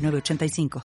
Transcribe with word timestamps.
906985. 0.00 0.82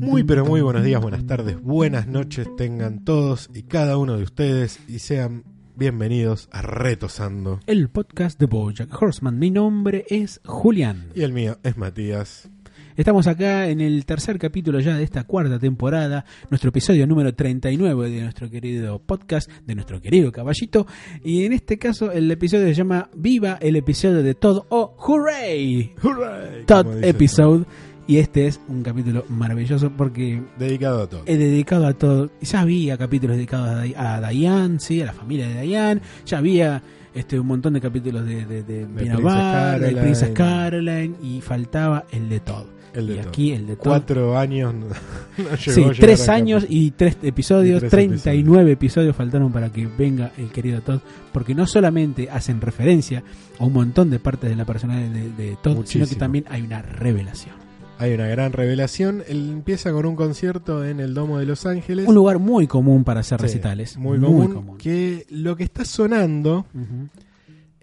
Muy 0.00 0.22
pero 0.22 0.44
muy 0.44 0.60
buenos 0.60 0.84
días, 0.84 1.00
buenas 1.00 1.26
tardes, 1.26 1.60
buenas 1.60 2.06
noches 2.06 2.46
tengan 2.56 3.04
todos 3.04 3.50
y 3.52 3.64
cada 3.64 3.96
uno 3.98 4.16
de 4.16 4.22
ustedes 4.22 4.78
y 4.88 5.00
sean 5.00 5.44
bienvenidos 5.76 6.48
a 6.52 6.62
Retosando. 6.62 7.58
el 7.66 7.88
podcast 7.88 8.38
de 8.38 8.46
Bojack 8.46 8.90
Horseman. 9.00 9.38
Mi 9.38 9.50
nombre 9.50 10.04
es 10.08 10.40
Julián. 10.44 11.10
Y 11.14 11.22
el 11.22 11.32
mío 11.32 11.58
es 11.64 11.76
Matías. 11.76 12.48
Estamos 12.96 13.26
acá 13.26 13.68
en 13.68 13.80
el 13.80 14.04
tercer 14.06 14.38
capítulo 14.38 14.78
ya 14.78 14.96
de 14.96 15.02
esta 15.02 15.24
cuarta 15.24 15.58
temporada, 15.58 16.24
nuestro 16.48 16.68
episodio 16.68 17.08
número 17.08 17.34
39 17.34 18.08
de 18.08 18.20
nuestro 18.22 18.48
querido 18.48 19.00
podcast, 19.00 19.50
de 19.66 19.74
nuestro 19.74 20.00
querido 20.00 20.30
caballito. 20.30 20.86
Y 21.24 21.44
en 21.44 21.52
este 21.54 21.76
caso 21.76 22.12
el 22.12 22.30
episodio 22.30 22.66
se 22.68 22.74
llama 22.74 23.08
Viva 23.16 23.58
el 23.60 23.74
episodio 23.74 24.22
de 24.22 24.34
Todd 24.34 24.62
o 24.68 24.94
Hooray! 24.96 25.92
¡Hurray! 26.04 26.64
Todd 26.66 27.02
Episode. 27.02 27.64
Y 28.06 28.18
este 28.18 28.46
es 28.46 28.60
un 28.68 28.82
capítulo 28.82 29.24
maravilloso 29.28 29.90
porque. 29.90 30.40
Dedicado 30.58 31.02
a 31.02 31.08
todo. 31.08 31.22
he 31.26 31.36
dedicado 31.36 31.86
a 31.88 31.94
todo. 31.94 32.30
Ya 32.42 32.60
había 32.60 32.96
capítulos 32.96 33.34
dedicados 33.36 33.70
a, 33.70 33.82
Di- 33.82 33.94
a 33.96 34.20
Diane, 34.30 34.78
sí, 34.78 35.00
a 35.00 35.06
la 35.06 35.14
familia 35.14 35.48
de 35.48 35.62
Diane. 35.62 36.00
Ya 36.26 36.38
había 36.38 36.80
este 37.14 37.40
un 37.40 37.46
montón 37.46 37.72
de 37.72 37.80
capítulos 37.80 38.24
de, 38.26 38.44
de, 38.44 38.62
de 38.62 38.86
Peanut 38.86 39.20
Princess 39.20 39.22
de 39.22 39.22
Caroline. 39.22 40.00
Princess 40.02 40.30
Caroline 40.30 41.14
y 41.22 41.40
faltaba 41.40 42.04
el 42.12 42.28
de 42.28 42.40
Todd. 42.40 42.66
El 42.94 43.06
de 43.08 43.14
y 43.16 43.18
aquí 43.18 43.52
el 43.52 43.66
de 43.66 43.76
Todd. 43.76 43.84
Cuatro 43.84 44.38
años. 44.38 44.72
no- 44.74 44.86
Sí, 45.58 45.82
tres 45.98 46.28
años 46.28 46.62
capítulo. 46.62 46.80
y 46.86 46.90
tres 46.92 47.16
episodios, 47.22 47.76
Y 47.78 47.80
tres 47.88 47.90
39 47.90 48.72
episodios. 48.72 49.16
faltaron 49.16 49.52
para 49.52 49.70
que 49.70 49.86
venga 49.86 50.30
el 50.38 50.50
querido 50.50 50.80
Todd, 50.80 51.00
porque 51.32 51.54
no 51.54 51.66
solamente 51.66 52.30
hacen 52.30 52.60
referencia 52.60 53.22
a 53.58 53.64
un 53.64 53.72
montón 53.72 54.10
de 54.10 54.18
partes 54.20 54.48
de 54.50 54.56
la 54.56 54.64
personalidad 54.64 55.10
de, 55.10 55.30
de 55.30 55.56
Todd, 55.62 55.84
sino 55.86 56.06
que 56.06 56.14
también 56.14 56.44
hay 56.48 56.62
una 56.62 56.82
revelación. 56.82 57.54
Hay 57.98 58.12
una 58.12 58.26
gran 58.26 58.52
revelación. 58.52 59.22
Él 59.28 59.50
empieza 59.52 59.92
con 59.92 60.04
un 60.04 60.16
concierto 60.16 60.84
en 60.84 60.98
el 60.98 61.14
Domo 61.14 61.38
de 61.38 61.46
Los 61.46 61.64
Ángeles. 61.64 62.08
Un 62.08 62.14
lugar 62.16 62.40
muy 62.40 62.66
común 62.66 63.04
para 63.04 63.20
hacer 63.20 63.38
Sí, 63.38 63.44
recitales. 63.46 63.96
Muy, 63.96 64.18
común, 64.18 64.76
Que 64.78 65.26
lo 65.30 65.56
que 65.56 65.62
está 65.62 65.84
sonando. 65.84 66.66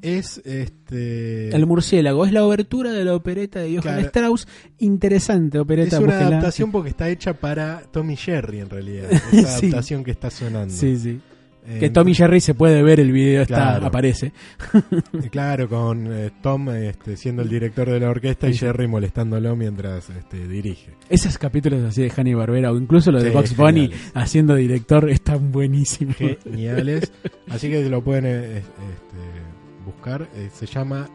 Es 0.02 0.42
este. 0.46 1.56
El 1.56 1.66
murciélago 1.68 2.26
es 2.26 2.32
la 2.32 2.46
obertura 2.46 2.92
de 2.92 3.06
la 3.06 3.16
opereta 3.16 3.60
de 3.60 3.70
Johann 3.70 3.82
Claro. 3.82 4.02
Strauss. 4.08 4.48
Interesante 4.80 5.58
Es 5.58 5.62
opereta. 5.62 5.98
una 6.00 6.08
búsquela. 6.08 6.28
adaptación 6.30 6.72
porque 6.72 6.90
está 6.90 7.10
hecha 7.10 7.34
para 7.34 7.82
Tommy 7.92 8.16
Jerry 8.16 8.60
en 8.60 8.70
realidad. 8.70 9.12
Esa 9.32 9.58
Sí. 9.58 9.66
adaptación 9.68 10.04
que 10.04 10.12
está 10.12 10.30
sonando. 10.30 10.74
Sí, 10.74 10.98
sí. 10.98 11.20
Eh, 11.64 11.78
Que 11.80 11.90
Tommy 11.92 12.16
Jerry 12.16 12.40
se 12.42 12.56
puede 12.56 12.82
ver 12.82 13.00
el 13.00 13.12
video, 13.12 13.44
está, 13.44 13.76
aparece. 13.76 14.34
eh, 14.74 15.30
Claro, 15.30 15.70
con 15.70 16.08
eh, 16.12 16.32
Tom 16.42 16.68
este, 16.72 17.16
siendo 17.16 17.44
el 17.44 17.50
director 17.50 17.88
de 17.88 18.00
la 18.00 18.10
orquesta 18.10 18.50
y 18.50 18.54
Sí. 18.54 18.60
Jerry 18.62 18.88
molestándolo 18.88 19.56
mientras 19.56 20.10
este, 20.10 20.48
dirige. 20.48 20.96
Esos 21.08 21.38
capítulos 21.38 21.84
así 21.84 22.02
de 22.02 22.12
Hanny 22.18 22.34
Barbera 22.34 22.72
o 22.72 22.78
incluso 22.78 23.12
lo 23.12 23.22
de 23.22 23.30
Box 23.30 23.56
Bunny 23.56 23.92
haciendo 24.16 24.56
director 24.56 25.08
están 25.12 25.52
buenísimos. 25.52 26.16
Geniales. 26.44 27.12
Así 27.48 27.70
que 27.70 27.88
lo 27.88 28.04
pueden 28.04 28.26
eh, 28.26 28.58
este, 28.58 29.51
buscar. 29.92 30.28
Eh, 30.36 30.50
se 30.54 30.66
llama, 30.66 31.08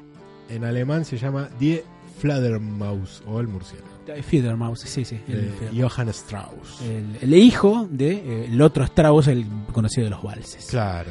en 0.48 0.64
alemán 0.64 1.04
se 1.04 1.16
llama 1.18 1.48
Die 1.58 1.82
Fledermaus 2.18 3.22
o 3.26 3.40
el 3.40 3.48
murciélago. 3.48 3.88
Fiedermaus, 4.22 4.80
sí, 4.80 5.04
sí. 5.04 5.20
El. 5.28 5.52
Johann 5.82 6.08
Strauss. 6.10 6.80
El- 6.82 7.18
el 7.20 7.34
hijo 7.34 7.88
de 7.90 8.12
eh, 8.12 8.44
el 8.50 8.62
otro 8.62 8.84
Strauss, 8.84 9.26
el 9.28 9.44
conocido 9.72 10.04
de 10.04 10.10
los 10.10 10.22
valses. 10.22 10.66
Claro. 10.66 11.10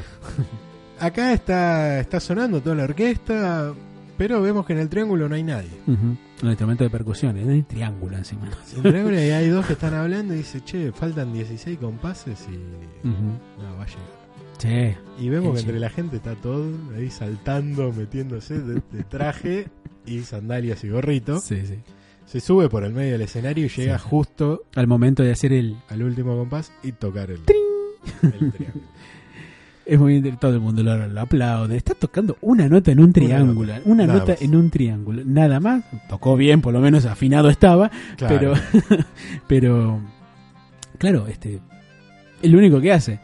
Acá 0.99 1.33
está, 1.33 1.99
está 1.99 2.19
sonando 2.21 2.61
toda 2.61 2.75
la 2.75 2.83
orquesta, 2.85 3.73
pero 4.17 4.41
vemos 4.41 4.65
que 4.65 4.71
en 4.73 4.79
el 4.79 4.87
triángulo 4.87 5.27
no 5.27 5.35
hay 5.35 5.43
nadie. 5.43 5.71
Ujú. 5.87 6.15
Un 6.43 6.49
instrumento 6.49 6.85
de 6.85 6.89
percusión, 6.89 7.35
es 7.37 7.45
un 7.45 7.63
triángulo 7.65 8.15
encima. 8.17 8.47
En 8.77 8.81
triángulo 8.81 9.15
y 9.21 9.29
hay 9.29 9.49
dos 9.49 9.65
que 9.65 9.73
están 9.73 9.93
hablando 9.93 10.33
y 10.33 10.37
dice, 10.37 10.61
che, 10.63 10.93
faltan 10.93 11.33
16 11.33 11.77
compases 11.79 12.47
y 12.49 12.55
Ujú. 13.07 13.61
no, 13.61 13.75
va 13.77 13.83
a 13.83 13.87
llegar. 13.87 14.14
Sí. 14.57 14.95
Y 15.19 15.29
vemos 15.29 15.53
que 15.55 15.59
entre 15.61 15.79
la 15.79 15.89
gente 15.89 16.17
está 16.17 16.35
todo 16.35 16.65
ahí 16.95 17.09
saltando, 17.09 17.91
metiéndose 17.93 18.59
de, 18.59 18.81
de 18.91 19.03
traje 19.03 19.67
y 20.05 20.19
sandalias 20.21 20.83
y 20.83 20.89
gorrito. 20.89 21.39
sí, 21.39 21.61
sí. 21.65 21.75
Se 22.25 22.39
sube 22.39 22.69
por 22.69 22.83
el 22.83 22.91
medio 22.91 23.11
del 23.13 23.21
escenario 23.21 23.67
y 23.67 23.69
llega 23.69 23.99
Sí, 23.99 24.05
justo 24.09 24.63
Al 24.75 24.87
momento 24.87 25.21
de 25.21 25.31
hacer 25.31 25.53
el... 25.53 25.77
al 25.89 26.01
último 26.01 26.35
compás 26.35 26.71
y 26.81 26.91
tocar 26.91 27.29
el, 27.29 27.37
el 27.37 28.51
triángulo. 28.51 28.83
Es 29.85 29.99
muy 29.99 30.19
todo 30.39 30.55
el 30.55 30.61
mundo 30.61 30.81
lo, 30.81 31.07
lo 31.07 31.21
aplaude. 31.21 31.77
Está 31.77 31.93
tocando 31.93 32.37
una 32.41 32.67
nota 32.67 32.91
en 32.91 32.99
un 32.99 33.13
triángulo. 33.13 33.71
nota, 33.75 33.87
Una 33.87 34.07
nota 34.07 34.35
en 34.41 34.55
un 34.55 34.71
triángulo. 34.71 35.21
Nada 35.23 35.59
más. 35.59 35.83
Tocó 36.09 36.35
bien, 36.35 36.61
por 36.61 36.73
lo 36.73 36.79
menos 36.79 37.05
afinado 37.05 37.51
estaba. 37.51 37.91
Claro. 38.17 38.53
Pero, 38.73 38.95
pero, 39.47 39.99
claro, 40.97 41.27
este, 41.27 41.59
es 42.41 42.49
lo 42.49 42.57
único 42.57 42.81
que 42.81 42.91
hace. 42.91 43.19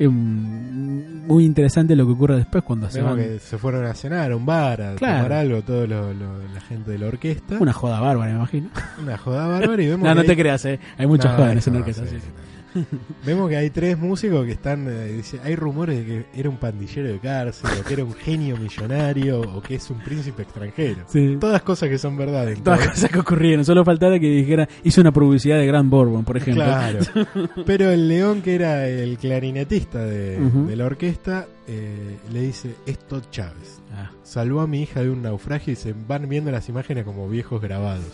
Es 0.00 0.10
muy 0.10 1.44
interesante 1.44 1.94
lo 1.94 2.06
que 2.06 2.12
ocurre 2.12 2.36
después 2.36 2.64
cuando 2.64 2.88
se 2.90 2.98
Vemos 3.02 3.16
van. 3.18 3.24
que 3.26 3.38
se 3.38 3.58
fueron 3.58 3.84
a 3.84 3.92
cenar 3.94 4.32
a 4.32 4.36
un 4.36 4.46
bar, 4.46 4.80
a 4.80 4.94
Claro. 4.94 5.16
tomar 5.24 5.32
algo, 5.34 5.62
toda 5.62 5.86
la 5.86 6.60
gente 6.68 6.90
de 6.92 6.98
la 6.98 7.06
orquesta. 7.08 7.58
Una 7.60 7.72
joda 7.74 8.00
bárbara, 8.00 8.30
me 8.32 8.36
imagino. 8.38 8.70
Una 9.02 9.18
joda 9.18 9.46
bárbara 9.46 9.82
y 9.82 9.86
vemos 9.90 10.08
No, 10.08 10.14
no 10.14 10.24
te 10.24 10.34
creas, 10.36 10.64
eh. 10.64 10.80
hay 10.96 11.06
muchas 11.06 11.32
No, 11.32 11.36
jodas 11.36 11.50
en 11.50 11.52
hay 11.52 11.58
esa 11.58 11.70
orquesta. 11.70 12.02
sí, 12.06 12.10
sí, 12.16 12.20
sí. 12.20 12.30
Vemos 13.26 13.48
que 13.48 13.56
hay 13.56 13.70
tres 13.70 13.98
músicos 13.98 14.44
que 14.46 14.52
están. 14.52 14.86
eh, 14.88 15.06
dice, 15.16 15.40
hay 15.42 15.56
rumores 15.56 15.98
de 15.98 16.04
que 16.32 16.40
era 16.40 16.48
un 16.48 16.56
pandillero 16.58 17.08
de 17.08 17.18
cárcel, 17.18 17.70
o 17.80 17.84
que 17.84 17.94
era 17.94 18.04
un 18.04 18.14
genio 18.14 18.56
millonario, 18.56 19.40
o 19.40 19.60
que 19.62 19.74
es 19.76 19.90
un 19.90 19.98
príncipe 19.98 20.42
extranjero. 20.42 21.04
Sí. 21.08 21.36
Todas 21.40 21.62
cosas 21.62 21.88
que 21.88 21.98
son 21.98 22.16
verdades. 22.16 22.62
Todas 22.62 22.88
cosas 22.88 23.10
que 23.10 23.18
ocurrieron. 23.18 23.64
Solo 23.64 23.84
faltaba 23.84 24.18
que 24.18 24.26
dijera, 24.30 24.68
hizo 24.84 25.00
una 25.00 25.12
publicidad 25.12 25.58
de 25.58 25.66
Grand 25.66 25.90
Bourbon, 25.90 26.24
por 26.24 26.36
ejemplo. 26.36 26.64
Claro. 26.64 26.98
Pero 27.66 27.90
el 27.90 28.08
león, 28.08 28.42
que 28.42 28.54
era 28.54 28.86
el 28.88 29.18
clarinetista 29.18 30.04
de, 30.04 30.40
Ujú. 30.40 30.66
de 30.66 30.76
la 30.76 30.84
orquesta, 30.86 31.46
eh, 31.66 32.16
le 32.32 32.42
dice: 32.42 32.74
Es 32.86 32.98
Todd 32.98 33.24
Chávez. 33.30 33.80
Ah, 33.92 34.10
Salvó 34.22 34.60
a 34.60 34.66
mi 34.68 34.82
hija 34.82 35.02
de 35.02 35.10
un 35.10 35.22
naufragio 35.22 35.72
y 35.72 35.76
se 35.76 35.92
van 36.06 36.28
viendo 36.28 36.50
las 36.52 36.68
imágenes 36.68 37.04
como 37.04 37.28
viejos 37.28 37.60
grabados. 37.60 38.04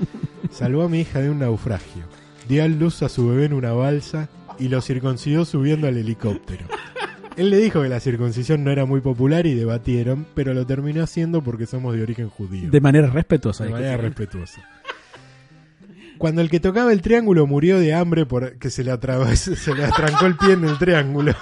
Salvó 0.50 0.82
a 0.82 0.88
mi 0.88 1.00
hija 1.00 1.20
de 1.20 1.30
un 1.30 1.38
naufragio. 1.38 2.02
Dio 2.50 2.64
a 2.64 2.68
luz 2.68 3.00
a 3.04 3.08
su 3.08 3.28
bebé 3.28 3.44
en 3.44 3.52
una 3.54 3.72
balsa 3.72 4.28
y 4.58 4.66
lo 4.68 4.80
circuncidó 4.80 5.44
subiendo 5.44 5.86
al 5.86 5.96
helicóptero. 5.96 6.66
Él 7.36 7.48
le 7.50 7.58
dijo 7.58 7.80
que 7.80 7.88
la 7.88 8.00
circuncisión 8.00 8.64
no 8.64 8.72
era 8.72 8.84
muy 8.86 9.00
popular 9.00 9.46
y 9.46 9.54
debatieron, 9.54 10.26
pero 10.34 10.52
lo 10.52 10.66
terminó 10.66 11.04
haciendo 11.04 11.42
porque 11.44 11.66
somos 11.66 11.94
de 11.94 12.02
origen 12.02 12.28
judío. 12.28 12.68
de 12.68 12.80
manera 12.80 13.06
respetuosa. 13.08 13.64
De 13.64 13.70
manera 13.70 13.96
respetuosa. 13.96 14.62
Cuando 16.18 16.40
el 16.42 16.50
que 16.50 16.58
tocaba 16.58 16.92
el 16.92 17.02
triángulo 17.02 17.46
murió 17.46 17.78
de 17.78 17.94
hambre 17.94 18.26
porque 18.26 18.68
se 18.68 18.82
le, 18.82 18.90
atravesó- 18.92 19.54
se 19.56 19.72
le 19.72 19.84
atrancó 19.84 20.26
el 20.26 20.36
pie 20.36 20.52
en 20.54 20.64
el 20.64 20.76
triángulo. 20.76 21.34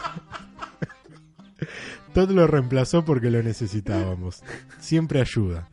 Todd 2.12 2.30
lo 2.32 2.46
reemplazó 2.46 3.04
porque 3.04 3.30
lo 3.30 3.42
necesitábamos. 3.42 4.42
Siempre 4.78 5.20
ayuda. 5.22 5.68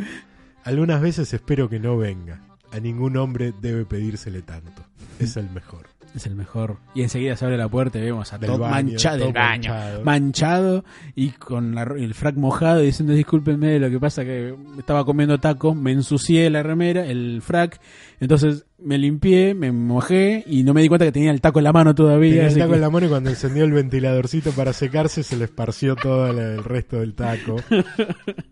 Algunas 0.64 1.02
veces 1.02 1.34
espero 1.34 1.70
que 1.70 1.80
no 1.80 1.98
venga. 1.98 2.42
A 2.72 2.80
ningún 2.80 3.16
hombre 3.18 3.54
debe 3.62 3.86
pedírsele 3.86 4.42
tanto. 4.42 4.84
Es 5.20 5.38
el 5.38 5.50
mejor. 5.50 5.88
Es 6.16 6.26
el 6.28 6.36
mejor. 6.36 6.78
Y 6.94 7.02
enseguida 7.02 7.36
se 7.36 7.44
abre 7.44 7.58
la 7.58 7.68
puerta 7.68 8.00
y 8.00 8.04
vemos 8.04 8.32
a 8.32 8.38
Del 8.38 8.50
Todd 8.52 8.60
baño, 8.62 8.74
manchado 8.92 9.18
todo 9.18 9.26
del 9.26 9.34
baño. 9.34 9.70
manchado. 9.74 10.04
Manchado 10.06 10.86
y 11.14 11.30
con 11.32 11.76
la- 11.76 11.84
el 11.84 12.14
frac 12.14 12.38
mojado 12.38 12.82
y 12.82 12.86
diciendo 12.86 13.14
discúlpenme, 13.14 13.80
lo 13.80 13.90
que 13.90 14.00
pasa 14.00 14.24
que 14.24 14.56
estaba 14.80 15.04
comiendo 15.04 15.38
taco, 15.40 15.76
me 15.76 15.92
ensucié 15.92 16.50
la 16.50 16.64
remera, 16.64 17.06
el 17.06 17.42
frac, 17.42 17.82
entonces 18.22 18.66
me 18.80 18.98
limpié, 18.98 19.54
me 19.56 19.74
mojé 19.74 20.46
y 20.48 20.64
no 20.64 20.74
me 20.74 20.82
di 20.84 20.88
cuenta 20.88 21.04
que 21.06 21.12
tenía 21.12 21.32
el 21.32 21.42
taco 21.42 21.60
en 21.60 21.66
la 21.66 21.74
mano 21.74 21.94
todavía. 21.94 22.32
Tenía 22.32 22.48
el 22.48 22.54
taco 22.60 22.70
que- 22.70 22.76
en 22.76 22.82
la 22.82 22.90
mano 22.90 23.06
y 23.08 23.10
cuando 23.10 23.30
encendió 23.30 23.66
el 23.66 23.74
ventiladorcito 23.74 24.52
para 24.52 24.72
secarse 24.72 25.22
se 25.22 25.36
le 25.36 25.46
esparció 25.46 25.98
todo 25.98 26.28
el- 26.32 26.40
el 26.40 26.64
resto 26.64 26.98
del 27.02 27.14
taco. 27.14 27.58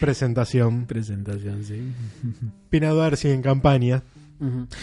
Presentación. 0.00 0.86
Presentación, 0.86 1.64
sí. 1.64 1.80
Pinador 2.70 3.16
sigue 3.16 3.34
en 3.34 3.42
campaña. 3.42 4.02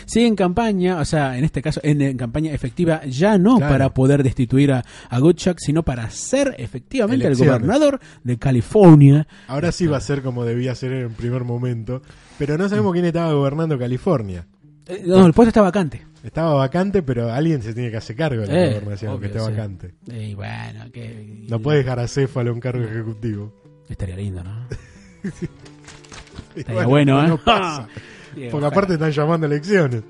Sí, 0.06 0.26
en 0.26 0.36
campaña, 0.36 1.00
o 1.00 1.06
sea, 1.06 1.38
en 1.38 1.44
este 1.44 1.62
caso, 1.62 1.80
en, 1.84 2.02
en 2.02 2.18
campaña 2.18 2.52
efectiva, 2.54 3.04
ya 3.06 3.38
no 3.38 3.58
Claro. 3.58 3.72
para 3.74 3.94
poder 3.94 4.24
destituir 4.24 4.72
a, 4.72 4.84
a 5.10 5.20
Goodchuck, 5.20 5.58
sino 5.60 5.84
para 5.84 6.10
ser 6.10 6.56
efectivamente 6.58 7.26
Elecciones. 7.26 7.54
el 7.56 7.62
gobernador 7.68 8.00
de 8.24 8.38
California. 8.38 9.28
Ahora 9.48 9.72
sí 9.72 9.88
va 9.88 9.98
a 9.98 10.02
ser 10.02 10.22
como 10.22 10.46
debía 10.46 10.74
ser 10.76 10.92
en 10.94 11.02
el 11.04 11.10
primer 11.12 11.44
momento, 11.44 12.02
pero 12.38 12.58
no 12.58 12.70
sabemos 12.70 12.94
quién 12.94 13.06
estaba 13.06 13.34
gobernando 13.34 13.78
California. 13.78 14.46
Eh, 14.88 15.04
no, 15.06 15.26
el 15.26 15.34
puesto 15.34 15.50
está 15.50 15.62
vacante. 15.62 16.06
Estaba 16.24 16.54
vacante, 16.54 17.02
pero 17.04 17.32
alguien 17.32 17.62
se 17.62 17.74
tiene 17.74 17.92
que 17.92 17.98
hacer 17.98 18.16
cargo 18.16 18.42
de 18.42 18.48
la 18.48 18.54
Eh, 18.66 18.70
gobernación, 18.74 19.12
obvio, 19.12 19.20
que 19.22 19.26
esté 19.28 19.40
sí. 19.40 19.46
vacante. 19.52 19.94
Y 20.08 20.34
bueno, 20.34 20.92
que. 20.92 21.46
No 21.48 21.60
puede 21.60 21.78
dejar 21.80 22.00
a 22.00 22.08
Céfalo 22.08 22.54
un 22.54 22.60
cargo 22.60 22.84
ejecutivo. 22.84 23.54
Estaría 23.88 24.16
lindo, 24.18 24.44
¿no? 24.44 24.68
Estaría 26.56 26.86
bueno, 26.86 27.24
¿eh? 27.24 27.28
No 27.28 27.38
pasa. 27.38 27.88
Porque 28.52 28.66
aparte 28.66 28.94
están 28.94 29.12
llamando 29.12 29.46
a 29.46 29.50
elecciones. 29.50 30.04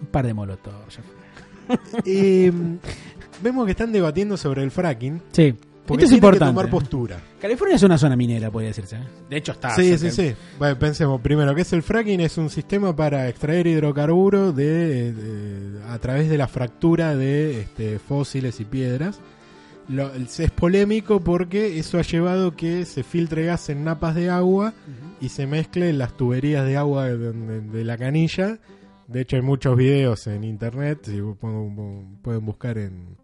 Un 0.00 0.06
par 0.10 0.26
de 0.26 0.34
molotov. 0.34 0.72
Y 2.04 2.50
mm, 2.50 2.78
vemos 3.42 3.64
que 3.64 3.70
están 3.70 3.92
debatiendo 3.92 4.36
sobre 4.36 4.62
el 4.62 4.70
fracking. 4.70 5.22
Sí. 5.32 5.54
Porque 5.86 6.04
Esto 6.04 6.14
es 6.16 6.20
tienen 6.20 6.30
que 6.30 6.36
importante. 6.36 6.50
tomar 6.54 6.70
postura. 6.70 7.20
California 7.40 7.74
es 7.76 7.82
una 7.82 7.98
zona 7.98 8.14
minera, 8.14 8.50
podría 8.50 8.68
decirse. 8.68 8.96
¿eh? 8.96 9.00
De 9.28 9.36
hecho, 9.36 9.52
está. 9.52 9.70
Sí, 9.74 9.98
sí, 9.98 10.10
sí. 10.12 10.32
Bueno, 10.58 10.78
pensemos 10.78 11.20
primero, 11.20 11.52
¿qué 11.54 11.62
es 11.62 11.72
el 11.72 11.82
fracking? 11.82 12.20
Es 12.20 12.38
un 12.38 12.50
sistema 12.50 12.94
para 12.94 13.28
extraer 13.28 13.66
hidrocarburos 13.66 14.54
de, 14.54 15.12
de- 15.12 15.82
a 15.88 15.98
través 15.98 16.28
de 16.28 16.38
la 16.38 16.46
fractura 16.46 17.16
de 17.16 17.62
este, 17.62 17.98
fósiles 17.98 18.60
y 18.60 18.64
piedras. 18.64 19.18
Lo- 19.88 20.12
es 20.14 20.50
polémico 20.52 21.20
porque 21.20 21.78
eso 21.78 21.98
ha 21.98 22.02
llevado 22.02 22.54
que 22.56 22.84
se 22.84 23.02
filtre 23.02 23.46
gas 23.46 23.68
en 23.68 23.84
napas 23.84 24.14
de 24.14 24.30
agua 24.30 24.72
y 25.20 25.28
se 25.28 25.46
mezcle 25.46 25.90
en 25.90 25.98
las 25.98 26.16
tuberías 26.16 26.64
de 26.66 26.76
agua 26.76 27.06
de, 27.08 27.32
de- 27.32 27.60
de 27.60 27.84
la 27.84 27.96
canilla. 27.98 28.58
De 29.08 29.20
hecho, 29.22 29.36
hay 29.36 29.42
muchos 29.42 29.76
videos 29.76 30.26
en 30.26 30.44
internet. 30.44 31.00
Si 31.04 31.20
pueden, 31.40 32.18
pueden 32.22 32.44
buscar 32.46 32.78
en, 32.78 33.16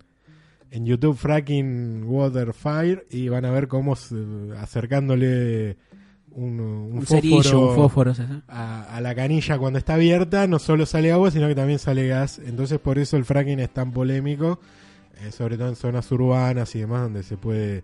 en 0.71 0.85
YouTube 0.85 1.17
Fracking 1.17 2.05
Water 2.05 2.53
Fire 2.53 3.07
y 3.11 3.29
van 3.29 3.45
a 3.45 3.51
ver 3.51 3.69
cómo 3.69 3.97
se- 3.97 4.17
acercándole 4.59 5.77
un, 6.33 6.61
un 6.61 6.99
Un 6.99 7.03
fósforo 7.03 7.21
cerillo, 7.43 7.69
un 7.71 7.75
fósforo. 7.77 8.15
¿sí? 8.15 8.23
a, 8.49 8.83
a 8.97 9.01
la 9.01 9.15
canilla 9.15 9.59
cuando 9.59 9.79
está 9.79 9.95
abierta, 9.95 10.47
no 10.47 10.59
solo 10.59 10.87
sale 10.87 11.11
agua, 11.13 11.31
sino 11.31 11.49
que 11.49 11.55
también 11.55 11.79
sale 11.79 12.07
gas. 12.09 12.39
Entonces, 12.45 12.79
por 12.79 12.99
eso 12.99 13.17
el 13.17 13.25
fracking 13.25 13.61
es 13.61 13.71
tan 13.71 13.93
polémico, 13.93 14.61
eh, 15.23 15.33
sobre 15.33 15.57
todo 15.57 15.69
en 15.69 15.77
zonas 15.77 16.11
urbanas 16.13 16.75
y 16.75 16.81
demás, 16.81 17.03
donde 17.03 17.23
se 17.23 17.37
puede. 17.37 17.83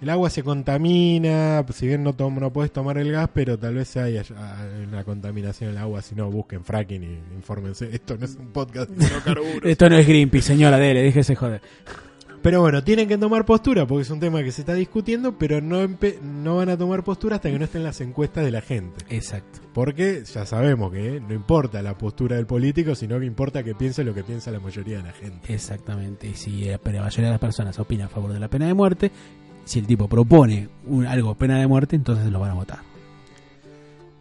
El 0.00 0.10
agua 0.10 0.28
se 0.28 0.42
contamina, 0.42 1.64
si 1.72 1.86
bien 1.86 2.02
no, 2.04 2.12
tom- 2.12 2.38
no 2.38 2.52
puedes 2.52 2.70
tomar 2.70 2.98
el 2.98 3.10
gas, 3.12 3.30
pero 3.32 3.58
tal 3.58 3.76
vez 3.76 3.96
haya 3.96 4.20
hay 4.20 4.84
una 4.86 5.04
contaminación 5.04 5.70
en 5.70 5.76
el 5.76 5.82
agua. 5.82 6.02
Si 6.02 6.14
no, 6.14 6.30
busquen 6.30 6.62
fracking 6.64 7.02
y 7.02 7.18
infórmense. 7.34 7.88
Esto 7.90 8.16
no 8.18 8.26
es 8.26 8.36
un 8.36 8.48
podcast 8.48 8.90
de 8.90 9.06
hidrocarburos. 9.06 9.62
Esto 9.64 9.88
no 9.88 9.96
es 9.96 10.06
Greenpeace, 10.06 10.48
señora, 10.48 10.76
dele, 10.78 11.02
déjese 11.02 11.34
joder. 11.34 11.62
Pero 12.46 12.60
bueno, 12.60 12.84
tienen 12.84 13.08
que 13.08 13.18
tomar 13.18 13.44
postura 13.44 13.88
porque 13.88 14.02
es 14.02 14.10
un 14.10 14.20
tema 14.20 14.40
que 14.40 14.52
se 14.52 14.60
está 14.60 14.72
discutiendo, 14.72 15.36
pero 15.36 15.60
no, 15.60 15.84
no 16.22 16.56
van 16.58 16.68
a 16.68 16.78
tomar 16.78 17.02
postura 17.02 17.34
hasta 17.34 17.50
que 17.50 17.58
no 17.58 17.64
estén 17.64 17.82
las 17.82 18.00
encuestas 18.00 18.44
de 18.44 18.52
la 18.52 18.60
gente. 18.60 19.04
Exacto. 19.08 19.58
Porque 19.74 20.22
ya 20.24 20.46
sabemos 20.46 20.92
que 20.92 21.18
no 21.18 21.34
importa 21.34 21.82
la 21.82 21.98
postura 21.98 22.36
del 22.36 22.46
político, 22.46 22.94
sino 22.94 23.18
que 23.18 23.26
importa 23.26 23.64
que 23.64 23.74
piense 23.74 24.04
lo 24.04 24.14
que 24.14 24.22
piensa 24.22 24.52
la 24.52 24.60
mayoría 24.60 24.98
de 24.98 25.02
la 25.02 25.12
gente. 25.12 25.52
Exactamente. 25.52 26.28
Y 26.28 26.34
si 26.34 26.66
la 26.66 26.78
mayoría 26.78 27.24
de 27.24 27.32
las 27.32 27.40
personas 27.40 27.76
opina 27.80 28.04
a 28.04 28.08
favor 28.08 28.32
de 28.32 28.38
la 28.38 28.46
pena 28.46 28.68
de 28.68 28.74
muerte, 28.74 29.10
si 29.64 29.80
el 29.80 29.88
tipo 29.88 30.06
propone 30.06 30.68
un, 30.86 31.04
algo 31.04 31.34
pena 31.34 31.58
de 31.58 31.66
muerte, 31.66 31.96
entonces 31.96 32.30
lo 32.30 32.38
van 32.38 32.52
a 32.52 32.54
votar. 32.54 32.95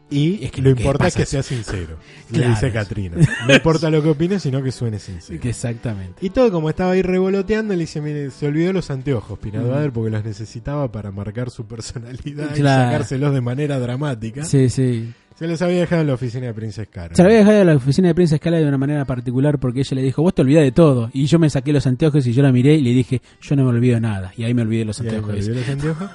Y 0.09 0.43
Es 0.45 0.51
que 0.51 0.61
lo 0.61 0.69
importante 0.69 1.07
es 1.07 1.15
que 1.15 1.25
sea 1.25 1.41
sincero. 1.41 1.97
Le 2.31 2.47
dice 2.49 2.71
Katrina. 2.71 3.17
No 3.47 3.53
importa 3.53 3.89
lo 3.89 4.03
que 4.03 4.09
opine, 4.09 4.39
sino 4.39 4.61
que 4.61 4.71
suene 4.71 4.99
sincero. 4.99 5.39
Exactamente. 5.43 6.25
Y 6.25 6.29
todo 6.29 6.51
como 6.51 6.69
estaba 6.69 6.91
ahí 6.91 7.01
revoloteando, 7.01 7.73
le 7.73 7.81
dice, 7.81 8.01
mire, 8.01 8.29
se 8.29 8.47
olvidó 8.47 8.71
los 8.73 8.91
anteojos, 8.91 9.39
Ujú. 9.43 9.67
Bader, 9.67 9.91
porque 9.91 10.11
los 10.11 10.23
necesitaba 10.23 10.91
para 10.91 11.11
marcar 11.11 11.49
su 11.49 11.65
personalidad 11.65 12.55
y 12.55 12.61
sacárselos 12.61 13.33
de 13.33 13.41
manera 13.41 13.79
dramática. 13.79 14.43
Sí, 14.45 14.69
sí. 14.69 15.11
Se 15.37 15.47
los 15.47 15.61
había 15.61 15.79
dejado 15.81 15.99
en 16.01 16.07
la 16.07 16.13
oficina 16.13 16.45
de 16.47 16.53
Princess 16.53 16.87
Cara. 16.87 17.13
Se 17.13 17.21
la 17.21 17.27
había 17.27 17.39
dejado 17.39 17.61
a 17.61 17.65
la 17.65 17.75
oficina 17.75 18.07
de 18.07 18.15
Prensa 18.15 18.35
Escala 18.35 18.55
de 18.57 18.65
una 18.67 18.77
manera 18.77 19.03
particular 19.03 19.59
porque 19.59 19.81
ella 19.81 19.95
le 19.95 20.01
dijo, 20.01 20.21
vos 20.21 20.33
te 20.33 20.41
olvidás 20.43 20.63
de 20.63 20.71
todo. 20.71 21.09
Y 21.11 21.25
yo 21.25 21.39
me 21.39 21.49
saqué 21.49 21.73
los 21.73 21.85
anteojos 21.87 22.25
y 22.25 22.31
yo 22.31 22.41
la 22.41 22.53
miré 22.53 22.75
y 22.75 22.81
le 22.81 22.91
dije, 22.91 23.21
yo 23.41 23.55
no 23.57 23.63
me 23.65 23.69
olvido 23.71 23.95
de 23.95 24.01
nada. 24.01 24.31
Y 24.37 24.45
ahí 24.45 24.53
me 24.53 24.61
olvidé 24.61 24.79
de 24.79 24.85
los 24.85 24.99
Y 25.01 25.01
ahí 25.01 25.09
me 25.11 25.17
anteojos. 25.17 25.35
olvidé 25.45 25.59
los 25.59 25.69
anteojos. 25.69 26.09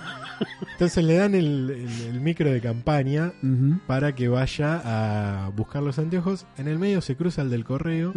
Entonces 0.72 1.04
le 1.04 1.14
dan 1.14 1.34
el, 1.34 1.70
el- 1.70 2.06
el 2.14 2.20
micro 2.20 2.50
de 2.50 2.60
campaña 2.60 3.32
para 3.86 4.14
que 4.14 4.28
vaya 4.28 4.80
a 4.84 5.48
buscar 5.50 5.82
los 5.82 5.98
anteojos. 5.98 6.46
En 6.58 6.68
el 6.68 6.78
medio 6.78 7.00
se 7.00 7.16
cruza 7.16 7.42
el 7.42 7.50
del 7.50 7.64
correo. 7.64 8.12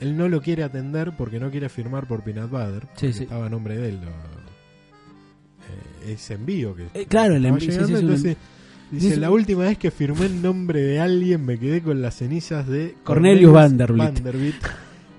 Él 0.00 0.16
no 0.16 0.28
lo 0.28 0.42
quiere 0.42 0.62
atender 0.62 1.12
porque 1.16 1.40
no 1.40 1.50
quiere 1.50 1.68
firmar 1.70 2.06
por 2.06 2.22
Peanut 2.22 2.50
Butter. 2.50 2.82
Sí, 2.82 2.88
porque 3.06 3.12
sí. 3.12 3.22
Estaba 3.24 3.46
a 3.46 3.48
nombre 3.48 3.76
de 3.78 3.88
él. 3.90 4.00
lo- 4.04 4.10
eh, 6.08 6.12
ese 6.14 6.34
envío 6.34 6.74
que 6.74 6.86
Eh, 6.94 7.06
claro, 7.06 7.34
el 7.34 7.42
llegando, 7.42 7.60
sí, 7.60 7.70
entonces, 7.70 8.22
dice, 8.22 8.36
dice- 8.90 9.16
la 9.16 9.30
última 9.30 9.64
vez 9.64 9.78
que 9.78 9.90
firmé 9.90 10.26
el 10.26 10.40
nombre 10.42 10.80
de 10.82 11.00
alguien 11.00 11.44
me 11.44 11.58
quedé 11.58 11.82
con 11.82 12.00
las 12.02 12.16
cenizas 12.16 12.66
de 12.68 12.94
Cornelius 13.02 13.52
Vanderbilt. 13.52 13.98
Vanderbilt, 14.14 14.62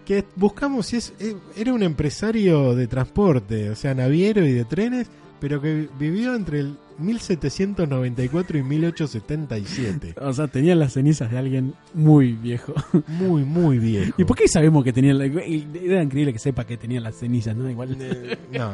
que 0.06 0.24
buscamos 0.36 0.86
si 0.86 0.98
es 0.98 1.13
eh, 1.19 1.36
era 1.57 1.74
un 1.74 1.84
empresario 1.84 2.75
de 2.75 2.88
transporte, 2.88 3.69
o 3.72 3.75
sea, 3.75 3.94
naviero 3.94 4.45
y 4.45 4.54
de 4.54 4.63
trenes, 4.63 5.07
pero 5.39 5.62
que 5.62 5.88
vivió 6.00 6.36
entre 6.36 6.60
el 6.60 6.78
1794 6.98 8.57
y 8.57 8.63
1877. 8.63 10.16
O 10.22 10.34
sea, 10.34 10.48
tenía 10.48 10.75
las 10.75 10.94
cenizas 10.94 11.31
de 11.31 11.38
alguien 11.38 11.74
muy 11.94 12.34
viejo. 12.34 12.74
Muy, 13.07 13.44
muy 13.44 13.80
viejo. 13.80 14.13
¿Y 14.18 14.25
por 14.25 14.36
qué 14.38 14.48
sabemos 14.48 14.84
que 14.84 14.94
tenía 14.94 15.13
la... 15.13 15.25
Era 15.25 16.04
increíble 16.04 16.34
que 16.34 16.39
sepa 16.39 16.66
que 16.66 16.78
tenía 16.78 17.00
las 17.00 17.16
cenizas, 17.16 17.56
¿no? 17.56 17.69
Igual 17.69 17.98
Eh, 18.00 18.38
no, 18.51 18.74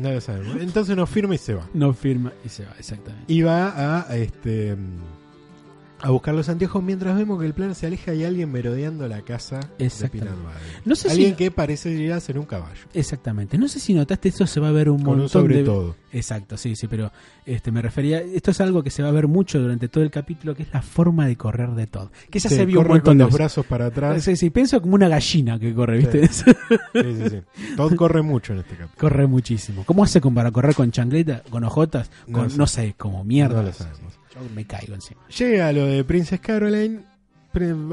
no 0.00 0.12
lo 0.12 0.20
sabemos. 0.20 0.56
Entonces 0.60 0.96
nos 0.96 1.08
firma 1.08 1.34
y 1.34 1.38
se 1.38 1.54
va. 1.54 1.68
no 1.74 1.92
firma 1.92 2.32
y 2.44 2.48
se 2.48 2.64
va, 2.64 2.74
exactamente. 2.78 3.32
Y 3.32 3.42
va 3.42 4.06
a 4.08 4.16
este 4.16 4.76
a 6.02 6.10
buscar 6.10 6.34
los 6.34 6.48
anteojos 6.48 6.82
mientras 6.82 7.16
vemos 7.16 7.38
que 7.40 7.46
el 7.46 7.52
plan 7.54 7.74
se 7.74 7.86
aleja 7.86 8.14
y 8.14 8.20
hay 8.20 8.24
alguien 8.24 8.50
merodeando 8.50 9.06
la 9.06 9.22
casa 9.22 9.60
de 9.78 9.86
Exactamente. 9.86 10.30
Butter. 10.34 10.82
No 10.86 10.94
sé 10.96 11.10
Alguien 11.10 11.30
si... 11.30 11.36
que 11.36 11.50
parece 11.50 11.94
llegar 11.96 12.18
a 12.18 12.20
ser 12.20 12.38
un 12.38 12.46
caballo. 12.46 12.80
Exactamente. 12.94 13.58
No 13.58 13.68
sé 13.68 13.80
si 13.80 13.92
notaste, 13.94 14.28
esto 14.30 14.46
se 14.46 14.60
va 14.60 14.68
a 14.68 14.72
ver 14.72 14.88
un 14.88 14.98
Con 14.98 15.06
montón 15.18 15.28
sobre 15.28 15.56
de... 15.58 15.64
todo. 15.64 15.96
Exacto, 16.12 16.56
sí, 16.56 16.74
sí, 16.74 16.88
pero 16.88 17.12
este 17.46 17.70
me 17.70 17.80
refería, 17.82 18.18
esto 18.20 18.50
es 18.50 18.60
algo 18.60 18.82
que 18.82 18.90
se 18.90 19.02
va 19.02 19.10
a 19.10 19.12
ver 19.12 19.28
mucho 19.28 19.60
durante 19.60 19.88
todo 19.88 20.02
el 20.02 20.10
capítulo, 20.10 20.56
que 20.56 20.64
es 20.64 20.72
la 20.72 20.82
forma 20.82 21.26
de 21.26 21.36
correr 21.36 21.70
de 21.70 21.86
Todd. 21.86 22.08
Que 22.30 22.40
ya 22.40 22.48
Sí, 22.48 22.56
se 22.56 22.66
vio 22.66 22.80
un 22.80 22.84
corre 22.86 22.94
montón 22.96 23.10
con 23.12 23.18
de 23.18 23.24
los 23.24 23.34
brazos 23.34 23.64
para 23.66 23.86
atrás. 23.86 24.24
Sí, 24.24 24.34
sí, 24.36 24.50
pienso 24.50 24.80
como 24.80 24.94
una 24.96 25.08
gallina 25.08 25.58
que 25.58 25.72
corre, 25.72 25.98
¿viste? 25.98 26.26
Sí, 26.28 26.42
sí, 26.94 27.28
sí. 27.30 27.40
Todd 27.76 27.94
corre 27.94 28.22
mucho 28.22 28.54
en 28.54 28.60
este 28.60 28.70
capítulo. 28.76 28.98
corre 28.98 29.26
muchísimo. 29.28 29.84
¿Cómo 29.84 30.02
hace 30.02 30.20
con, 30.20 30.34
para 30.34 30.50
correr 30.50 30.74
con 30.74 30.90
chancleta, 30.90 31.42
con 31.48 31.62
ojotas? 31.62 32.10
No 32.26 32.38
Con, 32.38 32.50
sé. 32.50 32.56
no 32.58 32.66
sé, 32.66 32.94
como 32.98 33.22
mierda. 33.22 33.56
No 33.62 33.68
lo 33.68 33.72
sabemos. 33.72 34.18
Yo 34.34 34.40
me 34.54 34.64
caigo 34.64 34.94
encima. 34.94 35.20
Llega 35.36 35.72
lo 35.72 35.86
de 35.92 36.04
Princess 36.04 36.40
Caroline, 36.40 37.00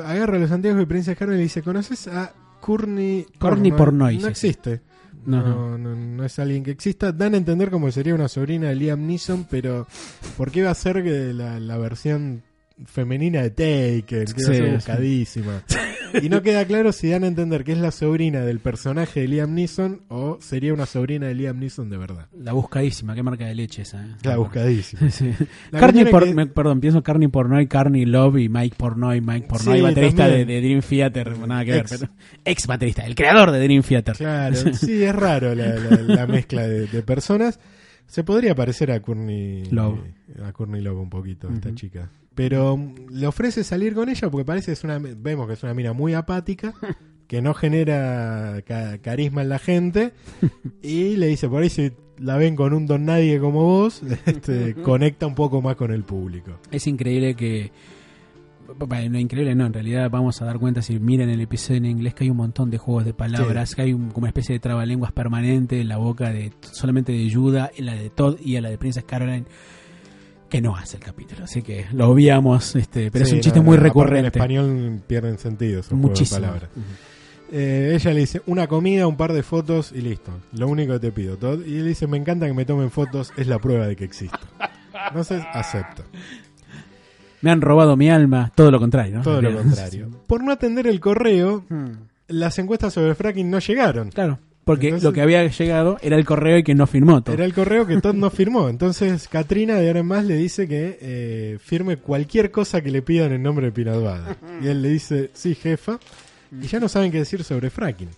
agarra 0.04 0.39
los 0.39 0.51
anteojos 0.51 0.84
y 0.84 0.86
Princess 0.86 1.18
Caroline 1.18 1.38
le 1.39 1.44
dice, 1.44 1.62
¿conoces 1.62 2.08
a 2.08 2.34
Courtney 2.62 3.25
Courtney 3.39 3.72
Pornoy, 3.72 4.18
No 4.18 4.27
existe. 4.27 4.82
No, 5.25 5.42
No, 5.42 5.77
no, 5.77 5.96
no 5.96 6.24
es 6.24 6.39
alguien 6.39 6.63
que 6.63 6.72
exista. 6.72 7.12
Dan 7.12 7.34
a 7.34 7.38
entender 7.38 7.70
como 7.70 7.92
sería 7.92 8.16
una 8.16 8.27
sobrina 8.30 8.70
de 8.70 8.75
Liam 8.75 9.06
Neeson, 9.06 9.46
pero 9.50 9.86
¿por 10.38 10.51
qué 10.51 10.63
va 10.63 10.72
a 10.72 10.75
ser 10.75 11.04
que 11.04 11.34
la, 11.34 11.60
la 11.60 11.77
versión 11.77 12.44
femenina 12.86 13.41
de 13.41 13.50
Taken? 13.51 14.25
Que 14.25 14.27
Sí, 14.27 14.62
buscadísima. 14.74 15.63
Y 16.24 16.29
no 16.29 16.41
queda 16.41 16.63
claro 16.63 16.93
si 16.93 17.10
dan 17.10 17.25
a 17.25 17.27
entender 17.27 17.65
que 17.65 17.74
es 17.74 17.77
la 17.79 17.91
sobrina 17.91 18.39
del 18.39 18.60
personaje 18.60 19.19
de 19.19 19.27
Liam 19.27 19.53
Neeson 19.53 20.03
o 20.07 20.38
sería 20.39 20.74
una 20.74 20.86
sobrina 20.86 21.27
de 21.27 21.36
Liam 21.36 21.60
Neeson 21.60 21.89
de 21.89 21.98
verdad. 21.98 22.27
La 22.34 22.53
buscadísima, 22.53 23.13
qué 23.13 23.24
marca 23.24 23.46
de 23.46 23.53
leche 23.53 23.81
esa. 23.81 24.01
¿eh? 24.05 24.15
La 24.24 24.38
buscadísima. 24.38 25.12
Sí. 25.12 25.34
La 25.69 25.81
Carney 25.81 26.05
por, 26.05 26.24
que- 26.24 26.34
me- 26.34 26.48
perdón, 26.48 26.79
pienso 26.79 27.03
Carney 27.03 27.27
Pornoy, 27.27 27.67
Carney 27.67 28.05
Love 28.05 28.38
y 28.38 28.48
Mike 28.48 28.77
Pornoy, 28.77 29.19
Mike 29.19 29.48
Pornoy, 29.50 29.81
baterista 29.81 30.29
de, 30.29 30.46
Dream 30.46 30.79
Theater, 30.81 31.38
nada 31.46 31.65
que 31.65 31.75
Ex. 31.77 31.91
ver, 31.91 32.00
pero 32.00 32.12
ex 32.46 32.67
baterista, 32.67 33.05
el 33.05 33.13
creador 33.13 33.51
de 33.51 33.60
Dream 33.60 33.84
Theater. 33.84 34.15
Claro, 34.15 34.55
sí, 34.74 35.03
es 35.03 35.13
raro 35.13 35.53
la, 35.55 35.75
la- 35.75 36.01
la 36.03 36.25
mezcla 36.25 36.65
de, 36.65 36.88
de 36.88 37.01
personas. 37.03 37.60
Se 38.05 38.24
podría 38.24 38.55
parecer 38.55 38.91
a 38.91 39.01
Courtney 39.01 39.65
Love. 39.72 40.00
a 40.41 40.53
Courtney 40.53 40.81
Love 40.81 41.00
un 41.01 41.10
poquito, 41.10 41.50
esta 41.51 41.75
chica. 41.75 42.10
Pero 42.38 42.77
mm, 42.77 42.96
le 43.12 43.25
ofrece 43.27 43.63
salir 43.63 43.96
con 43.96 44.08
ella 44.10 44.29
porque 44.29 44.46
parece 44.46 44.67
que 44.67 44.74
es 44.74 44.84
una, 44.84 45.00
vemos 45.00 45.48
que 45.48 45.53
es 45.53 45.63
una 45.63 45.74
mina 45.74 45.91
muy 45.94 46.13
apática, 46.13 46.74
que 47.27 47.41
no 47.41 47.53
genera 47.56 48.62
ca- 48.65 49.00
carisma 49.00 49.41
en 49.41 49.50
la 49.50 49.58
gente, 49.60 50.13
y 50.84 51.15
le 51.17 51.27
dice, 51.27 51.50
por 51.50 51.63
ahí 51.63 51.70
si 51.70 51.91
la 52.20 52.38
ven 52.38 52.56
con 52.56 52.74
un 52.74 52.86
don 52.86 53.06
nadie 53.06 53.39
como 53.39 53.63
vos, 53.63 54.01
este, 54.27 54.75
conecta 54.75 55.25
un 55.27 55.34
poco 55.36 55.62
más 55.63 55.75
con 55.75 55.91
el 55.91 56.03
público. 56.03 56.60
Es 56.72 56.86
increíble 56.88 57.34
que. 57.36 57.72
Bueno, 58.79 59.12
no 59.12 59.17
increíble, 59.20 59.56
no, 59.56 59.65
en 59.65 59.72
realidad 59.74 60.10
vamos 60.12 60.41
a 60.41 60.46
dar 60.46 60.60
cuenta 60.60 60.82
si 60.82 61.00
miran 61.00 61.29
el 61.29 61.39
episodio 61.39 61.77
en 61.77 61.86
inglés 61.86 62.13
que 62.13 62.25
hay 62.25 62.29
un 62.29 62.36
montón 62.38 62.70
de 62.70 62.77
juegos 62.77 63.06
de 63.06 63.13
palabras, 63.13 63.74
que 63.74 63.82
hay 63.82 63.94
un- 63.94 64.10
como 64.10 64.25
una 64.25 64.29
especie 64.29 64.53
de 64.53 64.60
trabalenguas 64.60 65.13
permanente 65.13 65.79
en 65.79 65.88
la 65.88 65.96
boca 65.98 66.32
de 66.34 66.51
solamente 66.62 67.13
de 67.13 67.29
Yuda, 67.29 67.72
en 67.77 67.86
la 67.86 67.96
de 67.96 68.10
Todd 68.10 68.38
y 68.44 68.58
en 68.58 68.63
la 68.63 68.70
de 68.70 68.77
Princess 68.77 69.06
Caroline. 69.06 69.46
Que 70.50 70.62
no 70.62 70.75
hace 70.75 70.98
el 70.98 71.04
capítulo, 71.04 71.44
así 71.44 71.62
que 71.62 71.86
lo 71.92 72.10
obviamos, 72.10 72.75
este, 72.75 73.12
pero 73.12 73.25
es 73.25 73.34
un 73.34 73.42
chiste 73.42 73.60
no, 73.60 73.66
muy 73.66 73.77
no, 73.77 73.84
recurrente. 73.84 74.20
En 74.20 74.25
español 74.27 75.01
pierden 75.06 75.38
sentido 75.38 75.82
esos 75.82 75.94
Muchísimo. 75.94 76.42
palabras. 76.42 76.70
Eh, 77.51 77.92
ella 77.96 78.13
le 78.13 78.20
dice, 78.22 78.42
una 78.46 78.68
comida, 78.68 79.08
un 79.08 79.16
par 79.18 79.32
de 79.34 79.42
fotos 79.44 79.92
y 79.96 80.01
listo. 80.01 80.32
Lo 80.54 80.68
único 80.68 80.94
que 80.94 81.00
te 81.00 81.12
pido, 81.12 81.38
Todd. 81.38 81.66
Y 81.66 81.77
él 81.77 81.86
dice, 81.88 82.06
me 82.08 82.18
encanta 82.18 82.46
que 82.46 82.54
me 82.54 82.66
tomen 82.66 82.92
fotos, 82.92 83.32
es 83.38 83.48
la 83.48 83.60
prueba 83.60 83.88
de 83.88 83.96
que 83.96 84.04
existo. 84.06 84.38
Entonces, 85.10 85.44
acepto. 85.54 86.04
Me 87.42 87.51
han 87.51 87.62
robado 87.62 87.96
mi 87.96 88.10
alma, 88.10 88.51
todo 88.56 88.72
lo 88.72 88.80
contrario, 88.80 89.18
¿no? 89.18 89.22
Todo 89.24 89.42
lo 89.42 89.54
contrario. 89.56 90.10
Por 90.27 90.44
no 90.44 90.51
atender 90.51 90.88
el 90.88 91.00
correo, 91.00 91.63
Hmm. 91.70 91.92
las 92.27 92.58
encuestas 92.60 92.94
sobre 92.94 93.16
fracking 93.16 93.50
no 93.50 93.60
llegaron. 93.60 94.10
Claro, 94.10 94.39
porque 94.67 94.88
Entonces- 94.89 95.03
lo 95.05 95.13
que 95.13 95.21
había 95.21 95.47
llegado 95.47 95.97
era 96.01 96.15
el 96.17 96.25
correo 96.25 96.59
y 96.59 96.63
que 96.63 96.75
no 96.75 96.86
firmó 96.86 97.24
todo. 97.24 97.33
Era 97.33 97.45
el 97.45 97.53
correo 97.55 97.88
que 97.88 98.00
Todd 98.00 98.13
no 98.13 98.29
firmó. 98.29 98.69
Entonces, 98.69 99.27
Katrina 99.27 99.75
de 99.75 99.88
ahora 99.88 100.01
en 100.01 100.05
más 100.05 100.25
le 100.25 100.36
dice 100.36 100.67
que 100.67 101.00
eh, 101.01 101.57
firme 101.59 101.97
cualquier 101.97 102.51
cosa 102.51 102.81
que 102.81 102.91
le 102.91 103.01
pidan 103.01 103.31
en 103.31 103.41
nombre 103.41 103.71
de 103.71 103.83
Butter. 103.83 104.36
Y 104.62 104.67
él 104.67 104.81
le 104.83 104.89
dice, 104.89 105.31
sí, 105.33 105.55
jefa. 105.55 105.97
Y 106.51 106.67
ya 106.67 106.79
no 106.79 106.88
saben 106.88 107.12
qué 107.12 107.17
decir 107.17 107.43
sobre 107.43 107.69
fracking. 107.69 108.09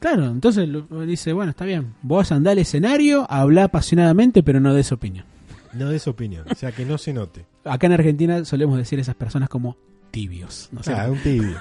Claro, 0.00 0.26
entonces 0.26 0.66
dice, 1.06 1.32
bueno, 1.34 1.50
está 1.50 1.66
bien, 1.66 1.92
vos 2.02 2.32
andá 2.32 2.52
al 2.52 2.58
escenario, 2.58 3.26
habla 3.30 3.64
apasionadamente, 3.64 4.42
pero 4.42 4.58
no 4.58 4.72
des 4.74 4.92
opinión. 4.92 5.26
No 5.74 5.90
des 5.90 6.08
opinión, 6.08 6.46
o 6.50 6.54
sea, 6.54 6.72
que 6.72 6.84
no 6.86 6.96
se 6.98 7.12
note. 7.12 7.44
Acá 7.64 7.86
en 7.86 7.92
Argentina 7.92 8.44
solemos 8.46 8.78
decir 8.78 8.98
a 8.98 9.02
esas 9.02 9.14
personas 9.14 9.48
como 9.50 9.76
tibios. 10.10 10.68
No 10.72 10.82
sé. 10.82 10.92
Ah, 10.92 11.08
un 11.10 11.18
tibio. 11.18 11.56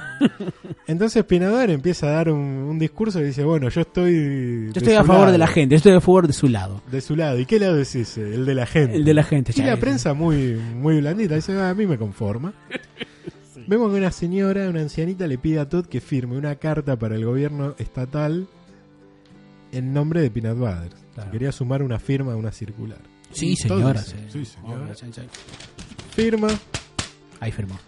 Entonces 0.88 1.24
Pinador 1.26 1.70
empieza 1.70 2.08
a 2.08 2.12
dar 2.12 2.30
un, 2.30 2.40
un 2.40 2.80
discurso 2.80 3.20
y 3.20 3.26
dice, 3.26 3.44
bueno, 3.44 3.70
yo 3.70 3.82
estoy... 3.82 4.68
yo 4.74 4.80
estoy 4.80 4.94
a 4.96 5.04
favor 5.04 5.32
de 5.32 5.38
la 5.38 5.48
gente, 5.48 5.74
yo 5.74 5.78
estoy 5.78 5.94
a 5.94 6.02
favor 6.02 6.28
de 6.28 6.34
su 6.34 6.48
lado. 6.48 6.82
De 6.92 7.02
su 7.02 7.16
lado. 7.16 7.40
¿Y 7.40 7.46
qué 7.46 7.60
lado 7.60 7.80
es 7.80 7.96
ese? 7.96 8.22
El 8.34 8.46
de 8.46 8.56
la 8.56 8.66
gente. 8.66 8.96
El 8.98 9.06
de 9.06 9.14
la 9.14 9.24
gente. 9.24 9.54
Y 9.56 9.62
la 9.62 9.74
es. 9.74 9.80
prensa 9.80 10.14
muy, 10.14 10.56
muy 10.56 11.00
blandita. 11.00 11.36
Dice, 11.36 11.54
"Ah, 11.54 11.70
a 11.70 11.74
mí 11.74 11.86
me 11.86 11.98
conforma. 11.98 12.54
Vemos 13.68 13.92
que 13.92 13.98
una 14.00 14.12
señora, 14.12 14.68
una 14.70 14.82
ancianita, 14.82 15.28
le 15.28 15.38
pide 15.38 15.60
a 15.60 15.70
Todd 15.70 15.86
que 15.86 16.02
firme 16.02 16.38
una 16.38 16.56
carta 16.56 16.98
para 16.98 17.16
el 17.16 17.26
gobierno 17.26 17.76
estatal 17.78 18.48
en 19.72 19.94
nombre 19.94 20.22
de. 20.22 20.32
Claro. 20.32 21.32
Quería 21.32 21.52
sumar 21.52 21.84
una 21.84 22.00
firma 22.00 22.34
a 22.34 22.36
una 22.36 22.52
circular. 22.52 23.00
Sí, 23.32 23.56
señora. 23.56 24.02
sí. 24.02 24.16
sí, 24.32 24.46
señora. 24.46 24.92
Oh. 24.92 26.16
Firma 26.16 26.48
Ahí 27.40 27.52
firmó. 27.52 27.80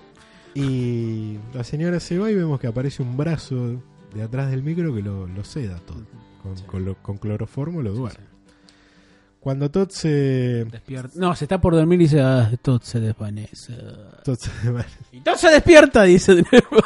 Y 0.53 1.37
la 1.53 1.63
señora 1.63 1.99
se 1.99 2.17
va 2.17 2.29
y 2.31 2.35
vemos 2.35 2.59
que 2.59 2.67
aparece 2.67 3.01
un 3.01 3.15
brazo 3.17 3.81
de 4.13 4.21
atrás 4.23 4.51
del 4.51 4.63
micro 4.63 4.93
que 4.93 5.01
lo, 5.01 5.27
lo 5.27 5.43
seda 5.43 5.77
todo. 5.85 6.05
Con, 6.43 6.57
Sí. 6.57 6.63
con 6.65 6.85
lo- 6.85 6.95
con 6.95 7.17
cloroformo 7.17 7.81
lo 7.81 7.93
duerme. 7.93 8.25
Cuando 9.39 9.71
Todd 9.71 9.89
se... 9.89 10.65
Despierta. 10.65 11.13
No, 11.15 11.35
se 11.35 11.45
está 11.45 11.59
por 11.59 11.73
dormir 11.73 11.99
y 12.01 12.03
dice, 12.03 12.21
ah, 12.21 12.51
todo 12.61 12.79
se 12.83 12.99
desvanece. 12.99 13.73
Todd 14.23 14.37
se, 14.37 14.51
Y 15.11 15.21
todo 15.21 15.35
se 15.35 15.49
despierta, 15.49 16.03
dice 16.03 16.35
de 16.35 16.43
nuevo. 16.43 16.83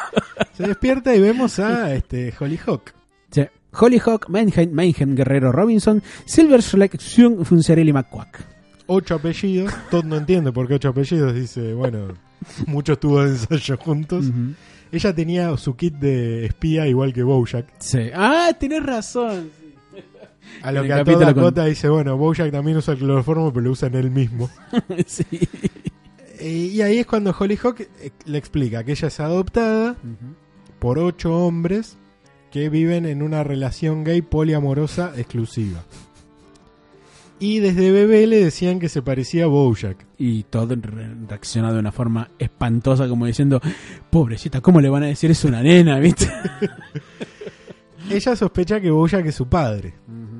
se 0.53 0.65
despierta 0.67 1.13
y 1.15 1.19
vemos 1.19 1.59
a 1.59 1.93
este 1.93 2.33
Hollyhock. 2.39 2.93
Sí. 3.31 3.45
Hollyhock, 3.77 4.29
Mayhem, 4.29 4.71
Mayhem, 4.71 5.15
Guerrero 5.15 5.51
Robinson, 5.51 6.01
Silver 6.23 6.61
Selection, 6.61 7.43
Funcerelli 7.45 7.91
McQuack. 7.91 8.45
ocho 8.87 9.15
apellidos. 9.15 9.73
Todd 9.91 10.05
no 10.05 10.15
entiende 10.15 10.53
por 10.53 10.65
qué 10.69 10.75
ocho 10.75 10.89
apellidos. 10.89 11.33
Dice, 11.33 11.73
bueno, 11.73 12.07
muchos 12.67 12.99
tubos 12.99 13.25
de 13.25 13.31
ensayo 13.31 13.77
juntos. 13.77 14.25
Ella 14.91 15.13
tenía 15.13 15.55
su 15.57 15.75
kit 15.75 15.95
de 15.95 16.45
espía 16.45 16.87
igual 16.87 17.13
que 17.13 17.23
Bojack. 17.23 17.67
Sí. 17.79 18.09
Ah, 18.13 18.51
tenés 18.59 18.83
razón. 18.83 19.49
A 20.61 20.71
lo 20.71 20.83
que 20.83 20.93
a 20.93 21.03
toda 21.03 21.05
capítulo 21.05 21.33
con- 21.33 21.43
cota 21.43 21.65
dice, 21.65 21.89
bueno, 21.89 22.17
Bojack 22.17 22.51
también 22.51 22.77
usa 22.77 22.93
el 22.93 22.99
cloroformo, 22.99 23.51
pero 23.51 23.65
lo 23.65 23.71
usa 23.71 23.87
en 23.87 23.95
él 23.95 24.11
mismo. 24.11 24.49
sí. 25.05 25.25
Eh, 26.39 26.69
y 26.73 26.81
ahí 26.81 26.99
es 26.99 27.05
cuando 27.07 27.35
Hollyhock 27.37 27.79
eh, 27.81 28.11
le 28.25 28.37
explica 28.37 28.83
que 28.83 28.91
ella 28.91 29.07
es 29.07 29.19
adoptada 29.19 29.95
por 30.79 30.99
ocho 30.99 31.33
hombres 31.45 31.97
que 32.51 32.69
viven 32.69 33.05
en 33.05 33.21
una 33.21 33.43
relación 33.43 34.03
gay 34.03 34.21
poliamorosa 34.21 35.13
exclusiva. 35.17 35.83
Y 37.39 37.59
desde 37.59 37.91
bebé 37.91 38.25
le 38.27 38.43
decían 38.43 38.79
que 38.79 38.87
se 38.87 39.01
parecía 39.01 39.43
a 39.43 39.47
Bojack. 39.47 40.05
Y 40.17 40.43
Todd 40.43 40.71
re- 40.81 41.13
reacciona 41.27 41.73
de 41.73 41.79
una 41.79 41.91
forma 41.91 42.29
espantosa, 42.39 43.07
como 43.09 43.25
diciendo, 43.25 43.59
pobrecita, 44.09 44.61
¿cómo 44.61 44.79
le 44.79 44.89
van 44.89 45.03
a 45.03 45.07
decir 45.07 45.31
eso 45.31 45.47
a 45.47 45.51
una 45.51 45.61
nena, 45.61 45.99
viste? 45.99 46.27
Ella 48.09 48.35
sospecha 48.35 48.79
que 48.79 48.91
Bojack 48.91 49.25
es 49.25 49.35
su 49.35 49.47
padre, 49.47 49.93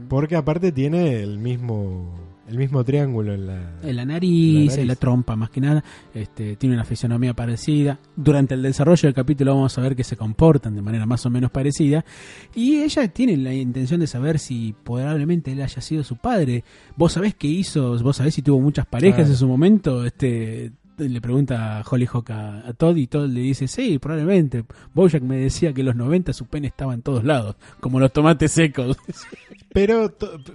porque 0.07 0.35
aparte 0.35 0.71
tiene 0.71 1.21
el 1.21 1.39
mismo 1.39 2.13
el 2.47 2.57
mismo 2.57 2.83
triángulo 2.83 3.33
en 3.33 3.47
la 3.47 3.71
En 3.83 3.95
la 3.95 4.05
nariz, 4.05 4.53
La 4.53 4.59
nariz. 4.65 4.77
en 4.77 4.87
la 4.87 4.95
trompa 4.95 5.35
más 5.35 5.49
que 5.49 5.61
nada, 5.61 5.83
este, 6.13 6.55
tiene 6.55 6.75
una 6.75 6.85
fisionomía 6.85 7.33
parecida. 7.33 7.97
Durante 8.15 8.53
el 8.53 8.61
desarrollo 8.61 9.01
del 9.07 9.13
capítulo 9.13 9.55
vamos 9.55 9.77
a 9.77 9.81
ver 9.81 9.95
que 9.95 10.03
se 10.03 10.15
comportan 10.15 10.75
de 10.75 10.81
manera 10.81 11.05
más 11.05 11.25
o 11.25 11.29
menos 11.29 11.49
parecida. 11.51 12.05
Y 12.53 12.77
ella 12.83 13.07
tiene 13.07 13.37
la 13.37 13.53
intención 13.53 13.99
de 13.99 14.07
saber 14.07 14.37
si 14.39 14.75
probablemente 14.83 15.51
él 15.51 15.61
haya 15.61 15.81
sido 15.81 16.03
su 16.03 16.17
padre. 16.17 16.63
Vos 16.95 17.13
sabés 17.13 17.33
qué 17.35 17.47
hizo, 17.47 17.97
vos 18.03 18.17
sabés 18.17 18.35
si 18.35 18.41
tuvo 18.41 18.59
muchas 18.61 18.85
parejas 18.85 19.15
Claro. 19.21 19.31
en 19.31 19.37
su 19.37 19.47
momento. 19.47 20.05
Este 20.05 20.71
le 20.97 21.21
pregunta 21.21 21.83
Hollyhock 21.89 22.29
a, 22.31 22.67
a 22.67 22.73
Todd 22.73 22.95
y 22.97 23.07
Todd 23.07 23.27
le 23.29 23.41
dice, 23.41 23.67
sí, 23.67 23.99
probablemente. 23.99 24.63
Bojack 24.93 25.21
me 25.23 25.37
decía 25.37 25.73
que 25.73 25.81
en 25.81 25.87
los 25.87 25.95
90 25.95 26.33
su 26.33 26.45
pene 26.45 26.67
estaba 26.67 26.93
en 26.93 27.01
todos 27.01 27.23
lados, 27.23 27.55
como 27.79 27.99
los 27.99 28.11
tomates 28.13 28.51
secos. 28.51 28.97
Pero 29.73 30.13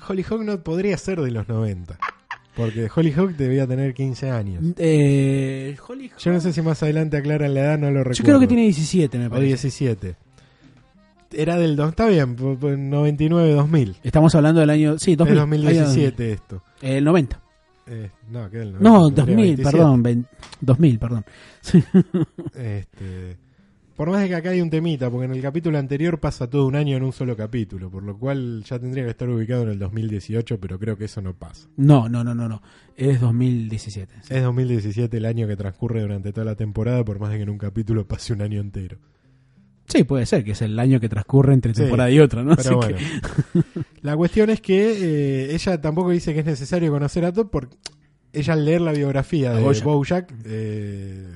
Hollyhock 0.08 0.42
no 0.42 0.60
podría 0.62 0.96
ser 0.96 1.20
de 1.20 1.30
los 1.30 1.48
90. 1.48 1.98
Porque 2.56 2.88
Hollyhock 2.94 3.30
debía 3.36 3.66
tener 3.66 3.94
15 3.94 4.30
años. 4.30 4.62
eh, 4.78 5.76
Hollyhock- 5.86 6.18
Yo 6.18 6.32
no 6.32 6.40
sé 6.40 6.52
si 6.52 6.60
más 6.62 6.82
adelante 6.82 7.16
aclaran 7.16 7.54
la 7.54 7.60
edad, 7.60 7.78
no 7.78 7.86
lo 7.90 7.98
recuerdo. 8.00 8.18
Yo 8.18 8.24
creo 8.24 8.40
que 8.40 8.46
tiene 8.46 8.62
17, 8.64 9.18
me 9.18 9.26
O 9.26 9.30
parece. 9.30 9.46
17. 9.46 10.16
Era 11.32 11.56
del 11.56 11.76
2, 11.76 11.90
está 11.90 12.08
bien, 12.08 12.36
99-2000. 12.36 13.96
Estamos 14.02 14.34
hablando 14.34 14.60
del 14.60 14.70
año. 14.70 14.98
Sí, 14.98 15.14
2000. 15.16 15.32
Es 15.34 15.38
2017 15.40 16.32
esto. 16.32 16.62
el 16.82 17.04
90. 17.04 17.40
Eh, 17.92 18.10
no, 18.30 18.48
90, 18.48 18.78
No, 18.80 19.06
tendría 19.10 19.36
2000, 19.36 19.36
27. 19.56 19.62
perdón. 19.76 20.02
vein- 20.02 20.26
2000, 20.60 20.98
perdón. 20.98 21.24
Este, 22.54 23.36
por 23.96 24.10
más 24.10 24.22
de 24.22 24.28
que 24.28 24.34
acá 24.36 24.50
hay 24.50 24.60
un 24.60 24.70
temita, 24.70 25.10
porque 25.10 25.26
en 25.26 25.32
el 25.32 25.42
capítulo 25.42 25.76
anterior 25.78 26.18
pasa 26.20 26.48
todo 26.48 26.66
un 26.66 26.76
año 26.76 26.96
en 26.96 27.02
un 27.02 27.12
solo 27.12 27.36
capítulo, 27.36 27.90
por 27.90 28.02
lo 28.02 28.16
cual 28.18 28.62
ya 28.64 28.78
tendría 28.78 29.04
que 29.04 29.10
estar 29.10 29.28
ubicado 29.28 29.64
en 29.64 29.70
el 29.70 29.78
2018, 29.78 30.58
pero 30.60 30.78
creo 30.78 30.96
que 30.96 31.04
eso 31.06 31.20
no 31.20 31.34
pasa. 31.34 31.68
No, 31.76 32.08
no, 32.08 32.24
no, 32.24 32.34
no, 32.34 32.48
no. 32.48 32.62
Es 32.96 33.20
2017. 33.20 34.14
sí. 34.22 34.34
Es 34.34 34.42
2017 34.42 35.16
el 35.16 35.24
año 35.26 35.46
que 35.46 35.56
transcurre 35.56 36.00
durante 36.00 36.32
toda 36.32 36.44
la 36.46 36.54
temporada, 36.54 37.04
por 37.04 37.18
más 37.18 37.30
de 37.30 37.36
que 37.38 37.42
en 37.42 37.50
un 37.50 37.58
capítulo 37.58 38.06
pase 38.06 38.32
un 38.32 38.42
año 38.42 38.60
entero. 38.60 38.98
Sí, 39.90 40.04
puede 40.04 40.24
ser, 40.26 40.44
que 40.44 40.52
es 40.52 40.62
el 40.62 40.78
año 40.78 41.00
que 41.00 41.08
transcurre 41.08 41.52
entre 41.52 41.74
Sí, 41.74 41.80
temporada 41.82 42.10
y 42.10 42.20
otra, 42.20 42.42
¿no? 42.42 42.56
Pero 42.56 42.60
Así 42.60 42.74
bueno, 42.74 42.96
que- 42.96 43.82
la 44.02 44.16
cuestión 44.16 44.50
es 44.50 44.60
que 44.60 44.92
eh, 45.50 45.54
ella 45.54 45.80
tampoco 45.80 46.10
dice 46.10 46.32
que 46.32 46.40
es 46.40 46.46
necesario 46.46 46.90
conocer 46.92 47.24
a 47.24 47.32
Todd, 47.32 47.48
porque 47.50 47.76
ella 48.32 48.52
al 48.52 48.64
leer 48.64 48.80
la 48.82 48.92
biografía 48.92 49.52
de 49.52 49.62
Bojack. 49.62 49.84
Bojack 49.84 50.34
eh, 50.44 51.26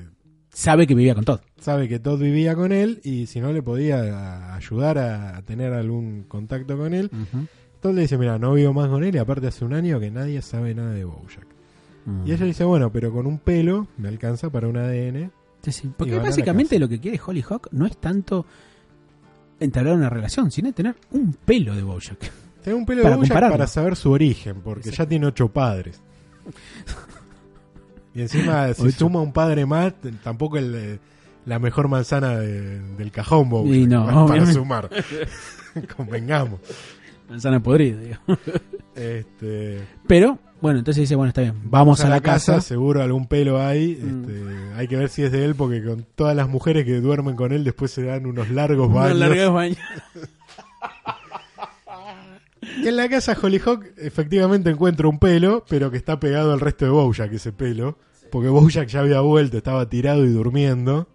sabe 0.49 0.87
que 0.87 0.95
vivía 0.95 1.13
con 1.15 1.25
Todd. 1.25 1.39
sabe 1.59 1.89
que 1.89 1.99
Todd 1.99 2.21
vivía 2.21 2.55
con 2.55 2.71
él 2.71 3.01
y 3.03 3.25
si 3.27 3.41
no 3.41 3.51
le 3.51 3.61
podía 3.61 4.55
ayudar 4.55 4.97
a 4.99 5.41
tener 5.41 5.73
algún 5.73 6.23
contacto 6.23 6.77
con 6.77 6.93
él. 6.93 7.11
Todd 7.81 7.93
le 7.93 8.01
dice, 8.03 8.17
mira, 8.17 8.39
no 8.39 8.53
vivo 8.53 8.71
más 8.73 8.87
con 8.87 9.03
él 9.03 9.13
y 9.13 9.17
aparte 9.17 9.47
hace 9.47 9.65
un 9.65 9.73
año 9.73 9.99
que 9.99 10.09
nadie 10.11 10.41
sabe 10.41 10.73
nada 10.73 10.93
de 10.93 11.03
Bojack. 11.03 11.45
Y 12.25 12.31
ella 12.31 12.45
dice, 12.45 12.63
bueno, 12.63 12.91
pero 12.91 13.11
con 13.11 13.25
un 13.27 13.39
pelo 13.39 13.87
me 13.97 14.07
alcanza 14.07 14.49
para 14.51 14.67
un 14.67 14.77
ADN. 14.77 15.31
Sí. 15.71 15.87
Y 15.87 15.91
Porque 15.91 16.17
básicamente 16.19 16.77
lo 16.79 16.87
que 16.89 16.99
quiere 16.99 17.19
Hollyhock 17.25 17.69
no 17.71 17.85
es 17.85 17.97
tanto 17.97 18.45
entablar 19.59 19.95
una 19.95 20.09
relación, 20.09 20.51
sino 20.51 20.71
tener 20.73 20.95
un 21.11 21.33
pelo 21.33 21.75
de 21.75 21.83
Bojack. 21.83 22.31
Tengo 22.63 22.77
un 22.77 22.85
pelo 22.85 23.03
Para 23.03 23.15
de 23.15 23.17
Bojack 23.17 23.29
compararlo. 23.31 23.53
para 23.57 23.67
saber 23.67 23.95
su 23.95 24.11
origen, 24.11 24.61
porque 24.63 24.91
ya 24.91 25.05
tiene 25.05 25.27
ocho 25.27 25.47
padres. 25.49 26.01
Y 28.13 28.21
encima, 28.21 28.67
si 28.73 28.81
Ocho. 28.83 28.91
suma 28.99 29.21
un 29.21 29.31
padre 29.33 29.65
más, 29.65 29.93
tampoco 30.23 30.57
el, 30.57 30.99
la 31.45 31.59
mejor 31.59 31.87
manzana 31.87 32.37
de- 32.37 32.79
del 32.95 33.11
cajón, 33.11 33.49
Bojack, 33.49 33.73
Y 33.75 33.85
no, 33.87 34.05
para 34.27 34.45
sumar. 34.51 34.89
Convengamos. 35.97 36.59
Manzana 37.29 37.61
podrida, 37.61 37.99
digo. 37.99 38.17
Este, 38.95 39.81
Pero, 40.07 40.39
bueno, 40.61 40.79
entonces 40.79 41.01
dice, 41.01 41.15
bueno, 41.15 41.27
está 41.27 41.41
bien, 41.41 41.55
vamos, 41.65 41.99
a, 41.99 42.07
la 42.07 42.21
casa. 42.21 42.61
seguro 42.61 43.03
algún 43.03 43.27
pelo 43.27 43.59
hay. 43.61 43.99
Mm. 44.01 44.21
este, 44.21 44.73
hay 44.77 44.87
que 44.87 44.95
ver 44.95 45.09
si 45.09 45.23
es 45.23 45.33
de 45.33 45.43
él, 45.43 45.53
porque 45.53 45.83
con 45.83 46.05
todas 46.15 46.33
las 46.33 46.47
mujeres 46.47 46.85
que 46.85 47.01
duermen 47.01 47.35
con 47.35 47.51
él 47.51 47.65
después 47.65 47.91
se 47.91 48.03
dan 48.03 48.25
unos 48.25 48.49
largos 48.49 48.87
Unos 48.87 48.95
baños. 49.01 49.17
largos 49.17 49.53
baños. 49.53 49.77
Y 52.81 52.87
en 52.87 52.95
la 52.97 53.07
casa 53.09 53.37
Hollyhock 53.39 53.85
efectivamente 53.97 54.69
encuentra 54.69 55.07
un 55.07 55.19
pelo, 55.19 55.63
pero 55.69 55.91
que 55.91 55.97
está 55.97 56.19
pegado 56.19 56.51
al 56.53 56.59
resto 56.59 56.85
de 56.85 56.91
Bojack 56.91 57.31
ese 57.33 57.51
pelo. 57.51 57.97
Porque 58.31 58.49
Bojack 58.49 58.87
ya 58.87 59.01
había 59.01 59.21
vuelto, 59.21 59.57
estaba 59.57 59.87
tirado 59.87 60.25
y 60.25 60.29
durmiendo. 60.29 61.07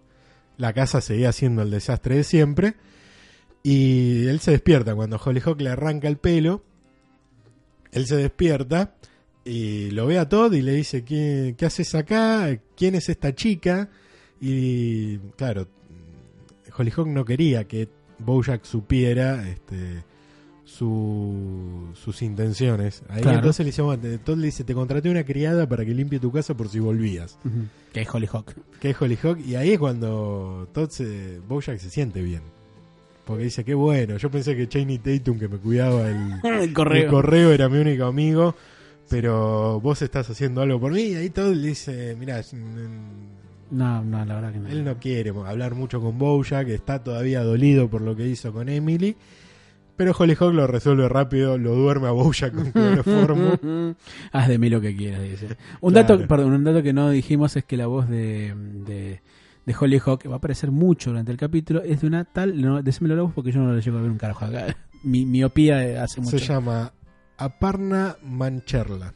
La 0.57 0.73
casa 0.73 1.01
seguía 1.01 1.31
siendo 1.31 1.61
el 1.61 1.69
desastre 1.71 2.15
de 2.17 2.23
siempre. 2.23 2.75
Y 3.63 4.25
él 4.27 4.39
se 4.39 4.51
despierta 4.51 4.95
cuando 4.95 5.19
Hollyhock 5.23 5.59
le 5.61 5.69
arranca 5.69 6.07
el 6.07 6.17
pelo. 6.17 6.63
Él 7.91 8.05
se 8.07 8.15
despierta 8.15 8.95
Y 9.43 9.91
lo 9.91 10.05
ve 10.07 10.17
a 10.19 10.29
Todd 10.29 10.53
y 10.53 10.61
le 10.61 10.73
dice, 10.73 11.03
¿qué, 11.03 11.55
qué 11.57 11.65
haces 11.65 11.93
acá? 11.95 12.57
¿Quién 12.77 12.95
es 12.95 13.09
esta 13.09 13.33
chica? 13.35 13.89
Y 14.39 15.17
claro, 15.35 15.67
Hollyhock 16.77 17.07
no 17.07 17.25
quería 17.25 17.63
que 17.67 17.89
Bojack 18.19 18.63
supiera 18.65 19.47
este, 19.49 20.03
su- 20.63 21.89
sus 21.95 22.21
intenciones. 22.21 23.03
Ahí 23.09 23.21
Claro. 23.21 23.37
entonces 23.39 23.59
le 23.65 23.71
dice, 23.71 23.81
bueno, 23.81 24.03
Todd 24.23 24.37
le 24.37 24.45
dice, 24.47 24.63
te 24.63 24.73
contraté 24.73 25.09
una 25.09 25.23
criada 25.23 25.67
para 25.67 25.85
que 25.85 25.93
limpie 25.93 26.19
tu 26.19 26.31
casa 26.31 26.55
por 26.55 26.69
si 26.69 26.79
volvías. 26.79 27.37
Que 27.93 28.01
es 28.01 28.13
Hollyhock. 28.13 28.53
Que 28.79 28.91
es 28.91 29.01
Hollyhock. 29.01 29.39
Y 29.45 29.55
ahí 29.55 29.71
es 29.71 29.79
cuando 29.79 30.69
Todd 30.73 30.89
se, 30.89 31.39
Bojack 31.47 31.77
se 31.79 31.89
siente 31.89 32.21
bien. 32.21 32.41
Porque 33.31 33.45
dice, 33.45 33.63
qué 33.65 33.73
bueno, 33.73 34.17
yo 34.17 34.29
pensé 34.31 34.55
que 34.55 34.67
Chaney 34.67 34.99
Tatum 34.99 35.37
que 35.39 35.47
me 35.47 35.57
cuidaba 35.57 36.07
el, 36.09 36.33
El 36.61 36.73
correo. 36.73 37.03
el 37.03 37.09
correo 37.09 37.51
era 37.51 37.67
mi 37.69 37.77
único 37.79 38.05
amigo, 38.05 38.55
pero 39.09 39.79
vos 39.81 40.01
estás 40.01 40.29
haciendo 40.29 40.61
algo 40.61 40.79
por 40.79 40.91
mí. 40.93 41.01
Y 41.01 41.15
ahí 41.15 41.29
Todd 41.29 41.53
le 41.53 41.67
dice, 41.69 42.15
mira, 42.19 42.41
No, 43.71 44.03
no, 44.03 44.25
la 44.25 44.35
verdad 44.35 44.51
que 44.53 44.59
no. 44.59 44.69
él 44.69 44.83
no 44.83 44.97
quiere 44.99 45.31
hablar 45.45 45.75
mucho 45.75 46.01
con 46.01 46.17
Bojack, 46.17 46.67
está 46.69 47.03
todavía 47.03 47.41
dolido 47.43 47.89
por 47.89 48.01
lo 48.01 48.15
que 48.15 48.27
hizo 48.27 48.51
con 48.51 48.67
Emily. 48.69 49.15
Pero 49.97 50.13
Hollyhock 50.17 50.53
lo 50.53 50.65
resuelve 50.67 51.07
rápido, 51.09 51.57
lo 51.57 51.75
duerme 51.75 52.07
a 52.07 52.11
Bojack 52.11 52.53
con 52.55 52.71
cloroformo. 52.71 53.93
Haz 54.31 54.47
de 54.47 54.57
mí 54.57 54.69
lo 54.69 54.81
que 54.81 54.95
quieras, 54.95 55.21
dice. 55.21 55.57
Un 55.79 55.93
Claro. 55.93 56.17
dato, 56.17 56.27
perdón, 56.27 56.53
un 56.53 56.63
dato 56.63 56.81
que 56.81 56.91
no 56.91 57.09
dijimos 57.11 57.55
es 57.55 57.63
que 57.65 57.77
la 57.77 57.87
voz 57.87 58.09
de, 58.09 58.53
de, 58.85 59.21
de 59.65 59.75
Hollyhock 59.79 60.27
va 60.29 60.33
a 60.33 60.37
aparecer 60.37 60.71
mucho 60.71 61.11
durante 61.11 61.31
el 61.31 61.37
capítulo. 61.37 61.81
Es 61.83 62.01
de 62.01 62.07
una 62.07 62.25
tal, 62.25 62.59
no, 62.61 62.81
decímelo 62.81 63.23
voz 63.25 63.33
porque 63.33 63.51
yo 63.51 63.59
no 63.61 63.73
le 63.73 63.81
llego 63.81 63.97
a 63.97 64.01
ver 64.01 64.11
un 64.11 64.17
carajo 64.17 64.45
acá. 64.45 64.75
Mi 65.03 65.25
miopía 65.25 66.03
hace 66.03 66.21
mucho. 66.21 66.37
Se 66.39 66.45
llama 66.45 66.93
Aparna 67.37 68.15
Mancherla. 68.23 69.13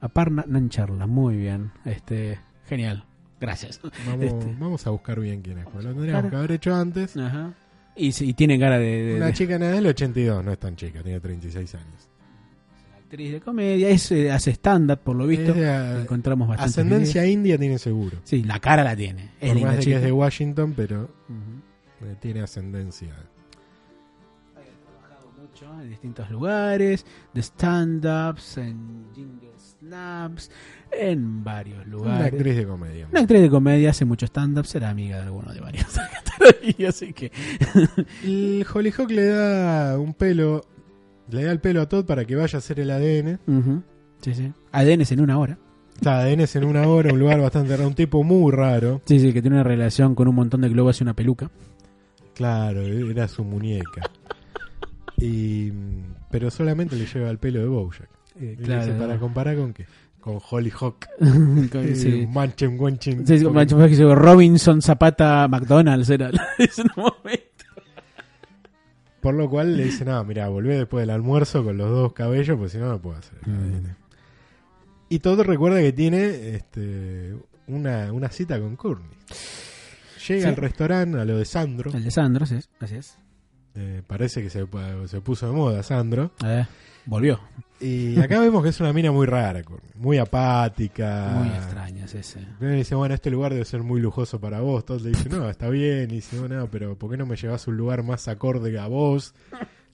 Aparna 0.00 0.44
Nancharla, 0.48 1.06
muy 1.06 1.36
bien. 1.36 1.70
Este, 1.84 2.38
genial. 2.66 3.04
Gracias. 3.40 3.80
Vamos, 4.06 4.24
Este. 4.24 4.56
vamos 4.58 4.86
a 4.86 4.90
buscar 4.90 5.18
bien 5.20 5.42
quién 5.42 5.58
es, 5.58 5.64
porque 5.64 5.82
lo 5.86 5.92
tendríamos 5.94 6.30
que 6.30 6.36
haber 6.36 6.52
hecho 6.52 6.74
antes. 6.74 7.16
Ajá. 7.16 7.52
Y, 7.96 8.08
y 8.24 8.32
tiene 8.34 8.58
cara 8.58 8.78
de, 8.78 9.02
de- 9.04 9.16
Una 9.16 9.26
de 9.26 9.32
chica 9.34 9.58
nada 9.58 9.72
del 9.72 9.86
82, 9.86 10.44
no 10.44 10.52
es 10.52 10.58
tan 10.58 10.76
chica, 10.76 11.02
tiene 11.02 11.20
36 11.20 11.74
años. 11.74 12.08
Actriz 13.12 13.32
de 13.32 13.40
comedia. 13.40 13.90
Es, 13.90 14.10
eh, 14.10 14.30
hace 14.32 14.52
stand-up, 14.52 15.00
por 15.00 15.14
lo 15.16 15.26
visto. 15.26 15.52
De, 15.52 16.00
Encontramos 16.00 16.48
bastante. 16.48 16.70
ascendencia 16.70 17.26
india 17.26 17.58
tiene 17.58 17.78
seguro. 17.78 18.16
Sí, 18.24 18.42
la 18.42 18.58
cara 18.58 18.82
la 18.82 18.96
tiene. 18.96 19.32
Es 19.38 19.48
Por 19.48 19.56
linda 19.56 19.68
más 19.72 19.78
de 19.78 19.84
que 19.84 19.96
es 19.96 20.02
de 20.02 20.12
Washington, 20.12 20.72
pero 20.74 21.02
Ujú. 21.02 22.06
eh, 22.06 22.16
tiene 22.20 22.40
ascendencia. 22.40 23.14
trabajado 24.54 25.30
mucho 25.38 25.66
en 25.82 25.90
distintos 25.90 26.30
lugares, 26.30 27.04
de 27.34 27.42
stand-ups, 27.42 28.56
en 28.56 29.04
jingle 29.14 29.50
snaps, 29.58 30.50
en 30.90 31.44
varios 31.44 31.84
Una 31.84 31.92
lugares. 31.92 32.32
actriz 32.32 32.56
de 32.56 32.66
comedia. 32.66 33.08
Una 33.10 33.20
actriz 33.20 33.42
de 33.42 33.50
comedia, 33.50 33.90
hace 33.90 34.06
mucho 34.06 34.24
stand-up, 34.24 34.64
será 34.64 34.88
amiga 34.88 35.18
de 35.18 35.24
alguno 35.24 35.52
de 35.52 35.60
varios 35.60 35.86
así 36.88 37.12
que... 37.12 37.30
El 38.24 38.66
Hollyhock 38.72 39.10
le 39.10 39.26
da 39.26 39.98
un 39.98 40.14
pelo, 40.14 40.64
le 41.30 41.44
da 41.44 41.52
el 41.52 41.60
pelo 41.60 41.80
a 41.82 41.88
Todd 41.88 42.04
para 42.04 42.24
que 42.24 42.36
vaya 42.36 42.56
a 42.56 42.58
hacer 42.58 42.80
el 42.80 42.90
ADN. 42.90 43.38
Ujú. 43.46 43.82
Sí, 44.20 44.34
sí. 44.34 44.52
ADN 44.72 45.02
en 45.10 45.20
una 45.20 45.38
hora. 45.38 45.58
Está 45.94 46.20
ADN 46.20 46.40
es 46.40 46.56
en 46.56 46.64
una 46.64 46.86
hora, 46.88 47.12
un 47.12 47.18
lugar 47.18 47.40
bastante 47.40 47.76
raro, 47.76 47.88
un 47.88 47.94
tipo 47.94 48.22
muy 48.24 48.50
raro. 48.52 49.00
Sí, 49.04 49.20
sí, 49.20 49.32
que 49.32 49.40
tiene 49.42 49.56
una 49.56 49.64
relación 49.64 50.14
con 50.14 50.26
un 50.28 50.34
montón 50.34 50.60
de 50.62 50.68
globos 50.68 51.00
y 51.00 51.04
una 51.04 51.14
peluca. 51.14 51.50
Claro, 52.34 52.80
era 52.82 53.28
su 53.28 53.44
muñeca. 53.44 54.02
Y, 55.18 55.70
pero 56.30 56.50
solamente 56.50 56.96
le 56.96 57.06
lleva 57.06 57.30
el 57.30 57.38
pelo 57.38 57.60
de 57.60 57.66
Bojack. 57.66 58.08
Eh, 58.40 58.56
le 58.58 58.76
dice, 58.78 58.92
¿Para 58.92 59.18
comparar 59.18 59.56
con 59.56 59.72
qué? 59.72 59.86
Con 60.20 60.38
Hollyhock. 60.50 61.06
Con- 61.70 61.94
sí. 61.96 62.26
Manchen, 62.28 62.80
Wanchen. 62.80 63.26
Sí, 63.26 63.34
dice, 63.38 64.14
Robinson 64.14 64.80
Zapata 64.82 65.46
McDonald's 65.48 66.08
era 66.10 66.30
en 66.30 66.34
un 66.96 67.02
momento. 67.02 67.42
Por 69.22 69.34
lo 69.34 69.48
cual 69.48 69.76
le 69.76 69.84
dice, 69.84 70.04
no, 70.04 70.22
mira, 70.24 70.48
volvé 70.48 70.76
después 70.76 71.02
del 71.02 71.10
almuerzo 71.10 71.64
con 71.64 71.76
los 71.78 71.88
dos 71.88 72.12
cabellos, 72.12 72.56
porque 72.58 72.70
si 72.72 72.78
no, 72.78 72.88
no 72.88 73.00
puedo 73.00 73.16
hacer. 73.16 73.38
Mm. 73.46 73.52
ADN". 73.54 73.96
Y 75.08 75.18
Todd 75.20 75.40
recuerda 75.42 75.80
que 75.80 75.92
tiene 75.92 76.54
este, 76.56 77.34
una, 77.68 78.12
una 78.12 78.28
cita 78.30 78.58
con 78.60 78.76
Courtney. 78.76 79.08
Llega 80.28 80.42
Sí. 80.42 80.48
al 80.48 80.56
restaurante, 80.56 81.18
a 81.18 81.24
lo 81.24 81.36
de 81.38 81.44
Sandro. 81.44 81.92
El 81.92 82.04
de 82.04 82.10
Sandro, 82.10 82.46
sí, 82.46 82.58
así 82.80 82.96
es. 82.96 83.16
Eh, 83.74 84.02
parece 84.06 84.42
que 84.42 84.50
se, 84.50 84.66
se 85.06 85.20
puso 85.20 85.46
de 85.46 85.52
moda 85.52 85.82
Sandro. 85.82 86.32
Eh, 86.44 86.64
volvió. 87.06 87.40
Y 87.80 88.20
acá 88.20 88.38
vemos 88.38 88.62
que 88.62 88.68
es 88.68 88.78
una 88.80 88.92
mina 88.92 89.10
muy 89.10 89.26
rara, 89.26 89.62
muy 89.96 90.18
apática. 90.18 91.32
Muy 91.34 91.48
extraño 91.48 92.04
es 92.04 92.14
ese. 92.14 92.40
Le 92.60 92.70
dice, 92.74 92.94
bueno, 92.94 93.14
este 93.14 93.30
lugar 93.30 93.52
debe 93.52 93.64
ser 93.64 93.82
muy 93.82 94.00
lujoso 94.00 94.38
para 94.40 94.60
vos. 94.60 94.84
Todd 94.84 95.00
le 95.02 95.08
dice, 95.10 95.28
no, 95.28 95.48
está 95.50 95.68
bien. 95.68 96.10
Y 96.10 96.16
dice, 96.16 96.36
no, 96.48 96.68
pero 96.68 96.96
¿por 96.96 97.10
qué 97.10 97.16
no 97.16 97.26
me 97.26 97.34
llevas 97.36 97.66
a 97.66 97.70
un 97.70 97.76
lugar 97.76 98.02
más 98.04 98.28
acorde 98.28 98.78
a 98.78 98.86
vos? 98.86 99.34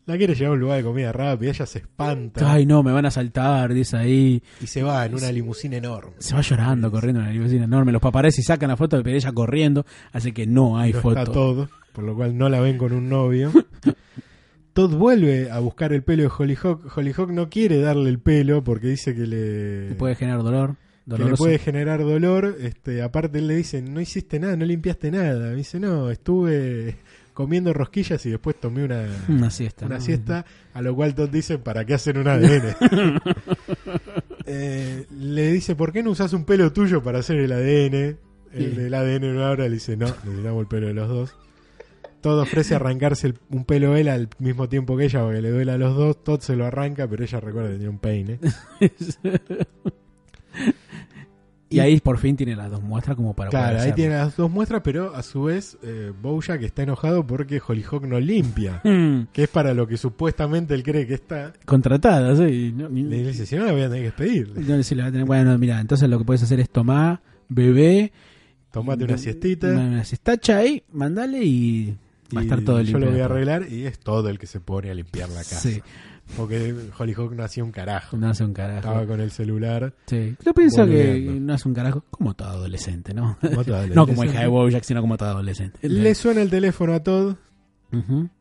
La 0.05 0.17
quiere 0.17 0.35
llevar 0.35 0.51
a 0.51 0.55
un 0.55 0.61
lugar 0.61 0.77
de 0.79 0.85
comida 0.85 1.13
rápida. 1.13 1.51
Ella 1.51 1.67
se 1.67 1.79
espanta 1.81 2.51
Ay, 2.53 2.65
no, 2.67 2.83
me 2.83 2.93
van 2.93 3.05
a 3.07 3.11
saltar, 3.11 3.73
dice 3.75 3.97
ahí. 3.97 4.43
y 4.61 4.67
se 4.67 4.83
va 4.83 5.05
en 5.07 5.15
una 5.15 5.31
limusina 5.33 5.77
enorme. 5.77 6.13
Se 6.19 6.35
va 6.35 6.41
llorando, 6.41 6.91
corriendo 6.91 7.21
en 7.21 7.27
la 7.27 7.33
limusina 7.33 7.65
enorme. 7.65 7.93
Los 7.93 8.01
paparazzi 8.03 8.43
sacan 8.43 8.69
la 8.71 8.77
foto 8.77 9.03
de 9.03 9.17
ella 9.17 9.33
corriendo, 9.33 9.85
así 10.13 10.33
que 10.33 10.47
no 10.47 10.79
hay 10.79 10.93
No 10.95 11.01
foto. 11.01 11.19
está 11.21 11.33
todo, 11.33 11.69
por 11.99 12.05
lo 12.07 12.15
cual 12.15 12.39
no 12.39 12.49
la 12.49 12.61
ven 12.61 12.79
con 12.79 12.93
un 12.93 13.09
novio. 13.09 13.51
Todd 14.73 14.95
vuelve 14.95 15.51
a 15.51 15.59
buscar 15.59 15.93
el 15.93 16.05
pelo 16.05 16.23
de 16.23 16.31
Hollyhock. 16.39 16.97
Hollyhock 16.97 17.31
no 17.31 17.51
quiere 17.51 17.81
darle 17.81 18.09
el 18.09 18.21
pelo 18.21 18.63
porque 18.63 18.87
dice 18.87 19.17
que 19.17 19.27
le, 19.27 19.89
Le 19.89 19.95
puede 19.97 20.15
generar 20.15 20.45
dolor. 20.45 20.77
que 21.09 21.25
le 21.25 21.35
puede 21.35 21.59
generar 21.59 21.99
dolor. 22.05 22.55
Este, 22.61 23.03
aparte 23.03 23.39
él 23.39 23.49
le 23.49 23.57
dice, 23.57 23.83
no 23.83 24.01
hiciste 24.01 24.39
nada, 24.39 24.55
no 24.57 24.65
limpiaste 24.65 25.11
nada. 25.11 25.51
Me 25.51 25.57
dice, 25.57 25.81
no, 25.81 26.09
estuve 26.13 26.99
comiendo 27.35 27.73
rosquillas 27.73 28.25
y 28.27 28.31
después 28.31 28.55
tomé 28.61 28.85
una, 28.85 29.09
Una 29.29 29.51
siesta. 29.51 29.87
una 29.87 29.97
¿no? 29.97 30.01
siesta, 30.01 30.45
a 30.73 30.81
lo 30.81 30.95
cual 30.95 31.17
Todd 31.17 31.31
dice, 31.31 31.59
¿para 31.59 31.85
qué 31.85 31.95
hacer 31.95 32.17
un 32.17 32.29
ADN? 32.29 32.77
Eh, 34.47 35.05
le 35.19 35.51
dice, 35.53 35.75
¿por 35.75 35.93
qué 35.93 36.05
no 36.05 36.13
usas 36.13 36.33
un 36.33 36.45
pelo 36.45 36.73
tuyo 36.73 37.03
para 37.03 37.19
hacer 37.19 37.39
el 37.39 37.51
ADN? 37.51 38.17
El 38.53 38.89
Sí. 38.89 38.95
ADN 38.95 39.25
en 39.25 39.37
una 39.37 39.51
hora 39.51 39.65
le 39.65 39.75
dice, 39.75 39.97
no, 39.97 40.07
necesitamos 40.07 40.61
el 40.63 40.69
pelo 40.69 40.87
de 40.87 40.95
los 40.95 41.09
dos. 41.09 41.37
Todd 42.21 42.41
ofrece 42.41 42.75
arrancarse 42.75 43.29
el- 43.29 43.39
un 43.51 43.65
pelo 43.65 43.97
él 43.97 44.09
al 44.09 44.29
mismo 44.39 44.69
tiempo 44.69 44.97
que 44.97 45.05
ella 45.05 45.23
porque 45.23 45.41
le 45.43 45.51
duele 45.51 45.73
a 45.73 45.79
los 45.79 45.97
dos. 45.97 46.23
Todd 46.25 46.41
se 46.41 46.57
lo 46.57 46.67
arranca, 46.67 47.07
pero 47.09 47.23
ella 47.25 47.41
recuerda 47.41 47.69
que 47.71 47.75
tenía 47.77 47.91
un 47.91 47.99
peine. 47.99 48.39
Y 51.71 51.81
ahí 51.81 52.01
por 52.01 52.17
fin 52.17 52.35
tiene 52.35 52.57
las 52.57 52.71
dos 52.71 52.83
muestras 52.83 53.15
como 53.15 53.35
para 53.37 53.51
Claro, 53.51 53.77
poder 53.77 53.89
ahí 53.91 53.95
tiene 53.95 54.15
las 54.15 54.35
dos 54.39 54.51
muestras, 54.51 54.81
pero 54.83 55.15
a 55.15 55.23
su 55.23 55.43
vez 55.43 55.77
eh, 55.83 56.13
Bojack 56.19 56.63
está 56.63 56.83
enojado 56.83 57.27
porque 57.27 57.61
Hollyhock 57.67 58.05
no 58.07 58.19
limpia. 58.19 58.81
Mm, 58.89 59.27
que 59.35 59.43
es 59.43 59.49
para 59.51 59.75
lo 59.75 59.87
que 59.87 59.99
supuestamente 59.99 60.73
él 60.75 60.83
cree 60.83 61.07
que 61.07 61.13
está. 61.15 61.53
contratada, 61.67 62.35
sí. 62.37 62.73
No, 62.75 62.89
ni- 62.89 63.03
Le 63.03 63.23
dice, 63.23 63.45
si 63.45 63.55
no 63.57 63.67
la 63.67 63.73
voy 63.73 63.83
a 63.83 63.91
tener 63.91 63.99
que 64.15 64.25
despedir. 64.25 64.67
no, 64.67 64.83
sí, 64.83 64.95
la 64.95 65.07
a 65.07 65.13
tener- 65.13 65.27
Bueno, 65.27 65.59
mira, 65.59 65.79
entonces 65.79 66.09
lo 66.09 66.19
que 66.19 66.25
puedes 66.25 66.43
hacer 66.43 66.59
es 66.61 66.71
tomar, 66.71 67.21
bebé, 67.51 68.13
Tomate 68.73 69.05
una 69.05 69.19
siestita. 69.19 69.67
Una, 69.69 69.87
una 69.89 70.05
siestacha 70.05 70.57
ahí, 70.59 70.83
mandale 70.93 71.45
y 71.45 71.97
va 72.37 72.41
a 72.41 72.45
estar 72.45 72.63
todo 72.63 72.79
Yo 72.81 72.85
limpio. 72.99 73.07
lo 73.07 73.11
voy 73.13 73.21
a 73.21 73.25
arreglar 73.27 73.71
y 73.73 73.87
es 73.87 73.99
todo 73.99 74.29
el 74.29 74.39
que 74.39 74.47
se 74.47 74.61
pone 74.61 74.91
a 74.91 74.95
limpiar 74.95 75.29
la 75.31 75.39
casa. 75.39 75.61
Sí, 75.61 75.81
Porque 76.37 76.75
Hollyhock 76.99 77.33
no 77.33 77.43
hacía 77.45 77.65
un 77.65 77.73
carajo. 77.73 78.17
no 78.17 78.29
hace 78.29 78.45
un 78.45 78.53
carajo. 78.53 78.79
Estaba 78.81 79.07
con 79.07 79.21
el 79.21 79.31
celular. 79.31 79.95
Sí. 80.07 80.37
Yo 80.45 80.53
pienso 80.55 80.85
que 80.87 81.21
no 81.41 81.55
hace 81.55 81.69
un 81.69 81.75
carajo 81.75 82.05
como 82.11 82.35
todo 82.35 82.49
adolescente, 82.49 83.15
¿no? 83.15 83.39
como 83.41 83.65
todo 83.65 83.87
no 83.95 84.07
como 84.07 84.25
hija 84.25 84.41
de 84.41 84.47
Bojack, 84.47 84.83
sino 84.85 85.01
como 85.01 85.17
todo 85.17 85.31
adolescente. 85.31 85.79
Le 85.89 86.15
suena 86.15 86.43
el 86.43 86.51
teléfono 86.51 86.93
a 86.95 87.03
Todd. 87.03 87.37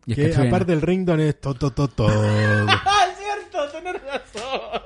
Y 0.05 0.11
es 0.21 0.35
Que 0.35 0.47
aparte 0.47 0.73
el 0.73 0.81
ringtone 0.81 1.29
es 1.29 1.39
to, 1.39 1.53
to, 1.53 1.71
to, 1.71 1.87
Todd. 1.87 2.09
¡Ah, 2.67 3.05
es 3.09 3.17
cierto! 3.17 3.71
Tenés 3.71 3.93
razón. 4.03 4.81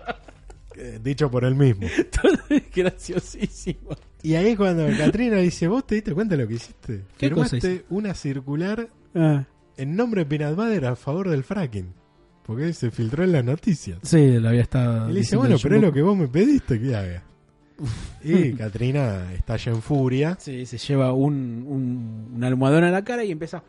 Eh, 0.75 0.99
Dicho 1.01 1.29
por 1.31 1.43
él 1.45 1.55
mismo. 1.55 1.87
Graciosísimo. 2.75 3.91
Y 4.23 4.36
ahí 4.36 4.55
cuando 4.55 4.86
Katrina 4.97 5.38
dice, 5.38 5.67
¿vos 5.67 5.86
te 5.88 5.95
diste 5.95 6.13
cuenta 6.13 6.36
de 6.36 6.43
lo 6.43 6.47
que 6.47 6.55
hiciste? 6.55 7.01
¿Qué 7.17 7.31
cosa 7.31 7.57
Firmaste 7.60 7.86
una 7.89 8.13
circular 8.13 8.88
Ah, 9.15 9.43
en 9.77 9.95
nombre 9.95 10.23
de 10.23 10.38
Peanut 10.38 10.55
Butter 10.55 10.86
a 10.86 10.95
favor 10.95 11.29
del 11.29 11.43
fracking. 11.43 11.93
Porque 12.43 12.73
se 12.73 12.91
filtró 12.91 13.23
en 13.23 13.31
las 13.31 13.43
noticias. 13.45 13.99
sí, 14.03 14.39
lo 14.39 14.49
había 14.49 14.62
estado. 14.62 15.10
Y 15.10 15.13
le 15.13 15.19
dice, 15.21 15.36
bueno, 15.38 15.55
pero 15.62 15.75
es 15.75 15.81
lo 15.81 15.91
que 15.93 16.01
vos 16.01 16.17
me 16.17 16.27
pediste 16.27 16.79
que 16.79 16.95
haga. 16.95 17.23
Y 18.23 18.53
Katrina 18.57 19.34
estalla 19.34 19.71
en 19.71 19.81
furia. 19.81 20.38
Sí, 20.39 20.65
se 20.65 20.77
lleva 20.77 21.13
un, 21.13 21.65
un, 21.67 22.31
un 22.36 22.43
almohadón 22.43 22.84
a 22.84 22.91
la 22.91 23.03
cara 23.03 23.23
y 23.23 23.31
empieza. 23.31 23.63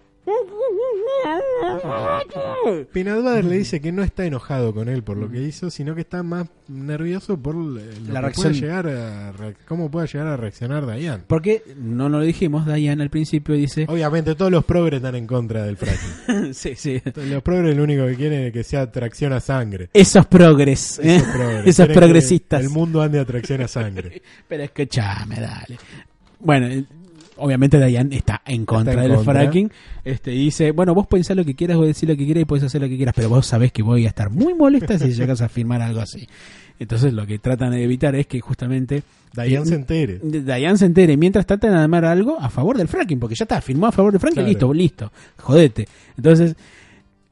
Butter 3.22 3.44
le 3.44 3.58
dice 3.58 3.80
que 3.80 3.92
no 3.92 4.02
está 4.02 4.24
enojado 4.24 4.74
con 4.74 4.88
él 4.88 5.02
por 5.02 5.16
lo 5.16 5.30
que 5.30 5.40
hizo, 5.42 5.70
sino 5.70 5.94
que 5.94 6.02
está 6.02 6.22
más 6.22 6.46
nervioso 6.68 7.36
por 7.38 7.54
lo 7.54 7.80
La 7.80 7.82
que 7.82 8.20
reacción. 8.20 8.32
puede 8.52 8.54
llegar 8.60 8.88
a 8.88 9.32
re- 9.32 9.56
cómo 9.66 9.90
puede 9.90 10.06
llegar 10.06 10.26
a 10.28 10.36
reaccionar 10.36 10.86
Diane. 10.86 11.24
Porque 11.26 11.62
no 11.76 12.08
lo 12.08 12.20
dijimos, 12.20 12.66
Diane 12.66 13.02
al 13.02 13.10
principio 13.10 13.54
dice. 13.54 13.86
Obviamente 13.88 14.34
todos 14.34 14.50
los 14.50 14.64
progres 14.64 14.98
están 14.98 15.14
en 15.14 15.26
contra 15.26 15.64
del 15.64 15.76
fracking. 15.76 16.54
sí, 16.54 16.74
sí. 16.76 17.00
los 17.28 17.42
progres 17.42 17.76
lo 17.76 17.82
único 17.84 18.06
que 18.06 18.16
quieren 18.16 18.44
es 18.44 18.52
que 18.52 18.64
sea 18.64 18.90
tracción 18.90 19.32
a 19.32 19.40
sangre. 19.40 19.90
Esos 19.92 20.26
progres, 20.26 20.98
¿eh? 21.02 21.16
Esos, 21.16 21.28
progres. 21.28 21.66
esos 21.66 21.88
progresistas. 21.88 22.62
El 22.62 22.70
mundo 22.70 23.02
ande 23.02 23.18
a 23.20 23.24
tracción 23.24 23.60
a 23.62 23.68
sangre. 23.68 24.22
Pero 24.48 24.62
escúchame, 24.64 25.36
dale. 25.40 25.78
Bueno, 26.40 26.84
obviamente 27.42 27.78
Diane 27.84 28.16
está 28.16 28.42
en 28.46 28.64
contra 28.64 28.94
en 28.94 29.00
del 29.00 29.14
contra. 29.16 29.34
fracking. 29.42 29.70
Este, 30.04 30.32
y 30.34 30.44
dice, 30.46 30.70
bueno, 30.72 30.94
vos 30.94 31.06
pensar 31.06 31.36
lo 31.36 31.44
que 31.44 31.54
quieras, 31.54 31.76
vos 31.76 31.86
decir 31.86 32.08
lo 32.08 32.16
que 32.16 32.24
quieras 32.24 32.42
y 32.42 32.44
podés 32.44 32.64
hacer 32.64 32.80
lo 32.80 32.88
que 32.88 32.96
quieras, 32.96 33.14
pero 33.16 33.28
vos 33.28 33.46
sabés 33.46 33.72
que 33.72 33.82
voy 33.82 34.04
a 34.06 34.08
estar 34.08 34.30
muy 34.30 34.54
molesta 34.54 34.98
si 34.98 35.12
llegas 35.12 35.40
a 35.42 35.48
firmar 35.48 35.82
algo 35.82 36.00
así. 36.00 36.28
Entonces 36.78 37.12
lo 37.12 37.26
que 37.26 37.38
tratan 37.38 37.70
de 37.72 37.84
evitar 37.84 38.14
es 38.16 38.26
que 38.26 38.40
justamente 38.40 39.02
Diane 39.34 39.66
se 39.66 39.74
entere. 39.74 40.18
Diane 40.22 40.76
se 40.78 40.86
entere 40.86 41.16
mientras 41.16 41.46
tratan 41.46 41.70
de 41.72 41.76
armar 41.78 42.04
algo 42.04 42.38
a 42.40 42.48
favor 42.50 42.76
del 42.76 42.88
fracking, 42.88 43.20
porque 43.20 43.34
ya 43.36 43.44
está, 43.44 43.60
firmó 43.60 43.86
a 43.86 43.92
favor 43.92 44.10
del 44.12 44.20
fracking, 44.20 44.36
Claro. 44.42 44.48
listo, 44.48 44.72
listo, 44.74 45.12
jodete. 45.38 45.86
Entonces, 46.16 46.56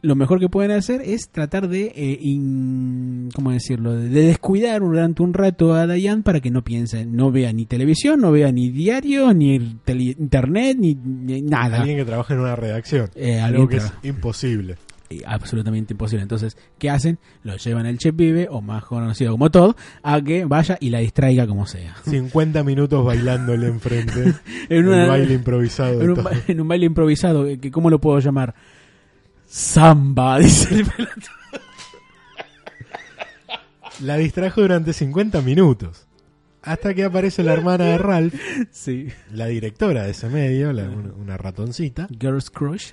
lo 0.03 0.15
mejor 0.15 0.41
que 0.41 0.49
pueden 0.49 0.71
hacer 0.71 1.03
es 1.03 1.29
tratar 1.31 1.69
de, 1.69 1.93
eh, 1.95 2.19
in- 2.21 3.29
¿cómo 3.35 3.51
decirlo?, 3.51 3.95
de 3.95 4.09
descuidar 4.09 4.81
durante 4.81 5.23
un 5.23 5.35
rato 5.35 5.75
a 5.75 5.87
Diane 5.87 6.23
para 6.23 6.41
que 6.41 6.51
no 6.51 6.63
piense, 6.65 7.05
no 7.07 7.31
vea 7.31 7.53
ni 7.53 7.67
televisión, 7.67 8.21
no 8.21 8.33
vea 8.33 8.51
ni 8.53 8.71
diario, 8.71 9.33
ni 9.35 9.57
internet, 9.57 10.77
ni, 10.79 10.95
ni 10.95 11.43
nada. 11.43 11.79
Alguien 11.81 11.99
que 11.99 12.05
trabaja 12.05 12.35
en 12.35 12.41
una 12.41 12.57
redacción. 12.57 13.11
Eh, 13.15 13.41
algo 13.41 13.69
que 13.69 13.77
es 13.77 13.93
imposible. 14.03 14.77
Eh, 15.13 15.23
absolutamente 15.27 15.93
imposible. 15.95 16.23
Entonces, 16.23 16.57
¿qué 16.79 16.89
hacen? 16.89 17.19
Lo 17.43 17.57
llevan 17.57 17.85
al 17.87 17.99
Chef 17.99 18.15
Vive, 18.15 18.47
o 18.49 18.63
más 18.63 18.85
conocido 18.85 19.33
como 19.33 19.51
Todd, 19.51 19.75
a 20.05 20.23
que 20.23 20.45
vaya 20.45 20.79
y 20.81 20.91
la 20.91 21.01
distraiga 21.01 21.47
como 21.49 21.67
sea. 21.67 21.97
50 22.05 22.63
minutos 22.63 23.05
bailándole 23.05 23.67
enfrente. 23.67 24.35
En 24.69 24.87
una- 24.87 25.03
el 25.05 25.09
baile 25.11 25.35
improvisado 25.35 26.01
en 26.01 26.11
un, 26.11 26.23
ba- 26.23 26.31
en 26.47 26.61
un 26.61 26.69
baile 26.69 26.87
improvisado, 26.87 27.45
que 27.61 27.71
¿cómo 27.73 27.91
lo 27.91 28.01
puedo 28.01 28.21
llamar? 28.21 28.55
Samba, 29.53 30.39
dice 30.41 30.75
el 30.77 30.87
pelotudo. 30.87 31.31
La 34.03 34.17
distrajo 34.17 34.61
durante 34.63 34.93
50 34.93 35.41
minutos. 35.43 36.07
Hasta 36.63 36.95
que 36.95 37.05
aparece 37.05 37.43
la 37.43 37.55
hermana 37.55 37.85
de 37.87 37.99
Ralph, 37.99 38.35
Sí. 38.71 39.09
la 39.33 39.47
directora 39.47 40.05
de 40.05 40.11
ese 40.13 40.29
medio, 40.29 40.73
la- 40.73 40.89
una, 40.89 41.13
una 41.15 41.37
ratoncita, 41.37 42.07
Girls 42.19 42.51
Crush. 42.51 42.91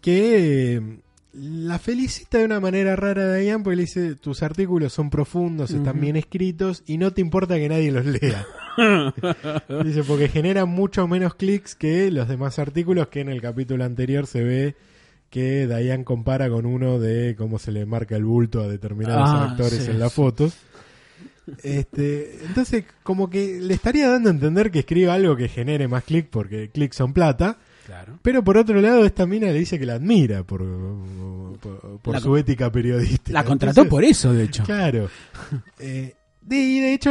que 0.00 0.76
eh, 0.76 0.98
la 1.32 1.78
felicita 1.78 2.38
de 2.38 2.44
una 2.44 2.60
manera 2.60 2.94
rara 2.94 3.22
a 3.24 3.34
Diane 3.34 3.64
porque 3.64 3.76
le 3.76 3.82
dice, 3.82 4.14
tus 4.14 4.42
artículos 4.42 4.92
son 4.92 5.10
profundos, 5.10 5.70
están 5.72 6.00
bien 6.00 6.16
escritos 6.16 6.82
y 6.86 6.98
no 6.98 7.10
te 7.12 7.20
importa 7.20 7.56
que 7.56 7.68
nadie 7.68 7.90
los 7.90 8.06
lea. 8.06 8.46
dice, 9.84 10.04
porque 10.04 10.28
generan 10.28 10.68
mucho 10.68 11.08
menos 11.08 11.34
clics 11.34 11.74
que 11.74 12.10
los 12.10 12.28
demás 12.28 12.58
artículos 12.58 13.08
que 13.08 13.20
en 13.20 13.28
el 13.30 13.40
capítulo 13.42 13.84
anterior 13.84 14.26
se 14.26 14.44
ve 14.44 14.76
que 15.30 15.66
Diane 15.66 16.04
compara 16.04 16.48
con 16.48 16.66
uno 16.66 16.98
de 16.98 17.34
cómo 17.36 17.58
se 17.58 17.72
le 17.72 17.84
marca 17.86 18.16
el 18.16 18.24
bulto 18.24 18.60
a 18.60 18.68
determinados 18.68 19.28
Ah, 19.28 19.50
actores 19.50 19.84
sí, 19.84 19.90
en 19.90 19.98
las 19.98 20.12
fotos. 20.12 20.56
Este, 21.62 22.44
entonces, 22.44 22.84
como 23.02 23.30
que 23.30 23.60
le 23.60 23.74
estaría 23.74 24.08
dando 24.08 24.30
a 24.30 24.32
entender 24.32 24.70
que 24.70 24.80
escriba 24.80 25.14
algo 25.14 25.36
que 25.36 25.48
genere 25.48 25.86
más 25.88 26.04
clics 26.04 26.28
porque 26.30 26.70
clics 26.70 26.96
son 26.96 27.12
plata. 27.12 27.58
Claro. 27.86 28.18
Pero 28.22 28.42
por 28.42 28.56
otro 28.56 28.80
lado, 28.80 29.04
esta 29.04 29.26
mina 29.26 29.46
le 29.46 29.60
dice 29.60 29.78
que 29.78 29.86
la 29.86 29.94
admira 29.94 30.42
por, 30.42 30.64
por, 31.60 32.00
por 32.00 32.14
La 32.14 32.20
su 32.20 32.36
ética 32.36 32.70
periodística. 32.72 33.32
La 33.32 33.44
contrató 33.44 33.82
Entonces, 33.82 33.90
por 33.90 34.04
eso, 34.04 34.32
de 34.32 34.44
hecho. 34.44 34.64
Claro. 34.64 35.08
Eh, 35.78 36.14
y 36.48 36.80
de 36.80 36.94
hecho, 36.94 37.10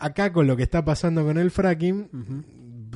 acá 0.00 0.32
con 0.32 0.46
lo 0.46 0.56
que 0.56 0.62
está 0.62 0.84
pasando 0.84 1.24
con 1.24 1.38
el 1.38 1.50
fracking. 1.50 2.08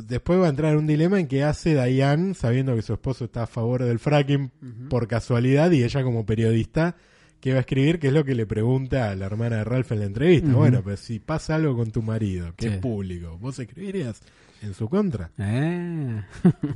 Después 0.07 0.41
va 0.41 0.47
a 0.47 0.51
entrar 0.51 0.77
un 0.77 0.87
dilema 0.87 1.19
en 1.21 1.27
que 1.27 1.43
hace 1.45 1.75
Diane, 1.75 2.35
sabiendo 2.35 2.75
que 2.77 2.83
su 2.83 2.93
esposo 2.93 3.25
está 3.27 3.45
a 3.45 3.47
favor 3.47 3.83
del 3.85 3.99
fracking 3.99 4.51
por 4.89 5.07
casualidad, 5.09 5.71
y 5.73 5.83
ella 5.85 6.03
como 6.03 6.25
periodista, 6.27 6.97
que 7.41 7.53
va 7.53 7.59
a 7.59 7.61
escribir, 7.61 7.99
que 8.01 8.09
es 8.09 8.13
lo 8.13 8.25
que 8.25 8.35
le 8.35 8.47
pregunta 8.47 9.11
a 9.11 9.15
la 9.15 9.27
hermana 9.27 9.57
de 9.59 9.65
Ralph 9.65 9.93
en 9.93 10.01
la 10.01 10.07
entrevista. 10.07 10.53
Bueno, 10.53 10.83
pues 10.83 11.01
si 11.01 11.19
pasa 11.21 11.55
algo 11.55 11.77
con 11.77 11.91
tu 11.93 12.03
marido, 12.03 12.53
que 12.57 12.69
Sí. 12.69 12.75
es 12.75 12.81
público, 12.81 13.39
¿vos 13.39 13.59
escribirías 13.59 14.21
en 14.63 14.75
su 14.75 14.89
contra? 14.89 15.31
Eh. 15.39 16.23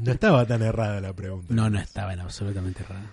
No 0.01 0.13
estaba 0.13 0.47
tan 0.47 0.63
errada 0.63 1.01
la 1.01 1.13
pregunta. 1.15 1.53
No, 1.53 1.69
no 1.69 1.81
estaba 1.81 2.13
en 2.13 2.21
absolutamente 2.21 2.85
raro. 2.89 3.07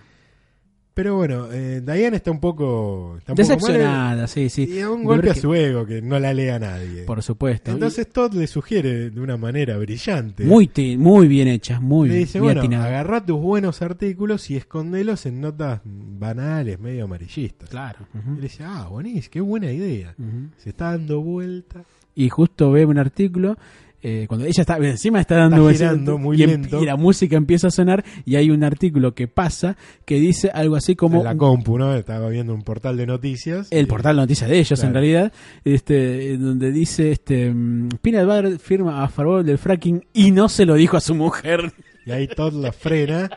Pero 0.92 1.16
bueno, 1.16 1.46
eh, 1.52 1.80
Diane 1.80 2.16
está 2.16 2.30
un 2.30 2.40
poco... 2.40 3.16
Está 3.18 3.32
un 3.32 3.36
poco 3.36 3.48
mal, 3.48 3.58
Decepcionada, 3.58 4.26
sí, 4.26 4.48
sí. 4.50 4.68
y 4.70 4.82
un 4.82 5.04
golpe 5.04 5.30
a 5.30 5.34
que- 5.34 5.40
su 5.40 5.54
ego, 5.54 5.86
que 5.86 6.02
no 6.02 6.18
la 6.18 6.34
lea 6.34 6.58
nadie. 6.58 7.04
Por 7.04 7.22
supuesto. 7.22 7.70
Entonces 7.70 8.08
Todd 8.08 8.34
le 8.34 8.46
sugiere 8.46 9.10
de 9.10 9.20
una 9.20 9.36
manera 9.36 9.78
brillante. 9.78 10.44
Muy, 10.44 10.68
muy 10.98 11.28
bien 11.28 11.48
hecha, 11.48 11.78
muy 11.80 12.08
le 12.08 12.14
bien, 12.16 12.26
dice, 12.26 12.40
bien 12.40 12.54
bueno, 12.58 12.82
agarrá 12.82 13.24
tus 13.24 13.40
buenos 13.40 13.80
artículos 13.82 14.50
y 14.50 14.56
escondelos 14.56 15.24
en 15.26 15.40
notas 15.40 15.80
banales, 15.84 16.78
medio 16.80 17.04
amarillistas. 17.04 17.70
Claro. 17.70 18.00
Y 18.14 18.36
le 18.36 18.42
dice, 18.42 18.64
ah, 18.64 18.88
buenísimo, 18.90 19.30
qué 19.30 19.40
buena 19.40 19.70
idea. 19.72 20.14
Se 20.58 20.70
está 20.70 20.90
dando 20.90 21.20
vuelta. 21.22 21.84
y 22.14 22.28
justo 22.28 22.72
ve 22.72 22.84
un 22.84 22.98
artículo 22.98 23.56
eh, 24.02 24.24
cuando 24.28 24.46
ella 24.46 24.60
está 24.62 24.76
encima 24.78 25.20
está 25.20 25.36
dando 25.36 25.56
Está 25.56 25.62
vueltas 25.62 25.88
girando 25.90 26.18
muy 26.18 26.38
y, 26.38 26.42
em- 26.44 26.50
lento. 26.50 26.82
y 26.82 26.86
la 26.86 26.96
música 26.96 27.36
empieza 27.36 27.66
a 27.68 27.70
sonar 27.70 28.04
y 28.24 28.36
hay 28.36 28.50
un 28.50 28.64
artículo 28.64 29.14
que 29.14 29.28
pasa 29.28 29.76
que 30.04 30.16
dice 30.20 30.50
algo 30.54 30.76
así 30.76 30.96
como 30.96 31.18
en 31.18 31.24
la 31.24 31.36
compu, 31.36 31.76
¿no? 31.78 31.94
Estaba 31.94 32.28
viendo 32.30 32.54
un 32.54 32.62
portal 32.62 32.96
de 32.96 33.06
noticias. 33.06 33.68
el 33.70 33.84
y- 33.84 33.86
portal 33.86 34.16
de 34.16 34.22
noticias 34.22 34.48
de 34.48 34.58
ellos 34.58 34.82
en 34.84 34.92
realidad 34.94 35.32
este 35.64 36.36
donde 36.38 36.72
dice 36.72 37.10
este 37.12 37.52
mm, 37.52 37.88
Peanut 38.02 38.26
Butter 38.26 38.58
firma 38.58 39.04
a 39.04 39.08
favor 39.08 39.44
del 39.44 39.58
fracking 39.58 40.04
y 40.12 40.30
no 40.30 40.48
se 40.48 40.64
lo 40.66 40.74
dijo 40.74 40.96
a 40.96 41.00
su 41.00 41.14
mujer 41.14 41.72
Y 42.06 42.10
ahí 42.12 42.26
Todd 42.28 42.54
la 42.54 42.72
frena 42.72 43.28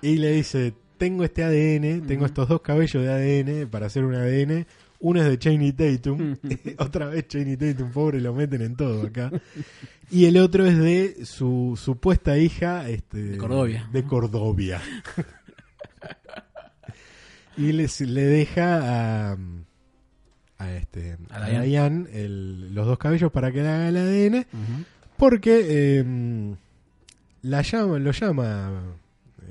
y 0.00 0.16
le 0.16 0.32
dice, 0.32 0.72
tengo 0.98 1.22
este 1.24 1.44
ADN, 1.44 2.06
tengo 2.06 2.26
estos 2.26 2.48
dos 2.48 2.60
cabellos 2.62 3.02
de 3.04 3.08
ADN 3.12 3.68
para 3.70 3.86
hacer 3.86 4.04
un 4.04 4.14
ADN. 4.14 4.66
Uno 5.04 5.20
es 5.20 5.26
de 5.28 5.38
Chaney 5.38 5.72
Tatum, 5.72 6.36
otra 6.78 7.06
vez 7.06 7.26
Chaney 7.28 7.56
Tatum, 7.56 7.90
pobre, 7.90 8.20
lo 8.20 8.32
meten 8.32 8.62
en 8.62 8.76
todo 8.76 9.02
acá. 9.06 9.30
Y 10.10 10.26
el 10.26 10.36
otro 10.38 10.64
es 10.64 10.78
de 10.78 11.24
su 11.26 11.78
supuesta 11.80 12.38
hija 12.38 12.88
este, 12.88 13.18
De 13.22 13.36
Cordovia. 13.38 13.88
De 13.92 14.04
Cordovia. 14.04 14.80
y 17.56 17.72
les, 17.72 18.00
le 18.00 18.22
deja 18.24 19.32
a, 19.32 19.36
a, 20.58 20.72
este, 20.74 21.16
A 21.30 21.36
a 21.44 21.48
Diane. 21.50 21.66
Diane 21.66 22.06
el- 22.12 22.74
los 22.74 22.86
dos 22.86 22.98
cabellos 22.98 23.30
para 23.32 23.52
que 23.52 23.62
le 23.62 23.68
haga 23.68 23.88
el 23.88 23.96
ADN. 23.96 24.46
Porque 25.16 25.60
eh, 25.68 26.54
la 27.42 27.62
llama, 27.62 27.98
lo 27.98 28.10
llama 28.12 28.82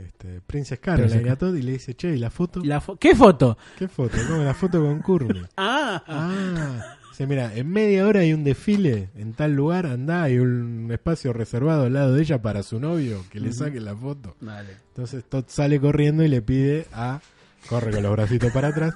este, 0.05 0.41
Princess 0.41 0.79
Caroline 0.79 1.09
Princess 1.11 1.31
a 1.31 1.35
Todd 1.37 1.55
y 1.55 1.61
le 1.61 1.71
dice, 1.73 1.95
che, 1.95 2.15
¿y 2.15 2.17
la 2.17 2.29
foto? 2.29 2.61
La 2.63 2.81
fo- 2.81 2.97
¿qué 2.99 3.15
foto? 3.15 3.57
¿Qué 3.77 3.87
foto? 3.87 4.17
¿Cómo 4.27 4.43
la 4.43 4.53
foto 4.53 4.81
con 4.81 4.99
Courtney? 5.01 5.43
ah, 5.57 6.03
Ah, 6.07 6.97
dice, 7.09 7.27
mira, 7.27 7.53
en 7.55 7.69
media 7.69 8.07
hora 8.07 8.21
hay 8.21 8.33
un 8.33 8.43
desfile 8.43 9.09
en 9.15 9.33
tal 9.33 9.53
lugar, 9.53 9.85
anda, 9.85 10.23
hay 10.23 10.37
un 10.39 10.89
espacio 10.91 11.33
reservado 11.33 11.83
al 11.85 11.93
lado 11.93 12.13
de 12.13 12.21
ella 12.21 12.41
para 12.41 12.63
su 12.63 12.79
novio, 12.79 13.23
que 13.29 13.39
le 13.39 13.51
saque 13.53 13.79
la 13.79 13.95
foto. 13.95 14.35
Vale. 14.41 14.69
Entonces 14.89 15.23
Todd 15.25 15.45
sale 15.47 15.79
corriendo 15.79 16.23
y 16.23 16.27
le 16.27 16.41
pide 16.41 16.85
a... 16.93 17.19
Corre 17.67 17.91
con 17.91 18.01
los 18.03 18.11
bracitos 18.13 18.51
para 18.51 18.69
atrás. 18.69 18.93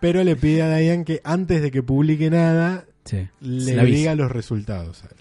Pero 0.00 0.22
le 0.24 0.36
pide 0.36 0.62
a 0.62 0.76
Diane 0.76 1.04
que 1.04 1.20
antes 1.24 1.62
de 1.62 1.70
que 1.70 1.82
publique 1.82 2.28
nada, 2.28 2.84
Sí. 3.04 3.26
le 3.40 3.84
diga 3.86 4.14
los 4.14 4.30
resultados 4.30 5.04
a 5.04 5.06
él. 5.08 5.16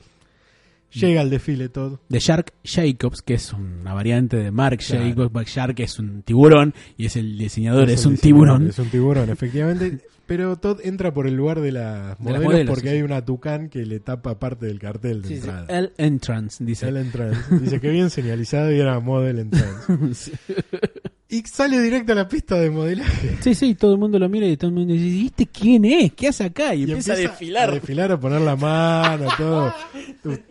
Llega 0.94 1.22
al 1.22 1.30
desfile 1.30 1.70
Todd. 1.70 2.00
de 2.10 2.20
Shark 2.20 2.54
Jacobs, 2.64 3.22
que 3.22 3.34
es 3.36 3.52
una 3.54 3.94
variante 3.94 4.38
de 4.38 4.52
Mark 4.52 4.80
Claro. 4.86 5.06
Jacobs. 5.10 5.34
Mark 5.34 5.48
Shark 5.48 5.80
es 5.80 6.00
un 6.00 6.22
tiburón 6.24 6.74
y 6.98 7.06
es 7.08 7.16
el 7.16 7.38
diseñador, 7.38 7.90
es, 7.90 8.02
el 8.02 8.08
un 8.08 8.14
diseñador, 8.16 8.22
tiburón. 8.22 8.68
Es 8.68 8.80
un 8.80 8.90
tiburón, 8.90 9.30
efectivamente. 9.30 10.00
Pero 10.26 10.56
Todd 10.56 10.80
entra 10.86 11.14
por 11.14 11.28
el 11.28 11.36
lugar 11.36 11.60
de 11.60 11.74
las 11.74 11.94
De 11.94 12.08
las 12.08 12.20
modelos, 12.20 12.44
modelos, 12.46 12.70
porque 12.70 12.88
sí, 12.90 12.94
hay 12.94 13.00
sí. 13.00 13.04
una 13.04 13.26
tucán 13.26 13.68
que 13.70 13.86
le 13.86 14.00
tapa 14.00 14.40
parte 14.40 14.66
del 14.68 14.80
cartel 14.80 15.22
de 15.22 15.28
Sí, 15.28 15.34
sí, 15.36 15.40
entrada. 15.42 15.66
El 15.78 15.92
Entrance, 15.98 16.64
dice. 16.64 16.88
El 16.88 16.96
entrance. 16.98 17.56
Dice 17.60 17.82
que 17.82 17.90
bien 17.90 18.10
señalizado 18.10 18.72
y 18.72 18.80
era 18.80 19.00
model 19.02 19.40
entrance. 19.40 20.32
Y 21.34 21.42
sale 21.48 21.80
directo 21.82 22.12
a 22.12 22.16
la 22.16 22.28
pista 22.28 22.60
de 22.60 22.70
modelaje. 22.70 23.38
sí, 23.42 23.56
sí, 23.56 23.74
todo 23.74 23.94
el 23.94 23.98
mundo 24.00 24.20
lo 24.20 24.30
mira 24.30 24.46
y 24.46 24.56
todo 24.56 24.70
el 24.70 24.76
mundo 24.76 24.94
dice, 24.94 25.06
¿y 25.06 25.26
este 25.26 25.48
quién 25.48 25.84
es? 25.86 26.14
¿Qué 26.14 26.28
hace 26.28 26.44
acá? 26.44 26.76
Y, 26.76 26.82
Y 26.82 26.84
empieza, 26.84 27.14
a 27.14 27.16
desfilar. 27.16 27.70
A 27.70 27.74
desfilar, 27.74 28.12
a 28.12 28.20
poner 28.20 28.42
la 28.42 28.56
mano, 28.56 29.28
todo. 29.36 29.74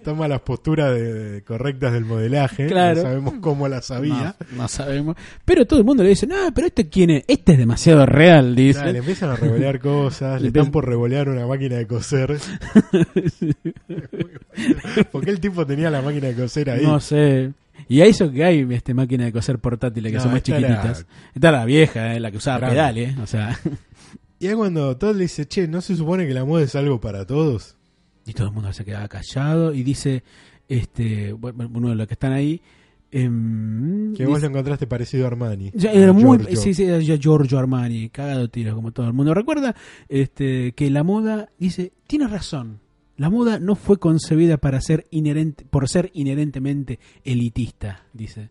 Toma 0.02 0.26
las 0.26 0.40
posturas 0.40 0.92
de- 0.92 1.12
de- 1.14 1.42
correctas 1.42 1.92
del 1.92 2.04
modelaje. 2.04 2.66
Claro. 2.66 2.96
No 2.96 3.02
sabemos 3.02 3.34
cómo 3.40 3.68
las 3.68 3.86
sabía. 3.86 4.34
No, 4.50 4.62
no 4.62 4.68
sabemos. 4.68 5.16
Pero 5.44 5.66
todo 5.66 5.78
el 5.78 5.84
mundo 5.84 6.02
le 6.02 6.08
dice, 6.10 6.26
no, 6.26 6.34
pero 6.52 6.66
este 6.66 6.88
quién 6.88 7.10
es? 7.10 7.24
Este 7.28 7.52
es 7.52 7.58
demasiado 7.58 8.04
real, 8.04 8.56
dice. 8.56 8.80
Claro, 8.80 8.92
le 8.92 8.98
empiezan 8.98 9.30
a 9.30 9.36
revolear 9.36 9.78
cosas, 9.78 10.40
Le 10.42 10.48
están 10.48 10.72
por 10.72 10.86
revolear 10.88 11.28
una 11.28 11.46
máquina 11.46 11.76
de 11.76 11.86
coser. 11.86 12.38
Porque 15.12 15.30
el 15.30 15.40
tipo 15.40 15.66
tenía 15.66 15.90
la 15.90 16.02
máquina 16.02 16.28
de 16.28 16.34
coser 16.34 16.70
ahí. 16.70 16.82
No 16.84 16.98
sé. 17.00 17.52
Y 17.88 18.00
a 18.00 18.06
eso 18.06 18.30
que 18.30 18.44
hay 18.44 18.66
este 18.70 18.94
máquina 18.94 19.24
de 19.24 19.32
coser 19.32 19.58
portátiles 19.58 20.10
que 20.12 20.16
No, 20.18 20.22
son 20.24 20.32
más 20.32 20.42
chiquititas. 20.42 21.06
Está 21.34 21.50
la 21.52 21.64
vieja, 21.64 22.14
eh, 22.14 22.20
la 22.20 22.30
que 22.30 22.36
usaba 22.38 22.68
pedales, 22.68 23.18
o 23.18 23.26
sea. 23.26 23.58
Y 24.38 24.46
ahí 24.48 24.54
cuando 24.54 24.96
Todd 24.96 25.14
le 25.16 25.22
dice, 25.24 25.46
che, 25.46 25.68
¿no 25.68 25.80
se 25.80 25.94
supone 25.96 26.26
que 26.26 26.34
la 26.34 26.44
moda 26.44 26.62
es 26.64 26.74
algo 26.74 27.00
para 27.00 27.26
todos? 27.26 27.76
Y 28.26 28.32
todo 28.32 28.48
el 28.48 28.52
mundo 28.52 28.72
se 28.72 28.84
quedaba 28.84 29.08
callado 29.08 29.72
y 29.74 29.82
dice, 29.82 30.22
este, 30.68 31.32
bueno, 31.32 31.70
uno 31.74 31.90
de 31.90 31.94
los 31.96 32.06
que 32.06 32.14
están 32.14 32.32
ahí, 32.32 32.60
em, 33.10 34.14
Que 34.14 34.24
vos 34.26 34.36
dice- 34.36 34.46
lo 34.48 34.50
encontraste 34.52 34.86
parecido 34.86 35.24
a 35.24 35.28
Armani. 35.28 35.70
Ya 35.74 35.92
era 35.92 36.12
muy 36.12 36.38
Giorgio. 36.38 36.56
sí, 36.60 36.74
sí, 36.74 36.84
era 36.84 36.98
ya 36.98 37.16
Giorgio 37.16 37.58
Armani, 37.58 38.08
cagado 38.08 38.48
tiro 38.48 38.74
como 38.74 38.90
todo 38.92 39.06
el 39.06 39.12
mundo. 39.12 39.34
Recuerda 39.34 39.74
este 40.08 40.72
que 40.72 40.90
la 40.90 41.02
moda 41.04 41.50
dice, 41.58 41.92
tiene 42.06 42.26
razón. 42.26 42.80
La 43.16 43.30
moda 43.30 43.58
no 43.58 43.74
fue 43.74 43.98
concebida 43.98 44.56
para 44.56 44.80
ser 44.80 45.06
inherente 45.10 45.64
por 45.68 45.88
ser 45.88 46.10
inherentemente 46.14 46.98
elitista, 47.24 48.02
dice. 48.12 48.50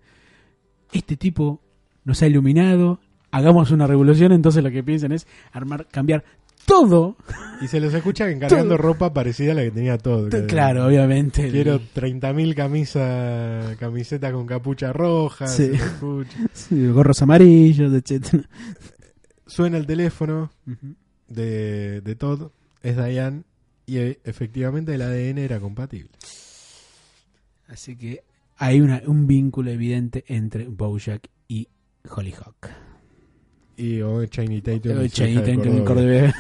Este 0.94 1.18
tipo 1.18 1.62
nos 2.06 2.22
ha 2.22 2.28
iluminado, 2.28 3.00
hagamos 3.32 3.72
una 3.72 3.88
revolución, 3.88 4.32
entonces 4.32 4.64
lo 4.64 4.70
que 4.72 4.84
piensan 4.84 5.12
es 5.14 5.26
armar 5.52 5.88
cambiar 5.88 6.24
todo. 6.66 7.18
Y 7.60 7.68
se 7.68 7.80
los 7.80 7.92
escucha 7.94 8.30
encargando 8.30 8.76
Todo. 8.76 8.78
ropa 8.78 9.14
parecida 9.14 9.54
a 9.54 9.56
la 9.56 9.64
que 9.64 9.72
tenía 9.72 9.98
Todd. 9.98 10.30
que- 10.30 10.46
Claro, 10.46 10.86
obviamente. 10.86 11.46
el- 11.46 11.52
Quiero 11.52 11.80
30.000 11.80 12.54
camisa, 12.54 13.76
camisetas 13.80 14.32
con 14.32 14.46
capucha 14.46 14.94
roja. 14.94 15.48
Sí. 16.54 16.88
gorros 16.88 17.22
amarillos, 17.24 17.92
etcétera. 17.94 18.44
Suena 19.48 19.78
el 19.78 19.86
teléfono 19.88 20.52
de, 21.28 22.02
de 22.02 22.16
Todd, 22.16 22.52
es 22.84 22.96
Diane, 22.96 23.42
y 23.92 23.98
eh, 23.98 24.20
efectivamente 24.24 24.96
el 24.96 25.02
ADN 25.02 25.38
era 25.40 25.60
compatible. 25.60 26.12
Así 27.68 27.98
que 27.98 28.24
hay 28.56 28.80
una, 28.80 29.02
un 29.06 29.28
vínculo 29.28 29.70
evidente 29.70 30.24
entre 30.28 30.66
Bojack 30.68 31.28
y 31.50 31.68
Hollyhock. 32.10 32.70
Y 33.76 34.02
o 34.02 34.22
Tatum. 34.22 35.04
hija 35.04 35.42
de 35.42 35.58
Tatum. 35.58 35.86
Córdoba. 35.86 36.34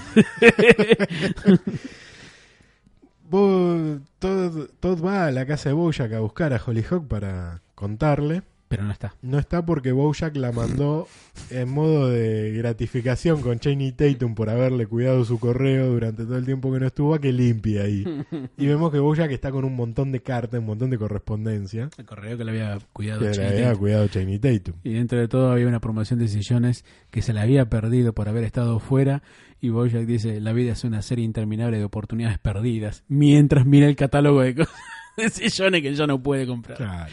Bo- 3.29 3.99
Todd, 4.19 4.69
Todd 4.79 5.03
va 5.03 5.25
a 5.25 5.31
la 5.31 5.45
casa 5.45 5.69
de 5.69 5.73
Bojack 5.73 6.13
a 6.13 6.19
buscar 6.19 6.53
a 6.53 6.61
Hollyhock 6.65 7.05
para 7.07 7.61
contarle. 7.75 8.43
Pero 8.71 8.83
no 8.83 8.91
está. 8.91 9.13
No 9.21 9.37
está 9.37 9.63
porque 9.65 9.91
Bojack 9.91 10.35
la 10.37 10.51
mandó 10.51 11.07
en 11.49 11.69
modo 11.69 12.09
de 12.09 12.51
gratificación 12.53 13.41
con 13.41 13.59
Channing 13.59 13.95
Tatum 13.95 14.33
por 14.33 14.49
haberle 14.49 14.87
cuidado 14.87 15.23
su 15.25 15.39
correo 15.39 15.87
durante 15.87 16.23
todo 16.23 16.37
el 16.37 16.45
tiempo 16.45 16.71
que 16.73 16.79
no 16.79 16.87
estuvo 16.87 17.13
a 17.13 17.19
que 17.19 17.31
limpie 17.31 17.81
ahí. 17.81 18.03
Y 18.57 18.65
vemos 18.67 18.91
que 18.91 18.99
Bojack 18.99 19.31
está 19.31 19.51
con 19.51 19.65
un 19.65 19.75
montón 19.75 20.11
de 20.11 20.21
cartas, 20.21 20.59
un 20.59 20.65
montón 20.67 20.89
de 20.89 20.97
correspondencia 20.97 21.89
El 21.97 22.05
correo 22.05 22.37
que 22.37 22.43
le 22.45 22.51
había 22.51 22.77
cuidado 22.93 23.19
que 23.21 23.29
le 23.37 23.47
había 23.47 23.63
Tatum. 23.67 23.79
cuidado 23.79 24.07
Tatum. 24.07 24.73
Y 24.83 24.93
dentro 24.93 25.19
de 25.19 25.27
todo 25.27 25.51
había 25.51 25.67
una 25.67 25.79
promoción 25.81 26.19
de 26.19 26.27
sillones 26.27 26.85
que 27.11 27.21
se 27.21 27.33
la 27.33 27.41
había 27.43 27.69
perdido 27.69 28.13
por 28.13 28.29
haber 28.29 28.43
estado 28.43 28.79
fuera. 28.79 29.21
Y 29.59 29.69
Bojack 29.69 30.05
dice, 30.05 30.39
la 30.41 30.53
vida 30.53 30.71
es 30.71 30.83
una 30.83 31.01
serie 31.01 31.23
interminable 31.23 31.77
de 31.77 31.83
oportunidades 31.83 32.39
perdidas. 32.39 33.03
Mientras 33.07 33.65
mira 33.65 33.87
el 33.87 33.95
catálogo 33.95 34.41
de, 34.41 34.55
cosas- 34.55 34.73
de 35.17 35.29
sillones 35.29 35.81
que 35.81 35.93
ya 35.93 36.07
no 36.07 36.23
puede 36.23 36.47
comprar. 36.47 36.77
Claro. 36.77 37.11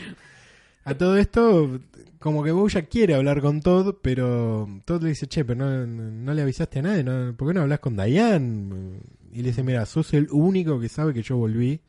A 0.90 0.94
todo 0.98 1.16
esto, 1.16 1.80
como 2.18 2.42
que 2.42 2.50
Bojack 2.52 2.88
quiere 2.88 3.14
hablar 3.14 3.40
con 3.40 3.60
Todd, 3.60 3.96
pero 4.02 4.68
Todd 4.84 5.02
le 5.02 5.10
dice, 5.10 5.26
che, 5.26 5.44
pero 5.44 5.64
no, 5.64 5.86
no 5.86 6.34
le 6.34 6.42
avisaste 6.42 6.78
a 6.80 6.82
nadie, 6.82 7.04
¿no? 7.04 7.34
¿por 7.36 7.48
qué 7.48 7.54
no 7.54 7.60
hablas 7.62 7.80
con 7.80 7.96
Diane? 7.96 9.00
Y 9.30 9.42
le 9.42 9.48
dice, 9.48 9.62
mira, 9.62 9.84
sos 9.86 10.14
el 10.14 10.26
único 10.32 10.80
que 10.80 10.88
sabe 10.88 11.12
que 11.12 11.22
yo 11.22 11.36
volví, 11.36 11.80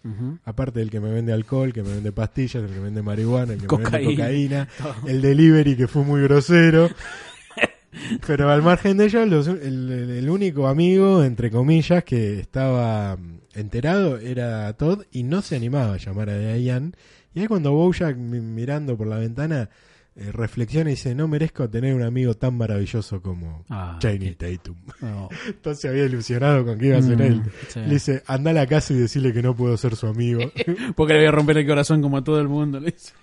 aparte 0.43 0.79
del 0.79 0.91
que 0.91 0.99
me 0.99 1.09
vende 1.11 1.31
alcohol, 1.33 1.71
que 1.73 1.81
me 1.83 1.93
vende 1.93 2.11
pastillas, 2.11 2.55
el 2.63 2.67
que 2.69 2.75
me 2.75 2.83
vende 2.85 3.01
marihuana, 3.01 3.53
el 3.53 3.61
que 3.65 3.77
me 3.77 3.83
vende 3.89 4.15
cocaína, 4.15 4.67
Todo. 4.77 4.93
el 5.07 5.21
delivery 5.21 5.75
que 5.77 5.87
fue 5.87 6.03
muy 6.03 6.21
grosero. 6.21 6.89
Pero 8.27 8.49
al 8.49 8.61
margen 8.61 8.97
de 8.97 9.05
ello, 9.05 9.25
los- 9.25 9.47
el, 9.47 9.89
el- 10.11 10.29
único 10.29 10.67
amigo, 10.67 11.23
entre 11.23 11.49
comillas, 11.49 12.03
que 12.03 12.39
estaba 12.39 13.17
enterado 13.55 14.17
era 14.19 14.71
Todd 14.73 15.03
y 15.11 15.23
no 15.23 15.41
se 15.41 15.55
animaba 15.55 15.93
a 15.93 15.97
llamar 15.97 16.29
a 16.29 16.37
Diane. 16.37 16.91
Y 17.33 17.41
ahí 17.41 17.47
cuando 17.47 17.71
Bojack, 17.73 18.15
mi- 18.17 18.39
mirando 18.41 18.97
por 18.97 19.07
la 19.07 19.17
ventana, 19.17 19.69
eh, 20.15 20.31
reflexiona 20.31 20.89
y 20.89 20.93
dice, 20.93 21.13
no 21.15 21.27
merezco 21.27 21.69
tener 21.69 21.93
un 21.93 22.01
amigo 22.03 22.33
tan 22.33 22.57
maravilloso 22.57 23.21
como 23.21 23.63
Ah, 23.69 23.97
Channing 23.99 24.35
qué- 24.35 24.57
Tatum. 24.57 24.75
no. 25.01 25.29
Entonces 25.47 25.89
había 25.89 26.05
ilusionado 26.05 26.65
con 26.65 26.77
que 26.79 26.87
iba 26.87 26.97
a 26.97 27.01
ser 27.01 27.17
Mm, 27.17 27.21
él. 27.21 27.41
sí. 27.69 27.79
Le 27.81 27.89
dice, 27.93 28.23
anda 28.27 28.51
a 28.51 28.53
la 28.53 28.67
casa 28.67 28.93
y 28.93 28.97
decirle 28.97 29.31
que 29.33 29.41
no 29.41 29.55
puedo 29.55 29.77
ser 29.77 29.95
su 29.95 30.07
amigo. 30.07 30.41
Porque 30.95 31.13
le 31.13 31.19
voy 31.19 31.27
a 31.27 31.31
romper 31.31 31.57
el 31.59 31.67
corazón 31.67 32.01
como 32.01 32.17
a 32.17 32.23
todo 32.23 32.39
el 32.41 32.47
mundo. 32.49 32.79
le 32.79 32.91
dice. 32.91 33.13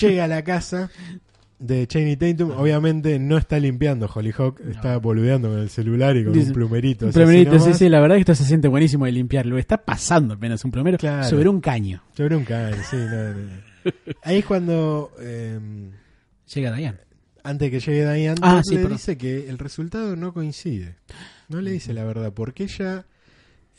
Llega 0.00 0.24
a 0.24 0.28
la 0.28 0.42
casa 0.42 0.90
de 1.60 1.86
Channing 1.86 2.18
Tatum. 2.18 2.50
Obviamente 2.52 3.18
no 3.20 3.36
está 3.38 3.58
limpiando 3.60 4.10
Hollyhock, 4.12 4.60
está 4.60 4.96
boludeando 4.96 5.50
con 5.50 5.58
el 5.60 5.68
celular 5.70 6.16
y 6.16 6.24
con 6.24 6.32
Dice, 6.32 6.48
un 6.48 6.54
plumerito. 6.54 7.06
Un 7.06 7.12
plumerito, 7.12 7.58
sí, 7.60 7.74
sí, 7.74 7.88
la 7.88 8.00
verdad 8.00 8.16
que 8.16 8.22
esto 8.22 8.34
se 8.34 8.44
siente 8.44 8.66
buenísimo 8.66 9.04
de 9.04 9.12
limpiarlo. 9.12 9.58
Está 9.58 9.76
pasando 9.84 10.34
apenas 10.34 10.64
un 10.64 10.72
plumero 10.72 10.98
Claro. 10.98 11.28
sobre 11.28 11.48
un 11.48 11.60
caño. 11.60 12.02
Sobre 12.16 12.34
un 12.34 12.44
can, 12.44 12.72
sí, 12.90 12.96
no, 12.96 13.34
no. 13.34 13.70
Ahí 14.24 14.38
es 14.38 14.44
cuando, 14.44 15.12
eh, 15.20 15.58
Llega 16.54 16.72
Diane. 16.74 16.98
antes 17.44 17.70
que 17.70 17.78
llegue 17.80 18.12
Diane, 18.14 18.40
Ah, 18.42 18.62
sí, 18.64 18.74
le 18.74 18.80
perdón. 18.82 18.96
dice 18.96 19.16
que 19.16 19.48
el 19.48 19.58
resultado 19.58 20.16
no 20.16 20.32
coincide. 20.34 20.96
No 21.48 21.60
le 21.60 21.70
dice 21.72 21.92
la 21.94 22.04
verdad, 22.04 22.32
porque 22.32 22.64
ella 22.64 23.04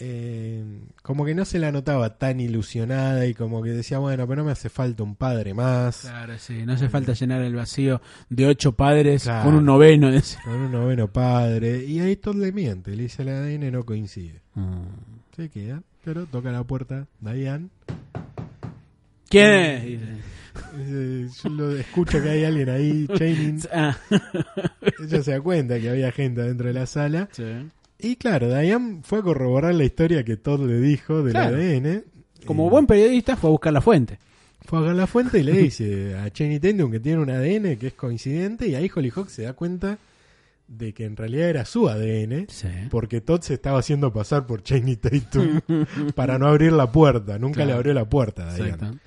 eh, 0.03 0.63
como 1.03 1.23
que 1.25 1.35
no 1.35 1.45
se 1.45 1.59
la 1.59 1.71
notaba 1.71 2.17
tan 2.17 2.39
ilusionada 2.39 3.27
y 3.27 3.35
como 3.35 3.61
que 3.61 3.69
decía, 3.69 3.99
bueno, 3.99 4.27
pero 4.27 4.41
no 4.41 4.45
me 4.45 4.51
hace 4.51 4.69
falta 4.69 5.03
un 5.03 5.15
padre 5.15 5.53
más. 5.53 6.01
Claro, 6.01 6.33
sí. 6.39 6.65
No 6.65 6.73
hace 6.73 6.89
falta 6.89 7.13
llenar 7.13 7.41
el 7.43 7.53
vacío 7.55 8.01
de 8.29 8.47
ocho 8.47 8.71
padres 8.71 9.23
Claro. 9.23 9.45
con 9.45 9.55
un 9.55 9.65
noveno. 9.65 10.09
Con 10.43 10.53
un 10.55 10.71
noveno 10.71 11.07
padre. 11.07 11.85
Y 11.85 11.99
ahí 11.99 12.15
Todd 12.15 12.35
le 12.37 12.51
miente, 12.51 12.95
le 12.95 13.03
dice 13.03 13.21
el 13.21 13.29
ADN 13.29 13.71
no 13.71 13.83
coincide. 13.85 14.41
Se 15.35 15.49
queda, 15.49 15.83
pero 16.03 16.25
toca 16.25 16.51
la 16.51 16.63
puerta 16.63 17.05
Diane. 17.19 17.69
¿Quién 19.29 19.49
es? 19.53 19.83
Dice. 19.85 20.05
Eh, 20.77 21.27
Yo 21.43 21.49
lo 21.49 21.71
escucho 21.77 22.21
que 22.21 22.29
hay 22.29 22.43
alguien 22.43 22.69
ahí, 22.69 23.07
Channing. 23.17 23.59
Ah, 23.71 23.95
Ella 24.99 25.23
se 25.23 25.31
da 25.31 25.41
cuenta 25.41 25.79
que 25.79 25.89
había 25.89 26.11
gente 26.11 26.41
dentro 26.41 26.67
de 26.67 26.73
la 26.73 26.85
sala. 26.85 27.29
sí. 27.31 27.43
Y 28.01 28.15
claro, 28.15 28.47
Diane 28.47 29.01
fue 29.03 29.19
a 29.19 29.21
corroborar 29.21 29.73
la 29.75 29.83
historia 29.83 30.23
que 30.23 30.37
Todd 30.37 30.65
le 30.67 30.79
dijo 30.79 31.23
del 31.23 31.33
Claro. 31.33 31.55
ADN. 31.57 32.03
Como 32.45 32.69
buen 32.69 32.87
periodista 32.87 33.35
fue 33.35 33.49
a 33.49 33.51
buscar 33.51 33.71
la 33.73 33.81
fuente. 33.81 34.17
Fue 34.65 34.79
a 34.79 34.81
ver 34.81 34.95
la 34.95 35.07
fuente 35.07 35.39
y 35.39 35.43
le 35.43 35.53
dice 35.53 36.15
a 36.15 36.29
Channing 36.29 36.59
Tatum 36.59 36.91
que 36.91 36.99
tiene 36.99 37.21
un 37.21 37.29
ADN 37.29 37.77
que 37.77 37.87
es 37.87 37.93
coincidente. 37.93 38.67
Y 38.67 38.75
ahí 38.75 38.89
Hollyhock 38.93 39.27
se 39.29 39.43
da 39.43 39.53
cuenta 39.53 39.97
de 40.67 40.93
que 40.93 41.05
en 41.05 41.17
realidad 41.17 41.49
era 41.49 41.65
su 41.65 41.89
ADN. 41.89 42.47
Sí. 42.49 42.67
Porque 42.89 43.21
Todd 43.21 43.41
se 43.41 43.55
estaba 43.55 43.79
haciendo 43.79 44.11
pasar 44.13 44.45
por 44.47 44.63
Channing 44.63 44.97
Tatum 44.97 45.61
para 46.15 46.37
no 46.39 46.47
abrir 46.47 46.71
la 46.73 46.91
puerta. 46.91 47.37
Nunca 47.37 47.55
Claro. 47.55 47.69
le 47.69 47.73
abrió 47.75 47.93
la 47.93 48.05
puerta 48.09 48.49
a 48.49 48.53
Diane. 48.55 48.99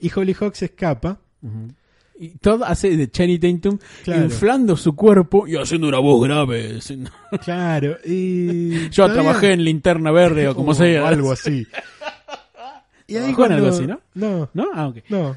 Y 0.00 0.10
Hollyhock 0.14 0.54
se 0.54 0.64
escapa. 0.66 1.20
Y 2.18 2.28
todo 2.38 2.64
hace 2.64 2.96
de 2.96 3.10
Channing 3.10 3.40
Tatum 3.60 3.78
Claro. 4.04 4.24
inflando 4.24 4.76
su 4.76 4.94
cuerpo 4.94 5.46
y 5.48 5.56
haciendo 5.56 5.88
una 5.88 5.98
voz 5.98 6.22
grave. 6.26 6.78
Claro. 7.44 7.96
Y 8.04 8.88
Yo 8.90 9.04
todavía- 9.06 9.14
trabajé 9.22 9.52
en 9.52 9.64
linterna 9.64 10.10
verde 10.12 10.48
o 10.48 10.54
como 10.54 10.70
o 10.72 10.74
sea. 10.74 11.08
algo 11.08 11.32
así. 11.32 11.66
Y 13.08 13.16
ahí 13.16 13.32
cuando- 13.34 13.56
algo 13.56 13.66
así, 13.68 13.86
¿no? 13.86 14.00
No, 14.14 14.48
¿No? 14.54 14.68
Ah, 14.74 14.92
no. 15.10 15.36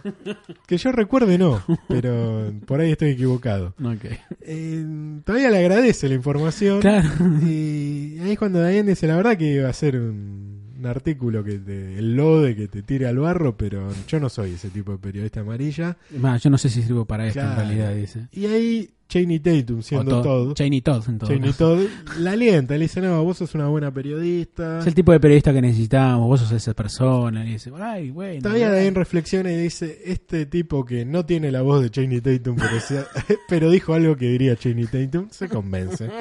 Que 0.68 0.78
yo 0.78 0.92
recuerde 0.92 1.38
no, 1.38 1.62
pero 1.90 2.54
por 2.66 2.80
ahí 2.80 2.92
estoy 2.92 3.10
equivocado. 3.12 3.74
Ok. 3.84 4.06
Eh, 4.42 4.86
todavía 5.26 5.50
le 5.50 5.58
agradece 5.58 6.08
la 6.08 6.16
información. 6.16 6.80
Claro. 6.80 7.10
Y 7.42 8.20
ahí 8.22 8.32
es 8.34 8.38
cuando 8.40 8.60
Diane 8.66 8.90
dice, 8.92 9.08
la 9.08 9.16
verdad 9.18 9.36
que 9.38 9.56
iba 9.56 9.68
a 9.68 9.74
ser 9.74 9.96
un, 9.98 10.35
un 10.78 10.86
artículo 10.86 11.44
que 11.44 11.58
te, 11.60 11.98
el 12.00 12.16
lode 12.16 12.56
que 12.56 12.68
te 12.68 12.82
tire 12.84 13.08
al 13.08 13.18
barro, 13.18 13.56
pero 13.56 13.88
yo 14.08 14.20
no 14.20 14.30
soy 14.30 14.52
ese 14.54 14.70
tipo 14.70 14.92
de 14.92 14.98
periodista 14.98 15.40
amarilla. 15.42 15.98
Más, 16.20 16.42
yo 16.44 16.50
no 16.50 16.58
sé 16.58 16.70
si 16.70 16.82
sirvo 16.82 17.06
para 17.06 17.28
esto 17.28 17.40
Claro. 17.40 17.62
en 17.62 17.68
realidad, 17.68 17.94
dice. 17.96 18.28
Y 18.32 18.46
ahí 18.46 18.90
Chaney 19.08 19.40
Tatum, 19.40 19.84
siendo 19.84 20.10
Todd. 20.16 20.24
todo, 20.24 20.54
Chaney 20.56 20.82
Todd, 20.82 21.04
en 21.08 21.20
todo. 21.20 21.30
Todd, 21.56 21.86
la 22.20 22.32
alienta, 22.32 22.74
le 22.74 22.82
dice, 22.86 23.02
no, 23.02 23.24
vos 23.24 23.38
sos 23.38 23.54
una 23.54 23.68
buena 23.68 23.94
periodista. 23.94 24.80
Es 24.80 24.88
el 24.88 24.96
tipo 24.96 25.12
de 25.12 25.20
periodista 25.20 25.54
que 25.54 25.62
necesitamos, 25.62 26.28
vos 26.28 26.40
sos 26.42 26.52
esa 26.52 26.74
persona. 26.74 27.46
Y 27.48 27.54
dice, 27.54 27.72
ay, 27.80 28.10
bueno. 28.10 28.42
Todavía. 28.42 28.72
Diane 28.72 28.92
reflexiona 28.98 29.52
y 29.52 29.58
dice, 29.58 30.02
este 30.06 30.48
tipo 30.48 30.84
que 30.84 31.06
no 31.06 31.24
tiene 31.24 31.52
la 31.52 31.62
voz 31.62 31.84
de 31.84 31.92
Chaney 31.92 32.20
Tatum, 32.20 32.56
pero, 32.56 32.80
sea- 32.80 33.06
pero 33.48 33.70
dijo 33.70 33.94
algo 33.94 34.16
que 34.16 34.28
diría 34.28 34.56
Chaney 34.56 34.88
Tatum, 34.88 35.28
se 35.30 35.50
convence. 35.50 36.10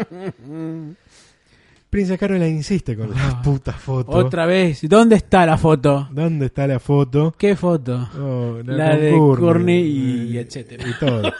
Princesa 1.94 2.18
Caroline 2.18 2.48
insiste 2.48 2.96
con 2.96 3.08
la 3.10 3.16
Ah. 3.28 3.40
puta 3.40 3.72
foto. 3.72 4.10
Otra 4.10 4.46
vez, 4.46 4.80
¿dónde 4.88 5.14
está 5.14 5.46
la 5.46 5.56
foto? 5.56 6.08
¿Dónde 6.10 6.46
está 6.46 6.66
la 6.66 6.80
foto? 6.80 7.32
¿Qué 7.38 7.54
foto? 7.54 8.08
Oh, 8.18 8.58
La 8.64 8.96
de 8.96 9.12
Courtney, 9.12 9.82
y 10.32 10.36
eh, 10.36 10.40
etcétera. 10.40 10.84
Y 10.88 10.98
todo. 10.98 11.32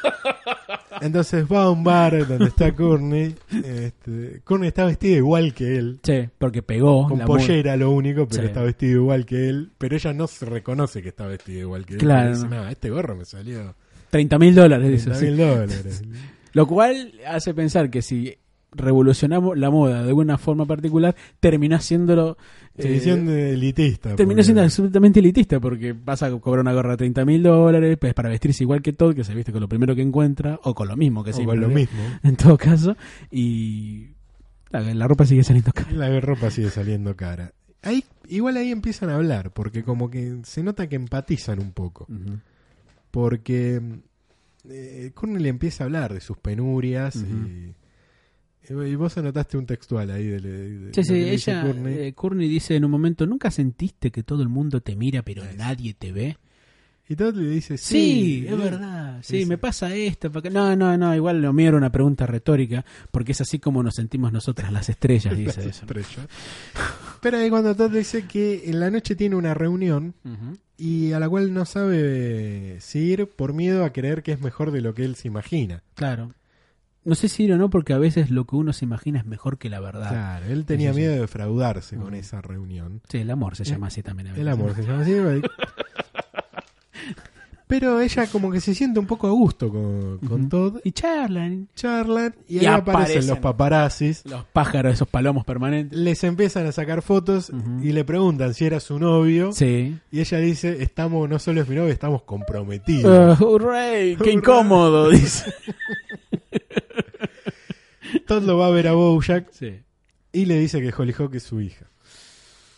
Entonces 1.01 1.45
va 1.53 1.65
a 1.65 1.71
un 1.71 1.83
bar 1.83 2.25
donde 2.29 2.45
está 2.45 2.73
Courtney. 2.73 3.35
Este, 3.53 4.43
Courtney 4.45 4.69
está 4.69 4.85
vestida 4.85 5.17
igual 5.17 5.53
que 5.55 5.77
él. 5.77 5.99
Sí, 6.05 6.29
porque 6.39 6.63
pegó. 6.63 7.09
Con 7.09 7.19
la 7.19 7.25
pollera 7.25 7.77
lo 7.77 7.91
único, 7.91 8.29
pero 8.29 8.43
Sí. 8.43 8.47
está 8.47 8.63
vestido 8.63 9.01
igual 9.03 9.27
que 9.27 9.49
él. 9.49 9.73
Pero 9.77 9.97
ella 9.97 10.13
no 10.13 10.29
se 10.29 10.47
reconoce 10.47 11.03
que 11.03 11.09
está 11.09 11.27
vestido 11.27 11.63
igual 11.63 11.85
que 11.85 11.95
él. 11.95 11.99
Claro. 11.99 12.31
Dice, 12.31 12.47
no, 12.47 12.69
este 12.69 12.91
gorro 12.91 13.17
me 13.17 13.25
salió 13.25 13.75
30 14.11 14.39
mil 14.39 14.55
dólares, 14.55 14.89
dice. 14.89 15.11
30 15.11 15.19
sí. 15.19 15.27
mil 15.27 15.37
dólares. 15.37 16.03
Lo 16.53 16.69
cual 16.69 17.13
hace 17.27 17.53
pensar 17.55 17.91
que 17.91 18.01
si 18.03 18.33
revolucionamos 18.75 19.57
la 19.59 19.71
moda 19.71 20.03
de 20.03 20.09
alguna 20.09 20.39
forma 20.39 20.67
particular, 20.67 21.15
terminó 21.41 21.77
haciéndolo. 21.77 22.37
Se 22.77 22.89
eh, 22.89 23.53
elitista. 23.53 24.17
porque- 24.17 24.43
siendo 24.43 24.63
absolutamente 24.63 25.21
elitista 25.21 25.61
porque 25.61 25.93
vas 25.93 26.23
a 26.23 26.31
cobrar 26.39 26.61
una 26.63 26.73
gorra 26.73 26.93
de 26.93 26.97
30 26.99 27.25
mil 27.25 27.43
dólares 27.43 27.97
pues, 28.01 28.15
para 28.15 28.29
vestirse 28.29 28.65
igual 28.65 28.83
que 28.83 28.93
todo, 28.93 29.15
que 29.15 29.25
se 29.25 29.35
viste 29.35 29.53
con 29.53 29.61
lo 29.61 29.69
primero 29.69 29.95
que 29.95 30.03
encuentra 30.03 30.59
o 30.65 30.75
con 30.75 30.89
lo 30.89 30.97
mismo 30.97 31.23
que 31.23 31.31
o 31.31 31.33
siempre 31.33 31.59
con 31.59 31.69
lo 31.69 31.75
mismo. 31.75 32.01
En 32.25 32.37
todo 32.37 32.57
caso, 32.59 32.97
y 33.31 34.09
la, 34.71 34.81
la 34.81 35.07
ropa 35.07 35.25
sigue 35.25 35.45
saliendo 35.45 35.73
cara. 35.73 35.93
La 35.93 36.21
ropa 36.21 36.51
sigue 36.51 36.71
saliendo 36.71 37.15
cara. 37.17 37.53
Ahí, 37.83 38.03
igual 38.29 38.57
ahí 38.57 38.71
empiezan 38.71 39.11
a 39.11 39.17
hablar, 39.17 39.53
porque 39.53 39.85
como 39.85 40.11
que 40.11 40.39
se 40.45 40.63
nota 40.63 40.89
que 40.89 40.97
empatizan 40.97 41.61
un 41.61 41.73
poco. 41.73 42.07
Porque 43.11 43.81
eh, 44.69 45.11
Courtney 45.15 45.43
le 45.43 45.49
empieza 45.51 45.85
a 45.85 45.87
hablar 45.87 46.15
de 46.15 46.21
sus 46.21 46.39
penurias 46.39 47.17
y, 47.17 47.75
y 48.69 48.95
vos 48.95 49.17
anotaste 49.19 49.57
un 49.59 49.67
textual 49.67 50.11
ahí 50.11 50.27
de, 50.27 50.41
de- 50.41 50.79
de 50.79 50.95
Sí, 50.95 51.01
lo 51.01 51.05
sí, 51.05 51.29
ella, 51.29 51.63
Courtney. 51.63 51.99
eh, 51.99 52.13
Courtney 52.15 52.49
dice 52.49 52.77
en 52.77 52.85
un 52.85 52.91
momento, 52.91 53.27
¿nunca 53.27 53.51
sentiste 53.51 54.11
que 54.11 54.23
todo 54.23 54.43
el 54.43 54.49
mundo 54.49 54.81
te 54.81 54.97
mira 54.97 55.23
pero 55.23 55.43
Eso. 55.45 55.53
nadie 55.57 55.95
te 55.95 56.13
ve? 56.13 56.37
y 57.07 57.17
Todd 57.17 57.35
le 57.37 57.51
dice, 57.51 57.77
Sí, 57.77 58.43
sí, 58.43 58.47
es 58.49 58.57
verdad. 58.57 59.19
Sí, 59.23 59.37
dice- 59.37 59.49
me 59.51 59.59
pasa 59.59 59.95
esto. 59.95 60.33
porque- 60.33 60.49
No, 60.49 60.75
no, 60.75 60.97
no, 60.97 61.15
igual 61.15 61.43
lo 61.43 61.53
mío 61.53 61.69
era 61.69 61.77
una 61.77 61.93
pregunta 61.93 62.25
retórica, 62.25 62.83
porque 63.11 63.33
es 63.33 63.43
así 63.43 63.59
como 63.59 63.83
nos 63.83 63.97
sentimos 63.97 64.33
nosotras 64.33 64.73
las 64.73 64.89
estrellas, 64.89 65.37
dice 65.37 65.59
las 65.61 65.67
eso. 65.77 65.85
estrellas. 65.85 66.27
Pero 67.21 67.37
ahí 67.37 67.51
cuando 67.51 67.75
Todd 67.77 67.91
dice 67.93 68.25
que 68.27 68.63
en 68.71 68.81
la 68.81 68.91
noche 68.91 69.17
tiene 69.17 69.37
una 69.37 69.53
reunión 69.53 70.15
Ujú. 70.25 70.57
y 70.79 71.13
a 71.13 71.21
la 71.21 71.29
cual 71.29 71.53
no 71.53 71.67
sabe 71.67 72.79
si 72.81 73.01
ir 73.01 73.27
por 73.29 73.53
miedo 73.53 73.85
a 73.85 73.93
creer 73.93 74.23
que 74.23 74.33
es 74.33 74.41
mejor 74.41 74.71
de 74.71 74.81
lo 74.81 74.95
que 74.95 75.05
él 75.05 75.15
se 75.17 75.29
imagina. 75.29 75.83
Claro. 75.97 76.33
No 77.05 77.15
sé 77.15 77.29
si 77.29 77.45
ir 77.45 77.53
o 77.53 77.57
no, 77.59 77.69
porque 77.71 77.93
a 77.93 77.99
veces 77.99 78.31
lo 78.31 78.47
que 78.47 78.57
uno 78.57 78.73
se 78.73 78.85
imagina 78.87 79.19
es 79.19 79.27
mejor 79.27 79.59
que 79.59 79.69
la 79.69 79.81
verdad. 79.81 80.09
Claro, 80.09 80.47
él 80.47 80.65
tenía 80.65 80.93
miedo 80.93 81.13
de 81.13 81.21
defraudarse 81.21 81.97
con 81.97 82.15
esa 82.15 82.41
reunión. 82.41 83.03
Sí, 83.09 83.19
el 83.19 83.31
amor 83.31 83.57
se 83.57 83.63
Eh, 83.65 83.67
llama 83.67 83.89
así 83.89 84.03
también. 84.03 84.29
a 84.29 84.31
veces. 84.31 84.43
El 84.43 84.49
amor 84.49 84.75
se 84.75 84.83
llama 84.83 85.03
así. 85.03 85.13
Pero 87.67 87.99
ella 88.01 88.27
como 88.27 88.53
que 88.53 88.61
se 88.61 88.75
siente 88.75 89.01
un 89.01 89.07
poco 89.07 89.27
a 89.27 89.31
gusto 89.31 89.71
con, 89.71 90.19
con. 90.19 90.81
Y 90.85 90.93
charlan. 90.93 91.67
Charlan 91.75 92.35
y, 92.47 92.57
Y 92.57 92.59
ahí 92.61 92.67
aparecen, 92.67 92.95
aparecen. 92.95 93.27
los 93.27 93.39
paparazzis. 93.39 94.23
Los 94.27 94.45
pájaros, 94.45 94.93
esos 94.93 95.09
palomos 95.09 95.45
permanentes. 95.47 95.99
Les 95.99 96.23
empiezan 96.25 96.67
a 96.67 96.73
sacar 96.73 97.01
fotos 97.01 97.51
y 97.83 97.93
le 97.93 98.05
preguntan 98.05 98.53
si 98.53 98.67
era 98.67 98.81
su 98.81 98.99
novio. 98.99 99.51
Sí. 99.53 99.97
Y 100.13 100.21
ella 100.21 100.39
dice, 100.39 100.83
estamos, 100.83 101.29
no 101.29 101.39
solo 101.39 101.63
es 101.63 101.69
mi 101.69 101.75
novio, 101.77 101.91
estamos 101.91 102.23
comprometidos. 102.23 103.41
Uh, 103.41 103.45
hurray, 103.45 104.15
¡Qué 104.17 104.23
Hurray. 104.25 104.35
incómodo! 104.35 105.09
Dice. 105.11 105.53
Todd 108.27 108.43
lo 108.45 108.59
va 108.59 108.67
a 108.67 108.71
ver 108.71 108.89
a 108.89 108.93
Bojack 108.93 109.51
Sí. 109.53 109.81
y 110.33 110.45
le 110.47 110.59
dice 110.59 110.81
que 110.81 110.93
Hollyhock 110.97 111.35
es 111.35 111.43
su 111.43 111.61
hija. 111.61 111.87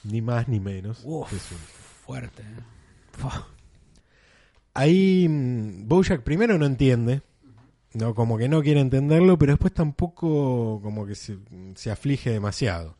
Ni 0.05 0.23
más 0.23 0.49
ni 0.49 0.61
menos 0.61 1.01
Uf. 1.05 1.31
que 1.31 1.39
su 1.39 1.55
hija. 1.55 1.63
Fuerte. 2.07 2.43
¿eh? 2.43 3.27
Ahí 4.75 5.27
mm, 5.29 5.89
Bojack 5.89 6.23
primero 6.23 6.59
no 6.59 6.67
entiende, 6.67 7.23
no 7.95 8.15
como 8.15 8.37
que 8.39 8.49
no 8.49 8.63
quiere 8.63 8.81
entenderlo, 8.81 9.39
pero 9.39 9.53
después 9.53 9.73
tampoco 9.73 10.81
como 10.83 11.07
que 11.07 11.15
se, 11.15 11.39
se 11.75 11.91
aflige 11.91 12.31
demasiado. 12.31 12.97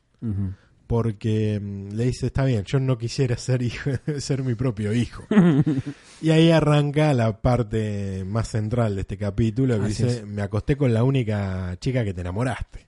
Porque 0.87 1.61
mm, 1.61 1.93
le 1.93 2.05
dice, 2.07 2.27
está 2.27 2.45
bien, 2.45 2.65
yo 2.65 2.79
no 2.81 2.99
quisiera 2.99 3.37
ser 3.37 3.63
hijo, 3.63 3.91
ser 4.19 4.43
mi 4.43 4.55
propio 4.55 4.93
hijo. 4.93 5.25
y 6.23 6.31
ahí 6.31 6.51
arranca 6.51 7.13
la 7.15 7.41
parte 7.41 8.25
más 8.25 8.49
central 8.49 8.95
de 8.95 9.03
este 9.03 9.17
capítulo, 9.17 9.79
que 9.79 9.87
Así 9.87 10.03
dice, 10.05 10.19
es. 10.19 10.27
me 10.27 10.43
acosté 10.43 10.77
con 10.77 10.93
la 10.93 11.05
única 11.05 11.77
chica 11.81 12.05
que 12.05 12.15
te 12.15 12.21
enamoraste. 12.21 12.87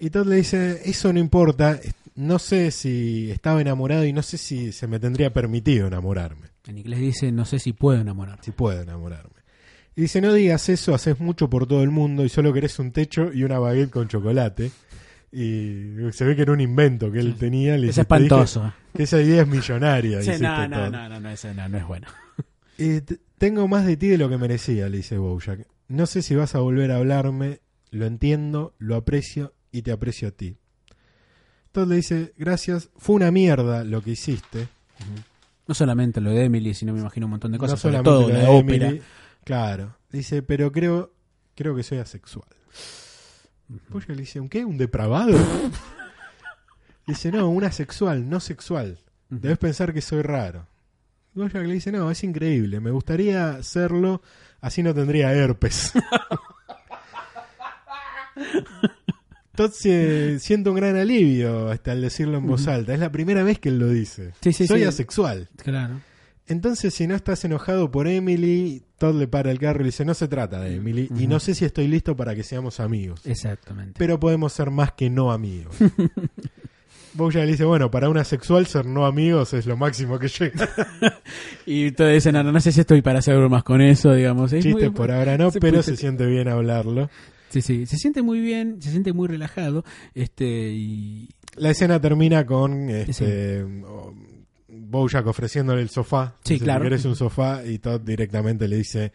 Y 0.00 0.10
Todd 0.10 0.26
le 0.26 0.36
dice, 0.36 0.80
eso 0.84 1.12
no 1.12 1.18
importa, 1.18 1.80
no 2.14 2.38
sé 2.38 2.70
si 2.70 3.30
estaba 3.30 3.60
enamorado 3.60 4.04
y 4.04 4.12
no 4.12 4.22
sé 4.22 4.38
si 4.38 4.72
se 4.72 4.86
me 4.86 4.98
tendría 5.00 5.32
permitido 5.32 5.86
enamorarme. 5.86 6.48
En 6.66 6.78
inglés 6.78 7.00
dice, 7.00 7.32
no 7.32 7.44
sé 7.44 7.58
si 7.58 7.72
puedo 7.72 8.00
enamorar. 8.00 8.38
si 8.42 8.50
puedo 8.50 8.80
enamorarme. 8.80 9.38
Y 9.96 10.02
dice, 10.02 10.20
no 10.20 10.32
digas 10.32 10.68
eso, 10.68 10.94
haces 10.94 11.18
mucho 11.18 11.50
por 11.50 11.66
todo 11.66 11.82
el 11.82 11.90
mundo 11.90 12.24
y 12.24 12.28
solo 12.28 12.52
querés 12.52 12.78
un 12.78 12.92
techo 12.92 13.32
y 13.32 13.42
una 13.42 13.58
baguette 13.58 13.90
con 13.90 14.06
chocolate. 14.06 14.70
Y 15.30 15.94
se 16.12 16.24
ve 16.24 16.34
que 16.34 16.42
era 16.42 16.52
un 16.52 16.60
invento 16.60 17.12
que 17.12 17.18
él 17.18 17.34
tenía. 17.36 17.76
Le 17.76 17.88
Es 17.88 17.96
dice, 17.96 18.04
"Te 18.04 18.14
dije 18.14 18.24
espantoso. 18.26 18.72
Que 18.94 19.02
esa 19.02 19.20
idea 19.20 19.42
es 19.42 19.48
millonaria. 19.48 20.22
Sí, 20.22 20.28
no, 20.28 20.34
este 20.34 20.68
no, 20.68 20.90
no, 20.90 21.08
no, 21.08 21.20
no, 21.20 21.30
ese 21.30 21.52
no, 21.54 21.68
no 21.68 21.76
es 21.78 21.86
bueno. 21.86 22.06
"Eh, 22.78 23.02
t- 23.02 23.18
tengo 23.36 23.68
más 23.68 23.84
de 23.86 23.96
ti 23.96 24.08
de 24.08 24.18
lo 24.18 24.28
que 24.28 24.38
merecía, 24.38 24.88
le 24.88 24.96
dice 24.98 25.18
Bojack. 25.18 25.66
No 25.88 26.06
sé 26.06 26.22
si 26.22 26.34
vas 26.34 26.54
a 26.54 26.60
volver 26.60 26.90
a 26.92 26.96
hablarme, 26.96 27.60
lo 27.90 28.06
entiendo, 28.06 28.74
lo 28.78 28.96
aprecio 28.96 29.52
y 29.70 29.82
te 29.82 29.92
aprecio 29.92 30.28
a 30.28 30.30
ti. 30.30 30.56
Todd 31.72 31.88
le 31.88 31.96
dice, 31.96 32.32
gracias, 32.38 32.88
fue 32.96 33.16
una 33.16 33.30
mierda 33.30 33.84
lo 33.84 34.00
que 34.02 34.12
hiciste. 34.12 34.68
No 35.66 35.74
solamente 35.74 36.20
lo 36.22 36.30
de 36.30 36.44
Emily, 36.44 36.72
sino 36.72 36.94
me 36.94 37.00
imagino 37.00 37.26
un 37.26 37.30
montón 37.32 37.52
de 37.52 37.58
cosas. 37.58 37.74
no 37.74 37.80
sobre 37.80 37.98
solamente 37.98 38.10
todo 38.10 38.28
lo 38.28 38.34
la 38.34 38.40
de 38.50 38.58
ópera. 38.58 38.88
Emily. 38.88 39.02
Claro. 39.44 39.96
Dice, 40.10 40.42
pero 40.42 40.72
creo, 40.72 41.12
creo 41.54 41.76
que 41.76 41.82
soy 41.82 41.98
asexual. 41.98 42.48
Bojack 43.90 44.10
le 44.10 44.16
dice, 44.22 44.40
¿un 44.40 44.48
qué? 44.48 44.64
¿Un 44.64 44.78
depravado? 44.78 45.36
dice, 47.06 47.30
no, 47.32 47.48
un 47.48 47.64
asexual, 47.64 48.28
no 48.28 48.40
sexual. 48.40 48.98
Debes 49.28 49.58
pensar 49.58 49.92
que 49.92 50.00
soy 50.00 50.22
raro. 50.22 50.66
Bojack 51.34 51.64
le 51.66 51.74
dice, 51.74 51.92
no, 51.92 52.10
es 52.10 52.24
increíble, 52.24 52.80
me 52.80 52.90
gustaría 52.90 53.62
serlo, 53.62 54.22
así 54.60 54.82
no 54.82 54.94
tendría 54.94 55.32
herpes. 55.32 55.92
Todd 59.54 59.72
se- 59.72 60.38
siente 60.38 60.70
un 60.70 60.76
gran 60.76 60.96
alivio 60.96 61.68
hasta 61.70 61.92
al 61.92 62.00
decirlo 62.00 62.38
en 62.38 62.46
voz 62.46 62.68
alta. 62.68 62.94
Es 62.94 63.00
la 63.00 63.10
primera 63.10 63.42
vez 63.42 63.58
que 63.58 63.70
él 63.70 63.78
lo 63.80 63.88
dice. 63.88 64.32
Sí, 64.40 64.52
sí, 64.52 64.66
Soy 64.68 64.80
sí. 64.82 64.86
asexual. 64.86 65.48
Claro. 65.56 66.00
Entonces, 66.46 66.94
si 66.94 67.06
no 67.08 67.14
estás 67.16 67.44
enojado 67.44 67.90
por 67.90 68.06
Emily, 68.06 68.84
Todd 68.98 69.14
le 69.16 69.28
para 69.28 69.50
el 69.50 69.58
carro 69.58 69.80
y 69.80 69.84
le 69.84 69.88
dice, 69.88 70.04
no 70.04 70.12
se 70.14 70.28
trata 70.28 70.60
de 70.60 70.76
Emily, 70.76 71.08
y 71.18 71.26
no 71.26 71.38
sé 71.40 71.54
si 71.54 71.64
estoy 71.64 71.86
listo 71.88 72.16
para 72.16 72.34
que 72.34 72.42
seamos 72.42 72.80
amigos, 72.80 73.24
Exactamente. 73.24 73.94
pero 73.96 74.18
podemos 74.20 74.52
ser 74.52 74.70
más 74.70 74.92
que 74.92 75.08
no 75.08 75.30
amigos. 75.32 75.74
Bojack 77.14 77.44
le 77.46 77.52
dice, 77.52 77.64
bueno, 77.64 77.90
para 77.90 78.08
una 78.08 78.22
sexual 78.24 78.66
ser 78.66 78.86
no 78.86 79.06
amigos 79.06 79.52
es 79.54 79.66
lo 79.66 79.76
máximo 79.76 80.18
que 80.18 80.28
llega. 80.28 80.68
Y 81.66 81.90
todos 81.92 82.12
dicen, 82.12 82.32
no, 82.34 82.42
no 82.44 82.60
sé 82.60 82.72
si 82.72 82.80
estoy 82.80 83.02
para 83.02 83.18
hacer 83.18 83.36
bromas 83.36 83.62
con 83.62 83.80
eso, 83.82 84.12
digamos. 84.14 84.52
Es 84.52 84.62
Chistes 84.62 84.88
muy- 84.88 84.94
por 84.96 85.10
ahora 85.10 85.36
no, 85.36 85.50
se 85.50 85.60
pero 85.60 85.82
se 85.82 85.96
siente 85.96 86.24
bien 86.26 86.48
hablarlo. 86.48 87.10
Sí, 87.50 87.60
sí, 87.62 87.86
se 87.86 87.96
siente 87.96 88.22
muy 88.22 88.40
bien, 88.40 88.80
se 88.80 88.90
siente 88.90 89.12
muy 89.12 89.26
relajado, 89.28 89.84
este, 90.14 90.70
y... 90.70 91.28
La 91.56 91.70
escena 91.70 92.00
termina 92.00 92.44
con 92.46 92.88
este, 92.90 93.62
o- 93.62 94.14
Bojack 94.88 95.26
ofreciéndole 95.26 95.82
el 95.82 95.90
sofá. 95.90 96.36
Sí, 96.44 96.54
Dice, 96.54 96.64
claro. 96.64 96.84
¿Querés 96.84 97.04
un 97.04 97.16
sofá? 97.16 97.64
Y 97.64 97.78
Todd 97.78 98.00
directamente 98.00 98.66
le 98.68 98.76
dice, 98.76 99.12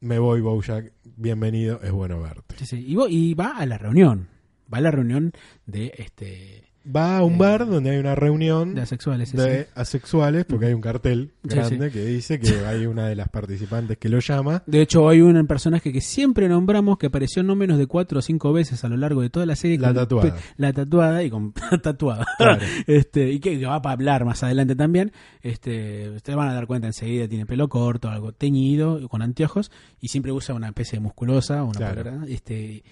me 0.00 0.18
voy 0.18 0.40
Bojack, 0.40 0.92
bienvenido, 1.16 1.80
es 1.82 1.92
bueno 1.92 2.20
verte. 2.20 2.56
sí, 2.58 2.66
sí, 2.66 2.84
y 2.86 3.34
va 3.34 3.56
a 3.58 3.66
la 3.66 3.76
reunión, 3.78 4.28
va 4.72 4.78
a 4.78 4.80
la 4.80 4.90
reunión 4.90 5.32
de, 5.66 5.92
este, 5.98 6.69
Va 6.84 7.18
a 7.18 7.24
un 7.24 7.34
Eh, 7.34 7.38
bar 7.38 7.66
donde 7.68 7.90
hay 7.90 7.98
una 7.98 8.14
reunión 8.14 8.74
de 8.74 8.80
asexuales. 8.80 9.28
sí, 9.28 9.36
de 9.36 9.64
sí. 9.64 9.70
asexuales, 9.74 10.46
porque 10.46 10.66
hay 10.66 10.72
un 10.72 10.80
cartel 10.80 11.32
Sí, 11.42 11.48
grande 11.54 11.90
que 11.90 12.04
dice 12.06 12.40
que 12.40 12.48
hay 12.66 12.86
una 12.86 13.06
de 13.06 13.14
las 13.16 13.28
participantes 13.28 13.98
que 13.98 14.08
lo 14.08 14.18
llama. 14.20 14.62
De 14.66 14.80
hecho, 14.80 15.06
hay 15.08 15.20
un 15.20 15.46
personaje 15.46 15.92
que 15.92 16.00
siempre 16.00 16.48
nombramos 16.48 16.96
que 16.96 17.08
apareció 17.08 17.42
no 17.42 17.54
menos 17.54 17.76
de 17.76 17.86
cuatro 17.86 18.20
o 18.20 18.22
cinco 18.22 18.52
veces 18.54 18.82
a 18.82 18.88
lo 18.88 18.96
largo 18.96 19.20
de 19.20 19.28
toda 19.28 19.44
la 19.44 19.56
serie. 19.56 19.78
La 19.78 19.92
tatuada. 19.92 20.34
La 20.56 20.72
tatuada 20.72 21.22
y 21.22 21.28
con 21.28 21.52
tatuada. 21.82 22.26
Claro. 22.38 22.62
este, 22.86 23.30
y 23.30 23.40
que, 23.40 23.58
que 23.58 23.66
va 23.66 23.74
a 23.84 23.90
hablar 23.92 24.24
más 24.24 24.42
adelante 24.42 24.74
también. 24.74 25.12
Este, 25.42 26.08
ustedes 26.10 26.36
van 26.36 26.48
a 26.48 26.54
dar 26.54 26.66
cuenta 26.66 26.86
enseguida, 26.86 27.28
tiene 27.28 27.44
pelo 27.44 27.68
corto, 27.68 28.08
algo 28.08 28.32
teñido, 28.32 29.06
con 29.10 29.20
anteojos, 29.20 29.70
y 30.00 30.08
siempre 30.08 30.32
usa 30.32 30.54
una 30.54 30.68
especie 30.68 30.96
de 30.98 31.02
musculosa, 31.02 31.62
una 31.62 31.72
Claro. 31.72 32.04
polera, 32.04 32.24
este, 32.26 32.84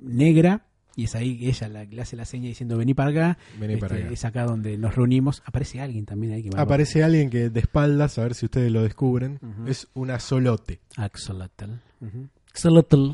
negra. 0.00 0.64
Y 0.98 1.04
es 1.04 1.14
ahí 1.14 1.38
que 1.38 1.48
ella 1.48 1.68
la- 1.68 1.84
le 1.84 2.02
hace 2.02 2.16
la 2.16 2.24
seña 2.24 2.48
diciendo 2.48 2.76
vení 2.76 2.92
para 2.92 3.10
acá. 3.10 3.38
Vení 3.60 3.76
para 3.76 3.94
Este, 3.94 4.06
acá. 4.06 4.14
Es 4.14 4.24
acá 4.24 4.42
donde 4.44 4.76
nos 4.78 4.96
reunimos. 4.96 5.42
Aparece 5.46 5.80
alguien 5.80 6.04
también 6.04 6.32
ahí 6.32 6.42
que 6.42 6.50
va 6.50 6.60
Aparece 6.60 7.04
alguien 7.04 7.30
que 7.30 7.50
de 7.50 7.60
espaldas, 7.60 8.18
a 8.18 8.24
ver 8.24 8.34
si 8.34 8.46
ustedes 8.46 8.72
lo 8.72 8.82
descubren, 8.82 9.38
es 9.68 9.86
una 9.94 10.18
solote. 10.18 10.80
Axolotl. 10.96 11.70
Ujú. 12.00 12.28
Axolotl. 12.50 13.10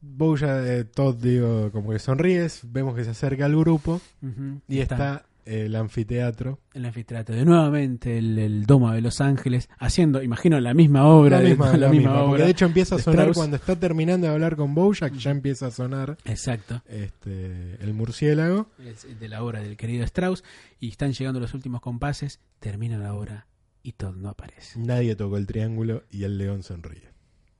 Bojack, 0.00 0.64
eh, 0.66 0.84
Todd, 0.84 1.16
digo, 1.16 1.72
como 1.72 1.90
que 1.90 1.98
sonríes, 1.98 2.60
vemos 2.70 2.94
que 2.94 3.02
se 3.04 3.10
acerca 3.10 3.46
al 3.46 3.56
grupo 3.56 4.00
y 4.68 4.78
está, 4.80 5.24
el 5.48 5.74
anfiteatro. 5.76 6.60
El 6.74 6.84
anfiteatro, 6.84 7.34
de 7.34 7.44
nuevamente 7.44 8.18
el, 8.18 8.38
el 8.38 8.66
Domo 8.66 8.92
de 8.92 9.00
Los 9.00 9.20
Ángeles, 9.20 9.68
haciendo, 9.78 10.22
imagino, 10.22 10.60
la 10.60 10.74
misma 10.74 11.06
obra. 11.06 11.38
la 11.38 11.42
de- 11.42 11.48
misma, 11.50 11.76
la 11.76 11.88
misma, 11.88 12.12
porque 12.20 12.30
obra. 12.34 12.44
de 12.44 12.50
hecho 12.50 12.66
empieza 12.66 12.94
a 12.94 12.98
de 12.98 13.04
sonar 13.04 13.32
cuando 13.34 13.56
está 13.56 13.76
terminando 13.76 14.26
de 14.26 14.32
hablar 14.32 14.56
con 14.56 14.74
Bojack, 14.74 15.14
ya 15.14 15.30
empieza 15.30 15.66
a 15.66 15.70
sonar 15.70 16.18
Exacto. 16.24 16.82
este 16.88 17.76
el 17.82 17.94
murciélago. 17.94 18.68
Es 18.84 19.06
de 19.18 19.28
la 19.28 19.42
obra 19.42 19.60
del 19.62 19.76
querido 19.76 20.04
Strauss. 20.04 20.44
Y 20.80 20.88
están 20.90 21.12
llegando 21.12 21.40
los 21.40 21.54
últimos 21.54 21.80
compases, 21.80 22.40
termina 22.60 22.98
la 22.98 23.14
obra 23.14 23.46
y 23.82 23.92
Todd 23.92 24.16
no 24.16 24.28
aparece. 24.28 24.78
Nadie 24.78 25.16
tocó 25.16 25.36
el 25.38 25.46
triángulo 25.46 26.04
y 26.10 26.24
el 26.24 26.38
león 26.38 26.62
sonríe. 26.62 27.08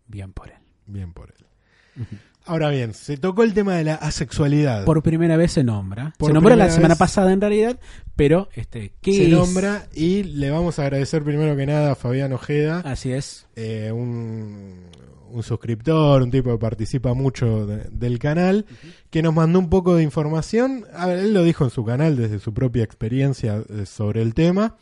Bien 0.06 0.32
por 0.32 0.48
él. 0.50 0.56
Bien 0.86 1.12
por 1.12 1.30
él. 1.36 2.06
Ahora 2.48 2.70
bien, 2.70 2.94
se 2.94 3.16
tocó 3.18 3.42
el 3.42 3.52
tema 3.54 3.74
de 3.76 3.84
la 3.84 3.94
asexualidad. 3.94 4.84
Por 4.84 5.02
primera 5.02 5.36
vez 5.36 5.52
se 5.52 5.62
nombra. 5.64 6.14
Por 6.18 6.30
se 6.30 6.34
nombró 6.34 6.56
la 6.56 6.70
semana 6.70 6.96
pasada 6.96 7.32
en 7.32 7.40
realidad, 7.40 7.78
pero 8.16 8.48
este, 8.54 8.92
¿qué 9.02 9.12
se 9.12 9.24
es? 9.24 9.30
nombra 9.30 9.86
y 9.94 10.22
le 10.24 10.50
vamos 10.50 10.78
a 10.78 10.82
agradecer 10.82 11.22
primero 11.22 11.54
que 11.56 11.66
nada 11.66 11.92
a 11.92 11.94
Fabián 11.94 12.32
Ojeda, 12.32 12.80
Así 12.86 13.12
es. 13.12 13.46
eh, 13.54 13.92
un, 13.92 14.84
un 15.30 15.42
suscriptor, 15.42 16.22
un 16.22 16.30
tipo 16.30 16.50
que 16.50 16.58
participa 16.58 17.12
mucho 17.12 17.66
de- 17.66 17.84
del 17.90 18.18
canal, 18.18 18.64
que 19.10 19.22
nos 19.22 19.34
mandó 19.34 19.58
un 19.58 19.68
poco 19.68 19.94
de 19.94 20.02
información. 20.02 20.86
A 20.94 21.06
ver, 21.06 21.18
él 21.18 21.34
lo 21.34 21.44
dijo 21.44 21.64
en 21.64 21.70
su 21.70 21.84
canal 21.84 22.16
desde 22.16 22.38
su 22.38 22.54
propia 22.54 22.82
experiencia 22.82 23.62
eh, 23.68 23.84
sobre 23.84 24.22
el 24.22 24.32
tema 24.32 24.76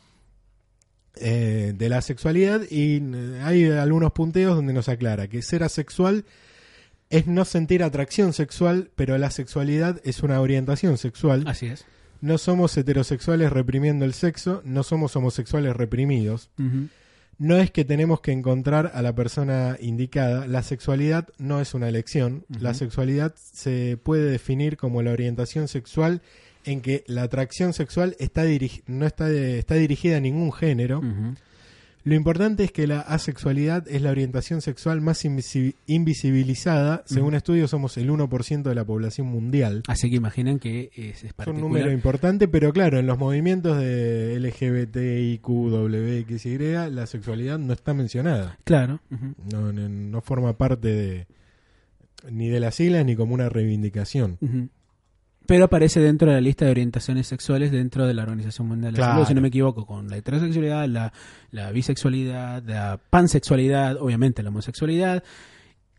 eh, 1.16 1.72
de 1.76 1.88
la 1.88 2.02
sexualidad 2.02 2.60
y 2.70 2.96
eh, 3.02 3.40
hay 3.42 3.64
algunos 3.70 4.12
punteos 4.12 4.54
donde 4.54 4.72
nos 4.72 4.88
aclara 4.88 5.28
que 5.28 5.40
ser 5.42 5.62
asexual 5.62 6.24
es 7.11 7.26
no 7.26 7.44
sentir 7.44 7.82
atracción 7.82 8.32
sexual, 8.32 8.90
pero 8.96 9.16
la 9.18 9.30
sexualidad 9.30 10.00
es 10.04 10.22
una 10.22 10.40
orientación 10.40 10.98
sexual. 10.98 11.44
Así 11.46 11.66
es. 11.66 11.84
No 12.20 12.38
somos 12.38 12.76
heterosexuales 12.76 13.52
reprimiendo 13.52 14.04
el 14.04 14.14
sexo, 14.14 14.62
no 14.64 14.82
somos 14.82 15.14
homosexuales 15.16 15.76
reprimidos. 15.76 16.50
No 17.38 17.59
es 17.59 17.70
que 17.70 17.84
tenemos 17.84 18.20
que 18.20 18.32
encontrar 18.32 18.92
a 18.94 19.02
la 19.02 19.14
persona 19.14 19.76
indicada. 19.80 20.46
La 20.46 20.62
sexualidad 20.62 21.28
no 21.38 21.61
es 21.61 21.74
una 21.74 21.88
elección. 21.88 22.46
La 22.48 22.72
sexualidad 22.72 23.34
se 23.36 23.98
puede 24.02 24.30
definir 24.30 24.76
como 24.76 25.02
la 25.02 25.12
orientación 25.12 25.68
sexual 25.68 26.22
en 26.64 26.80
que 26.80 27.04
la 27.07 27.22
atracción 27.24 27.74
sexual 27.74 28.16
está, 28.18 28.44
no 28.86 29.07
está, 29.07 29.30
está 29.30 29.74
dirigida 29.74 30.16
a 30.16 30.20
ningún 30.20 30.52
género. 30.52 31.02
Lo 32.07 32.14
importante 32.14 32.62
es 32.62 32.70
que 32.70 32.86
la 32.86 33.00
asexualidad 33.00 33.88
es 33.88 34.00
la 34.00 34.11
orientación 34.12 34.61
sexual 34.61 35.00
más 35.00 35.24
invisi- 35.24 35.74
invisibilizada. 35.88 37.02
Según 37.04 37.30
Ujú. 37.30 37.36
estudios, 37.38 37.70
somos 37.70 37.96
el 37.96 38.09
1% 38.11 38.62
de 38.68 38.74
la 38.76 38.84
población 38.84 39.26
mundial. 39.26 39.82
Así 39.88 40.09
que 40.09 40.14
imaginen 40.14 40.61
que 40.61 40.90
es, 40.94 41.24
es 41.24 41.34
Es 41.36 41.46
un 41.48 41.61
número 41.61 41.90
importante, 41.90 42.46
pero 42.46 42.72
claro, 42.72 43.00
en 43.00 43.09
los 43.09 43.18
movimientos 43.18 43.76
de 43.78 44.36
LGBTIQ, 44.38 45.48
WXY, 45.48 46.59
la 46.92 47.07
sexualidad 47.09 47.59
no 47.59 47.72
está 47.72 47.92
mencionada. 47.92 48.57
Claro. 48.62 49.00
No, 49.50 49.72
no, 49.72 49.88
no 49.88 50.20
forma 50.20 50.57
parte 50.57 50.86
de 50.88 51.26
ni 52.30 52.48
de 52.48 52.61
las 52.61 52.76
siglas 52.76 53.04
ni 53.04 53.16
como 53.16 53.34
una 53.34 53.48
reivindicación. 53.48 54.38
Pero 55.47 55.64
aparece 55.66 56.01
dentro 56.01 56.28
de 56.28 56.34
la 56.34 56.40
lista 56.40 56.64
de 56.64 56.70
orientaciones 56.72 57.26
sexuales 57.26 57.70
dentro 57.70 58.07
de 58.07 58.14
la 58.14 58.22
Organización 58.22 58.68
Mundial 58.68 58.92
de 58.92 58.99
la 58.99 59.05
Claro. 59.07 59.14
Salud, 59.18 59.28
si 59.28 59.34
no 59.34 59.40
me 59.40 59.49
equivoco, 59.49 59.86
con 59.86 60.09
la 60.09 60.16
heterosexualidad, 60.16 60.86
la, 60.88 61.12
la 61.51 61.70
bisexualidad, 61.72 62.62
la 62.64 62.99
pansexualidad, 63.11 63.97
obviamente 64.01 64.42
la 64.42 64.49
homosexualidad, 64.51 65.22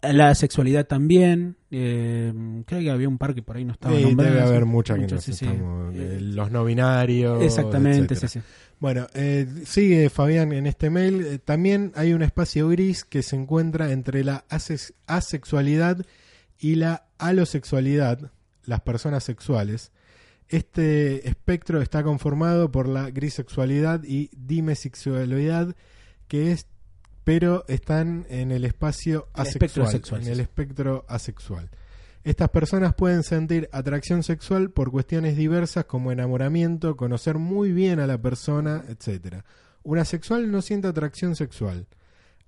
la 0.01 0.35
sexualidad 0.35 0.85
también. 0.85 1.55
eh, 1.71 2.31
creo 2.65 2.79
que 2.81 2.91
había 2.91 3.09
un 3.09 3.17
par 3.17 3.33
que 3.35 3.41
por 3.41 3.57
ahí 3.57 3.65
no 3.65 3.73
estaba 3.73 3.95
Sí, 3.97 4.03
nombrado. 4.03 4.33
debe 4.35 4.45
haber 4.47 4.65
muchas 4.65 4.95
que 4.97 5.01
Muchas, 5.01 5.27
nos 5.27 5.37
sí, 5.37 5.45
estamos- 5.45 5.95
Eh, 5.95 5.97
eh, 6.17 6.21
los 6.21 6.51
no 6.51 6.63
binarios. 6.65 7.41
Exactamente, 7.43 8.13
etcétera. 8.13 8.27
sí, 8.29 8.39
sí. 8.39 8.45
Bueno, 8.79 9.07
eh, 9.15 9.47
sigue 9.65 10.09
Fabián 10.09 10.53
en 10.53 10.67
este 10.67 10.89
mail. 10.91 11.41
También 11.43 11.91
hay 11.95 12.13
un 12.13 12.21
espacio 12.21 12.69
gris 12.69 13.03
que 13.03 13.23
se 13.23 13.35
encuentra 13.35 13.91
entre 13.91 14.23
la 14.23 14.45
asex- 14.49 14.93
asexualidad 15.07 16.05
y 16.59 16.75
la 16.75 17.07
alosexualidad, 17.17 18.31
las 18.67 18.81
personas 18.81 19.23
sexuales. 19.23 19.91
Este 20.49 21.27
espectro 21.27 21.81
está 21.81 22.03
conformado 22.03 22.71
por 22.71 22.87
la 22.87 23.09
grisexualidad 23.09 24.03
y 24.03 24.29
dimesexualidad, 24.33 25.75
que 26.27 26.51
es, 26.51 26.67
pero 27.23 27.65
están 27.67 28.25
en 28.29 28.51
el 28.51 28.63
espacio 28.63 29.27
El 29.35 29.41
asexual, 29.41 29.87
sexual, 29.87 30.21
en 30.21 30.27
el 30.27 30.39
espectro 30.39 31.05
asexual. 31.09 31.69
Estas 32.23 32.49
personas 32.49 32.93
pueden 32.93 33.23
sentir 33.23 33.69
atracción 33.71 34.21
sexual 34.21 34.69
por 34.69 34.91
cuestiones 34.91 35.37
diversas 35.37 35.85
como 35.85 36.11
enamoramiento, 36.11 36.97
conocer 36.97 37.37
muy 37.37 37.71
bien 37.71 37.99
a 37.99 38.07
la 38.07 38.21
persona, 38.21 38.83
etcétera. 38.89 39.45
Un 39.83 39.97
asexual 39.97 40.51
no 40.51 40.61
siente 40.61 40.89
atracción 40.89 41.35
sexual. 41.37 41.87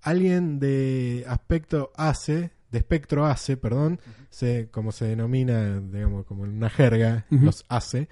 Alguien 0.02 0.60
de 0.60 1.24
aspecto 1.28 1.92
ACE, 1.96 2.52
de 2.72 2.78
espectro 2.78 3.26
ACE, 3.26 3.58
perdón, 3.58 4.00
se, 4.30 4.70
como 4.72 4.92
se 4.92 5.06
denomina, 5.06 5.80
digamos, 5.80 6.26
como 6.26 6.46
en 6.46 6.52
una 6.52 6.70
jerga, 6.70 7.26
los 7.30 7.66
ACE, 7.68 8.10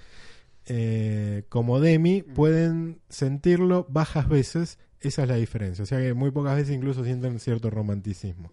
eh, 0.66 1.46
como 1.50 1.80
Demi, 1.80 2.24
pueden 2.24 3.00
sentirlo 3.10 3.86
bajas 3.90 4.28
veces. 4.28 4.80
Esa 5.00 5.24
es 5.24 5.30
la 5.30 5.36
diferencia. 5.36 5.84
O 5.84 5.86
sea 5.86 6.00
que 6.00 6.14
muy 6.14 6.32
pocas 6.32 6.56
veces 6.56 6.76
incluso 6.76 7.04
sienten 7.04 7.40
cierto 7.40 7.70
romanticismo. 7.70 8.52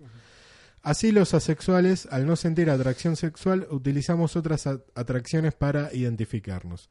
Así 0.83 1.13
los 1.13 1.33
asexuales, 1.33 2.07
al 2.11 2.27
no 2.27 2.37
sentir 2.37 2.69
atracción 2.69 3.17
sexual, 3.17 3.67
utilizamos 3.71 4.37
otras 4.37 4.67
atracciones 4.67 5.55
para 5.55 5.93
identificarnos. 5.95 6.91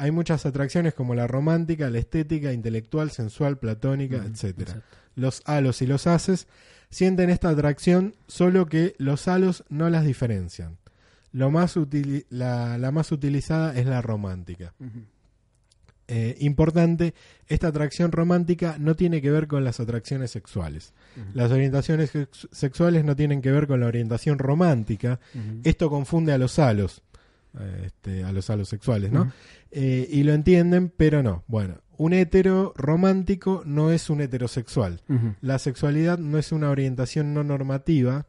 Hay 0.00 0.10
muchas 0.10 0.46
atracciones 0.46 0.94
como 0.94 1.14
la 1.14 1.26
romántica, 1.26 1.90
la 1.90 1.98
estética, 1.98 2.52
intelectual, 2.52 3.10
sensual, 3.10 3.58
platónica, 3.58 4.16
Ujú, 4.16 4.26
etcétera. 4.28 4.70
exacto. 4.72 4.96
Los 5.14 5.42
halos 5.44 5.82
y 5.82 5.86
los 5.86 6.06
haces 6.06 6.46
sienten 6.88 7.30
esta 7.30 7.50
atracción, 7.50 8.14
solo 8.26 8.66
que 8.66 8.94
los 8.98 9.28
halos 9.28 9.64
no 9.68 9.90
las 9.90 10.04
diferencian. 10.04 10.78
Lo 11.32 11.50
más 11.50 11.74
la, 12.30 12.78
la 12.78 12.90
más 12.90 13.12
utilizada 13.12 13.74
es 13.78 13.86
la 13.86 14.00
romántica. 14.02 14.74
Eh, 16.12 16.36
importante, 16.40 17.14
esta 17.46 17.68
atracción 17.68 18.10
romántica 18.10 18.74
no 18.80 18.96
tiene 18.96 19.22
que 19.22 19.30
ver 19.30 19.46
con 19.46 19.62
las 19.62 19.78
atracciones 19.78 20.32
sexuales. 20.32 20.92
Las 21.34 21.52
orientaciones 21.52 22.10
sex- 22.10 22.48
sexuales 22.50 23.04
no 23.04 23.14
tienen 23.14 23.40
que 23.40 23.52
ver 23.52 23.68
con 23.68 23.78
la 23.78 23.86
orientación 23.86 24.40
romántica. 24.40 25.20
Esto 25.62 25.88
confunde 25.88 26.32
a 26.32 26.38
los 26.38 26.58
halos, 26.58 27.02
este, 27.84 28.24
a 28.24 28.32
los 28.32 28.48
halos 28.50 28.68
sexuales, 28.68 29.12
¿no? 29.12 29.32
Eh, 29.70 30.08
y 30.10 30.22
lo 30.22 30.32
entienden, 30.32 30.92
pero 30.94 31.22
no. 31.22 31.44
Bueno, 31.46 31.78
un 31.96 32.12
hetero 32.12 32.72
romántico 32.76 33.62
no 33.66 33.90
es 33.90 34.08
un 34.10 34.20
heterosexual. 34.20 35.02
La 35.40 35.58
sexualidad 35.58 36.18
no 36.18 36.38
es 36.38 36.52
una 36.52 36.70
orientación 36.70 37.34
no 37.34 37.44
normativa. 37.44 38.26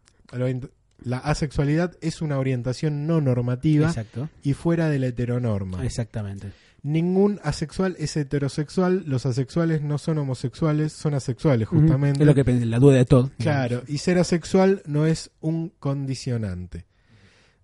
La 1.03 1.17
asexualidad 1.17 1.97
es 2.01 2.21
una 2.21 2.37
orientación 2.37 3.07
no 3.07 3.21
normativa 3.21 3.87
Exacto. 3.87 4.29
y 4.43 4.53
fuera 4.53 4.89
de 4.89 4.99
la 4.99 5.07
heteronorma. 5.07 5.85
Exactamente. 5.85 6.51
Ningún 6.83 7.39
asexual 7.43 7.95
es 7.99 8.17
heterosexual. 8.17 9.03
Los 9.05 9.25
asexuales 9.25 9.81
no 9.81 9.97
son 9.99 10.17
homosexuales, 10.17 10.91
son 10.93 11.13
asexuales 11.13 11.67
justamente. 11.67 12.21
Es 12.21 12.25
lo 12.25 12.33
que 12.33 12.43
pensé, 12.43 12.65
la 12.65 12.79
duda 12.79 12.97
de 12.97 13.05
todo. 13.05 13.31
Claro, 13.37 13.83
y 13.87 13.99
ser 13.99 14.17
asexual 14.17 14.81
no 14.85 15.05
es 15.05 15.31
un 15.41 15.69
condicionante. 15.79 16.85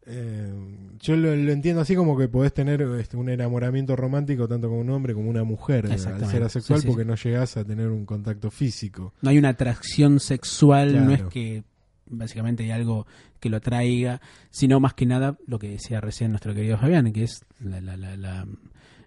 Eh, 0.10 0.53
yo 1.01 1.16
lo, 1.18 1.36
lo 1.36 1.51
entiendo 1.51 1.82
así 1.82 1.95
como 1.95 2.18
que 2.18 2.30
podés 2.30 2.53
tener 2.53 2.82
este, 2.99 3.18
un 3.18 3.30
enamoramiento 3.30 3.95
romántico 3.95 4.47
tanto 4.47 4.70
con 4.70 4.78
un 4.80 4.89
hombre 4.89 5.14
como 5.14 5.30
una 5.30 5.43
mujer 5.43 5.86
eh, 5.88 5.91
al 5.93 5.99
ser 6.28 6.43
asexual 6.43 6.80
Sí, 6.80 6.84
sí, 6.84 6.88
porque 6.88 7.03
sí. 7.03 7.08
no 7.10 7.16
llegás 7.16 7.58
a 7.58 7.66
tener 7.66 7.89
un 7.89 8.05
contacto 8.05 8.49
físico. 8.49 9.14
No 9.22 9.30
hay 9.30 9.38
una 9.38 9.49
atracción 9.49 10.20
sexual, 10.22 11.05
no 11.05 11.12
es 11.14 11.24
que 11.24 11.64
básicamente 12.05 12.64
hay 12.64 12.72
algo 12.72 13.05
que 13.41 13.49
lo 13.49 13.58
atraiga, 13.58 14.22
sino 14.49 14.80
más 14.80 14.93
que 14.93 15.05
nada 15.05 15.38
lo 15.45 15.60
que 15.60 15.70
decía 15.72 15.99
recién 15.99 16.32
nuestro 16.32 16.53
querido 16.53 16.78
Fabián, 16.78 17.12
que 17.12 17.24
es 17.24 17.43
la, 17.60 17.82
la- 17.82 17.97
la- 17.97 18.16
la- 18.16 18.47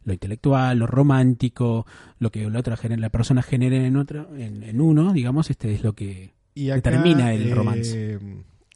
lo 0.05 0.13
intelectual, 0.13 0.79
lo 0.79 0.87
romántico, 0.87 1.87
lo 2.19 2.31
que 2.31 2.49
la 2.49 2.59
otra 2.61 2.77
gener- 2.77 2.99
la 3.01 3.11
persona 3.11 3.43
genera 3.43 3.77
en 3.77 3.97
otro, 3.97 4.35
en, 4.37 4.63
en 4.65 4.81
uno, 4.81 5.13
digamos, 5.15 5.49
este 5.51 5.73
es 5.75 5.83
lo 5.83 5.95
que 5.95 6.35
Y 6.55 6.71
acá, 6.71 6.91
Determina 6.91 7.33
el 7.33 7.49
eh, 7.51 7.55
romance. 7.55 8.19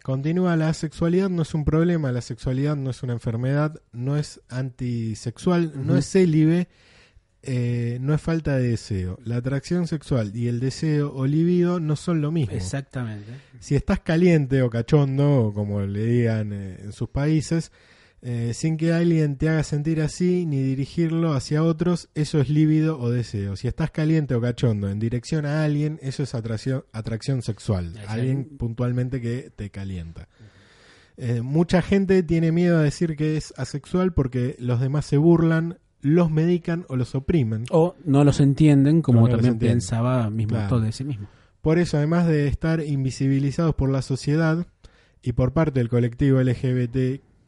Continúa, 0.04 0.54
la 0.54 0.74
sexualidad 0.74 1.30
no 1.30 1.40
es 1.40 1.54
un 1.54 1.64
problema, 1.64 2.12
la 2.12 2.20
sexualidad 2.20 2.76
no 2.76 2.90
es 2.90 3.02
una 3.02 3.14
enfermedad, 3.14 3.80
no 3.92 4.18
es 4.18 4.42
antisexual, 4.50 5.72
no 5.82 5.96
es 5.96 6.04
célibe, 6.12 6.68
eh, 7.40 7.96
no 8.02 8.12
es 8.12 8.20
falta 8.20 8.54
de 8.58 8.68
deseo. 8.68 9.18
La 9.24 9.36
atracción 9.36 9.86
sexual 9.86 10.36
y 10.36 10.48
el 10.48 10.60
deseo 10.60 11.10
o 11.14 11.26
libido 11.26 11.80
no 11.80 11.96
son 11.96 12.20
lo 12.20 12.30
mismo. 12.30 12.54
exactamente. 12.54 13.32
Si 13.60 13.76
estás 13.76 14.00
caliente 14.00 14.60
o 14.60 14.68
cachondo, 14.68 15.46
o 15.46 15.54
como 15.54 15.80
le 15.80 16.04
digan 16.04 16.52
eh, 16.52 16.80
en 16.82 16.92
sus 16.92 17.08
países, 17.08 17.72
eh, 18.26 18.52
sin 18.54 18.78
que 18.78 18.90
alguien 18.94 19.36
te 19.36 19.50
haga 19.50 19.62
sentir 19.62 20.00
así 20.00 20.46
ni 20.46 20.62
dirigirlo 20.62 21.34
hacia 21.34 21.62
otros, 21.62 22.08
eso 22.14 22.40
es 22.40 22.48
líbido 22.48 22.98
o 22.98 23.10
deseo. 23.10 23.54
Si 23.54 23.68
estás 23.68 23.90
caliente 23.90 24.34
o 24.34 24.40
cachondo 24.40 24.88
en 24.88 24.98
dirección 24.98 25.44
a 25.44 25.62
alguien, 25.62 25.98
eso 26.00 26.22
es 26.22 26.34
atracción, 26.34 26.84
atracción 26.92 27.42
sexual. 27.42 27.92
Alguien 28.08 28.56
puntualmente 28.56 29.20
que 29.20 29.52
te 29.54 29.68
calienta. 29.68 30.28
Eh, 31.18 31.42
mucha 31.42 31.82
gente 31.82 32.22
tiene 32.22 32.50
miedo 32.50 32.78
a 32.78 32.82
decir 32.82 33.14
que 33.14 33.36
es 33.36 33.52
asexual 33.58 34.14
porque 34.14 34.56
los 34.58 34.80
demás 34.80 35.04
se 35.04 35.18
burlan, 35.18 35.78
los 36.00 36.30
medican 36.30 36.86
o 36.88 36.96
los 36.96 37.14
oprimen. 37.14 37.66
O 37.70 37.94
no 38.06 38.24
los 38.24 38.40
entienden, 38.40 39.02
como 39.02 39.20
No, 39.20 39.28
también 39.28 39.52
entienden. 39.52 39.76
pensaba 39.80 40.30
mismo 40.30 40.54
Claro. 40.54 40.68
todo 40.70 40.80
de 40.80 40.92
sí 40.92 41.04
mismo. 41.04 41.28
Por 41.60 41.78
eso, 41.78 41.98
además 41.98 42.26
de 42.26 42.46
estar 42.48 42.80
invisibilizados 42.80 43.74
por 43.74 43.90
la 43.90 44.00
sociedad 44.02 44.66
y 45.22 45.32
por 45.32 45.52
parte 45.52 45.78
del 45.80 45.88
colectivo 45.90 46.40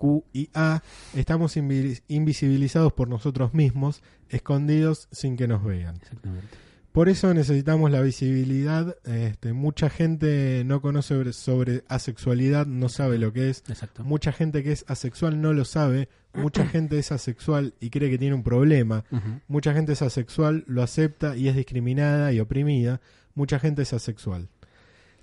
LGBTQIA, 0.00 0.82
estamos 1.14 1.56
invi- 1.56 2.02
invisibilizados 2.08 2.92
por 2.92 3.08
nosotros 3.08 3.54
mismos, 3.54 4.02
escondidos 4.28 5.08
sin 5.12 5.36
que 5.36 5.48
nos 5.48 5.64
vean. 5.64 5.96
Exactamente. 5.96 6.46
Por 6.92 7.10
eso 7.10 7.34
necesitamos 7.34 7.90
la 7.90 8.00
visibilidad. 8.00 8.96
Este, 9.04 9.52
mucha 9.52 9.90
gente 9.90 10.62
no 10.64 10.80
conoce 10.80 11.08
sobre, 11.14 11.32
sobre 11.34 11.84
asexualidad, 11.88 12.66
no 12.66 12.88
sabe 12.88 13.18
lo 13.18 13.34
que 13.34 13.50
es. 13.50 13.62
Exacto. 13.68 14.02
Mucha 14.02 14.32
gente 14.32 14.62
que 14.62 14.72
es 14.72 14.84
asexual 14.88 15.40
no 15.42 15.52
lo 15.52 15.66
sabe. 15.66 16.08
Mucha 16.32 16.66
gente 16.72 16.98
es 16.98 17.12
asexual 17.12 17.74
y 17.80 17.90
cree 17.90 18.08
que 18.10 18.16
tiene 18.16 18.34
un 18.34 18.42
problema. 18.42 19.04
Mucha 19.46 19.74
gente 19.74 19.92
es 19.92 20.00
asexual, 20.00 20.64
lo 20.66 20.82
acepta 20.82 21.36
y 21.36 21.48
es 21.48 21.56
discriminada 21.56 22.32
y 22.32 22.40
oprimida. 22.40 23.02
Mucha 23.34 23.58
gente 23.58 23.82
es 23.82 23.92
asexual. 23.92 24.48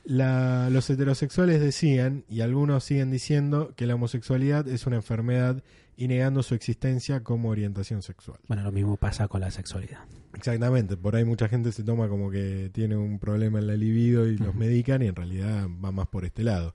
La- 0.04 0.70
los 0.70 0.90
heterosexuales 0.90 1.62
decían, 1.62 2.26
y 2.30 2.42
algunos 2.42 2.84
siguen 2.84 3.12
diciendo, 3.12 3.74
que 3.76 3.86
la 3.88 3.96
homosexualidad 3.96 4.68
es 4.68 4.86
una 4.86 4.98
enfermedad 4.98 5.64
y 5.96 6.08
negando 6.08 6.44
su 6.44 6.56
existencia 6.56 7.24
como 7.24 7.50
orientación 7.50 8.02
sexual. 8.02 8.40
Bueno, 8.48 8.64
lo 8.64 8.72
mismo 8.72 8.98
pasa 8.98 9.28
con 9.28 9.42
la 9.42 9.52
sexualidad. 9.52 10.00
Exactamente, 10.36 10.98
por 10.98 11.16
ahí 11.16 11.24
mucha 11.24 11.48
gente 11.48 11.72
se 11.72 11.84
toma 11.84 12.08
como 12.10 12.32
que 12.32 12.70
tiene 12.74 12.98
un 12.98 13.20
problema 13.20 13.60
en 13.60 13.68
la 13.68 13.76
libido 13.76 14.26
y 14.28 14.38
los 14.38 14.56
medican 14.56 15.04
y 15.04 15.08
en 15.08 15.16
realidad 15.16 15.68
va 15.84 15.92
más 15.92 16.08
por 16.08 16.26
este 16.26 16.44
lado. 16.44 16.74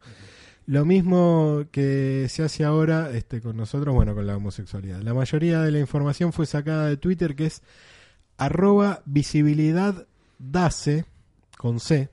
Lo 0.67 0.85
mismo 0.85 1.65
que 1.73 2.27
se 2.29 2.45
hace 2.45 2.65
ahora 2.65 3.11
este, 3.11 3.41
con 3.41 3.57
nosotros, 3.57 3.95
bueno, 3.95 4.15
con 4.15 4.27
la 4.27 4.37
homosexualidad. 4.37 5.01
La 5.03 5.15
mayoría 5.15 5.61
de 5.63 5.73
la 5.73 5.81
información 5.81 6.33
fue 6.33 6.47
sacada 6.47 6.87
de 6.89 6.97
Twitter, 6.97 7.35
que 7.35 7.47
es 7.47 7.63
arroba 8.37 9.03
visibilidad 9.07 10.07
dase, 10.39 11.05
con 11.57 11.81
C. 11.81 12.11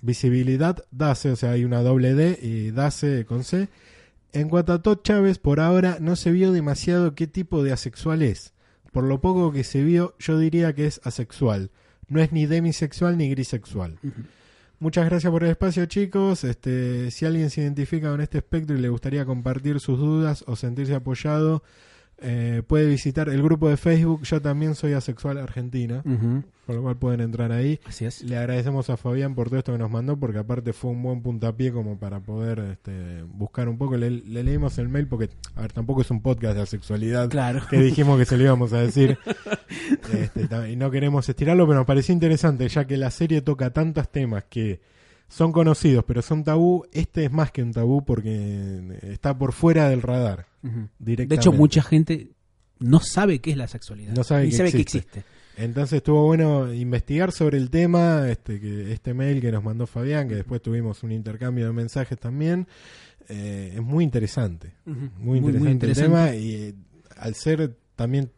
Visibilidad 0.00 0.84
dase, 0.90 1.30
o 1.30 1.36
sea, 1.36 1.52
hay 1.52 1.64
una 1.64 1.82
doble 1.82 2.14
D 2.14 2.38
y 2.40 2.70
dase 2.70 3.24
con 3.24 3.44
C. 3.44 3.68
En 4.32 4.48
cuanto 4.48 4.72
a 4.72 4.82
Todd 4.82 4.98
Chávez, 5.02 5.38
por 5.38 5.60
ahora 5.60 5.98
no 6.00 6.14
se 6.14 6.30
vio 6.30 6.52
demasiado 6.52 7.14
qué 7.14 7.26
tipo 7.26 7.62
de 7.62 7.72
asexual 7.72 8.22
es. 8.22 8.52
Por 8.92 9.04
lo 9.04 9.20
poco 9.20 9.52
que 9.52 9.64
se 9.64 9.82
vio, 9.82 10.14
yo 10.18 10.38
diría 10.38 10.74
que 10.74 10.86
es 10.86 11.00
asexual. 11.04 11.70
No 12.08 12.20
es 12.20 12.32
ni 12.32 12.46
demisexual 12.46 13.18
ni 13.18 13.28
grisexual. 13.30 13.98
Muchas 14.80 15.06
gracias 15.06 15.30
por 15.30 15.44
el 15.44 15.50
espacio, 15.50 15.86
chicos. 15.86 16.44
Este, 16.44 17.10
si 17.10 17.26
alguien 17.26 17.50
se 17.50 17.62
identifica 17.62 18.10
con 18.10 18.20
este 18.20 18.38
espectro 18.38 18.76
y 18.76 18.80
le 18.80 18.88
gustaría 18.88 19.24
compartir 19.24 19.80
sus 19.80 19.98
dudas 19.98 20.44
o 20.46 20.56
sentirse 20.56 20.94
apoyado, 20.94 21.62
eh, 22.20 22.62
puede 22.66 22.86
visitar 22.86 23.28
el 23.28 23.42
grupo 23.42 23.68
de 23.68 23.76
Facebook. 23.76 24.22
Yo 24.24 24.40
también 24.42 24.74
soy 24.74 24.92
asexual 24.92 25.38
argentina, 25.38 26.02
por 26.66 26.74
lo 26.76 26.82
cual 26.82 26.96
pueden 26.96 27.20
entrar 27.20 27.52
ahí. 27.52 27.78
Así 27.86 28.04
es. 28.04 28.22
Le 28.24 28.36
agradecemos 28.36 28.90
a 28.90 28.96
Fabián 28.96 29.34
por 29.34 29.48
todo 29.48 29.58
esto 29.58 29.72
que 29.72 29.78
nos 29.78 29.90
mandó, 29.90 30.16
porque 30.18 30.38
aparte 30.38 30.72
fue 30.72 30.90
un 30.90 31.02
buen 31.02 31.22
puntapié 31.22 31.72
como 31.72 31.98
para 31.98 32.20
poder 32.20 32.58
este, 32.72 33.22
buscar 33.22 33.68
un 33.68 33.78
poco. 33.78 33.96
Le, 33.96 34.10
le 34.10 34.42
leímos 34.42 34.76
el 34.78 34.88
mail 34.88 35.06
porque, 35.06 35.30
a 35.54 35.62
ver, 35.62 35.72
tampoco 35.72 36.00
es 36.02 36.10
un 36.10 36.20
podcast 36.20 36.56
de 36.56 36.62
asexualidad 36.62 37.28
Claro. 37.30 37.60
que 37.70 37.78
dijimos 37.78 38.18
que 38.18 38.24
se 38.24 38.36
lo 38.36 38.44
íbamos 38.44 38.72
a 38.72 38.78
decir. 38.80 39.18
Este, 40.12 40.70
y 40.70 40.76
no 40.76 40.90
queremos 40.90 41.28
estirarlo, 41.28 41.66
pero 41.66 41.78
nos 41.80 41.86
pareció 41.86 42.14
interesante, 42.14 42.66
ya 42.68 42.86
que 42.86 42.96
la 42.96 43.10
serie 43.10 43.42
toca 43.42 43.70
tantos 43.74 44.08
temas 44.10 44.44
que 44.44 44.80
son 45.28 45.52
conocidos, 45.52 46.04
pero 46.06 46.22
son 46.22 46.44
tabú. 46.44 46.84
Este 46.92 47.24
es 47.24 47.32
más 47.32 47.52
que 47.52 47.62
un 47.62 47.72
tabú 47.72 48.04
porque 48.04 48.98
está 49.02 49.36
por 49.36 49.52
fuera 49.52 49.88
del 49.88 50.02
radar. 50.02 50.46
Directamente. 50.98 51.26
De 51.26 51.34
hecho, 51.36 51.52
mucha 51.52 51.82
gente 51.82 52.30
no 52.78 53.00
sabe 53.00 53.40
qué 53.40 53.52
es 53.52 53.56
la 53.56 53.68
sexualidad. 53.68 54.14
No 54.14 54.24
sabe 54.24 54.44
Ni 54.44 54.50
que 54.50 54.56
sabe 54.56 54.72
que 54.72 54.80
existe. 54.80 55.20
existe. 55.20 55.38
Entonces 55.58 55.96
estuvo 55.96 56.24
bueno 56.24 56.72
investigar 56.72 57.32
sobre 57.32 57.58
el 57.58 57.68
tema, 57.68 58.30
este, 58.30 58.60
que, 58.60 58.92
este 58.92 59.12
mail 59.12 59.40
que 59.40 59.50
nos 59.50 59.64
mandó 59.64 59.88
Fabián, 59.88 60.28
que 60.28 60.36
después 60.36 60.62
tuvimos 60.62 61.02
un 61.02 61.10
intercambio 61.10 61.66
de 61.66 61.72
mensajes 61.72 62.16
también. 62.18 62.68
Eh, 63.28 63.72
es 63.74 63.82
muy 63.82 64.04
interesante. 64.04 64.72
Muy 64.86 65.38
interesante, 65.38 65.86
el 65.86 65.94
tema 65.94 66.34
y 66.34 66.54
eh, 66.54 66.74
al 67.16 67.34
ser 67.34 67.76
también 67.96 68.30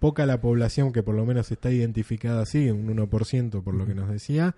poca 0.00 0.26
la 0.26 0.40
población 0.40 0.92
que 0.92 1.02
por 1.02 1.14
lo 1.14 1.24
menos 1.24 1.50
está 1.52 1.70
identificada 1.70 2.42
así, 2.42 2.68
un 2.70 2.88
1% 2.88 3.62
por 3.62 3.74
lo 3.74 3.86
que 3.86 3.94
nos 3.94 4.10
decía, 4.10 4.56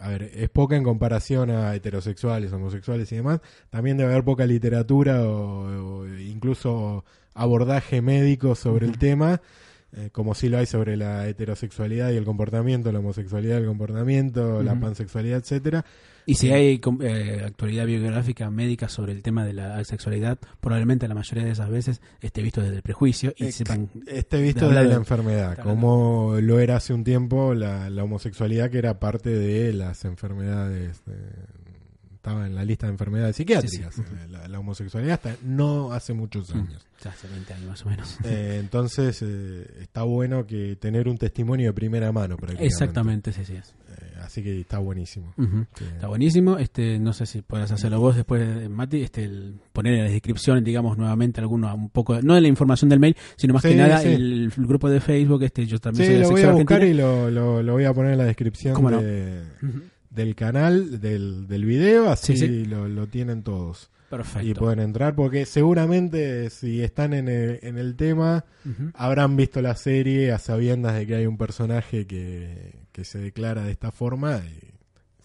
a 0.00 0.08
ver, 0.08 0.30
es 0.34 0.48
poca 0.48 0.76
en 0.76 0.84
comparación 0.84 1.50
a 1.50 1.74
heterosexuales, 1.74 2.52
homosexuales 2.52 3.12
y 3.12 3.16
demás, 3.16 3.40
también 3.68 3.96
debe 3.96 4.12
haber 4.12 4.24
poca 4.24 4.46
literatura 4.46 5.22
o, 5.22 6.00
o 6.00 6.08
incluso 6.08 7.04
abordaje 7.34 8.00
médico 8.02 8.54
sobre 8.54 8.86
el 8.86 8.98
tema, 8.98 9.40
eh, 9.96 10.10
como 10.12 10.34
si 10.34 10.48
lo 10.48 10.58
hay 10.58 10.66
sobre 10.66 10.96
la 10.96 11.26
heterosexualidad 11.26 12.10
y 12.12 12.16
el 12.16 12.24
comportamiento, 12.24 12.92
la 12.92 13.00
homosexualidad 13.00 13.56
y 13.58 13.62
el 13.62 13.66
comportamiento, 13.66 14.62
la 14.62 14.78
pansexualidad, 14.78 15.38
etcétera. 15.38 15.84
Y 16.26 16.34
si 16.34 16.52
hay 16.52 16.78
com- 16.78 17.00
eh, 17.02 17.42
actualidad 17.44 17.86
biográfica 17.86 18.50
médica 18.50 18.88
sobre 18.88 19.12
el 19.12 19.22
tema 19.22 19.44
de 19.44 19.52
la 19.54 19.78
asexualidad, 19.78 20.38
probablemente 20.60 21.08
la 21.08 21.14
mayoría 21.14 21.44
de 21.44 21.50
esas 21.52 21.70
veces 21.70 22.00
esté 22.20 22.40
visto 22.42 22.60
desde 22.60 22.76
el 22.76 22.82
prejuicio 22.82 23.32
y 23.36 23.46
Ex- 23.46 23.56
sepan 23.56 23.88
Este 24.06 24.40
visto 24.40 24.68
de 24.68 24.74
de, 24.74 24.82
la 24.84 24.88
de- 24.90 24.94
enfermedad, 24.94 25.54
claro. 25.56 25.70
como 25.70 26.36
lo 26.40 26.60
era 26.60 26.76
hace 26.76 26.92
un 26.94 27.02
tiempo 27.02 27.54
la, 27.54 27.90
la 27.90 28.04
homosexualidad, 28.04 28.70
que 28.70 28.78
era 28.78 29.00
parte 29.00 29.30
de 29.30 29.72
las 29.72 30.04
enfermedades, 30.04 31.02
eh, 31.08 31.12
estaba 32.20 32.46
en 32.46 32.54
la 32.54 32.64
lista 32.66 32.86
de 32.86 32.92
enfermedades 32.92 33.36
psiquiátricas. 33.36 33.94
Sí, 33.94 34.02
sí. 34.06 34.12
eh, 34.14 34.28
La, 34.28 34.46
la 34.46 34.58
homosexualidad 34.58 35.14
hasta 35.14 35.36
no 35.42 35.90
hace 35.92 36.12
muchos 36.12 36.54
años. 36.54 36.86
ya 37.02 37.10
hace 37.10 37.26
20 37.28 37.54
años 37.54 37.66
más 37.66 37.86
o 37.86 37.88
menos. 37.88 38.18
Eh, 38.24 38.58
entonces 38.60 39.22
eh, 39.22 39.66
está 39.80 40.02
bueno 40.02 40.46
que 40.46 40.76
tener 40.76 41.08
un 41.08 41.16
testimonio 41.16 41.68
de 41.68 41.72
primera 41.72 42.12
mano. 42.12 42.36
Exactamente, 42.58 43.32
sí, 43.32 43.44
sí. 43.46 43.54
es. 43.54 43.74
Eh, 43.88 44.12
así 44.22 44.42
que 44.42 44.60
está 44.60 44.78
buenísimo. 44.78 45.32
Sí. 45.76 45.84
Está 45.94 46.08
buenísimo. 46.08 46.58
Este, 46.58 46.98
no 46.98 47.14
sé 47.14 47.24
si 47.24 47.40
puedes 47.40 47.70
hacerlo 47.72 47.98
vos 48.00 48.16
después, 48.16 48.68
Mati, 48.68 49.00
este, 49.02 49.24
el- 49.24 49.58
poner 49.72 49.94
en 49.94 50.04
la 50.04 50.10
descripción, 50.10 50.62
digamos, 50.62 50.98
nuevamente 50.98 51.40
alguno, 51.40 51.74
un 51.74 51.88
poco, 51.88 52.20
no 52.20 52.34
de 52.34 52.42
la 52.42 52.48
información 52.48 52.90
del 52.90 53.00
mail, 53.00 53.16
sino 53.38 53.54
más 53.54 53.62
que 53.62 53.74
nada 53.74 54.02
el, 54.02 54.52
el 54.54 54.66
grupo 54.66 54.90
de 54.90 55.00
Facebook. 55.00 55.42
Este, 55.42 55.64
yo 55.66 55.78
también 55.78 56.06
Sí, 56.06 56.12
soy 56.12 56.22
lo 56.22 56.30
voy 56.30 56.42
a 56.42 56.52
buscar 56.52 56.82
argentina. 56.82 56.86
y 56.86 56.94
lo, 56.94 57.30
lo, 57.30 57.62
lo 57.62 57.72
voy 57.72 57.84
a 57.84 57.94
poner 57.94 58.12
en 58.12 58.18
la 58.18 58.24
descripción 58.24 58.74
¿Cómo 58.74 58.90
no? 58.90 59.00
de- 59.00 59.42
Ujú. 59.62 59.80
Del 60.20 60.34
canal, 60.34 61.00
del, 61.00 61.46
del 61.48 61.64
video, 61.64 62.10
así 62.10 62.36
Sí, 62.36 62.46
sí. 62.46 62.64
Lo, 62.64 62.88
lo 62.88 63.06
tienen 63.06 63.42
todos. 63.42 63.90
Perfecto. 64.10 64.48
y 64.48 64.54
pueden 64.54 64.80
entrar 64.80 65.14
porque 65.14 65.46
seguramente 65.46 66.50
si 66.50 66.82
están 66.82 67.12
en 67.12 67.28
el, 67.28 67.60
en 67.62 67.78
el 67.78 67.94
tema 67.94 68.44
habrán 68.94 69.36
visto 69.36 69.62
la 69.62 69.76
serie 69.76 70.32
a 70.32 70.40
sabiendas 70.40 70.96
de 70.96 71.06
que 71.06 71.14
hay 71.14 71.26
un 71.26 71.38
personaje 71.38 72.08
que, 72.08 72.74
que 72.90 73.04
se 73.04 73.20
declara 73.20 73.62
de 73.62 73.70
esta 73.70 73.92
forma 73.92 74.38
y 74.38 74.69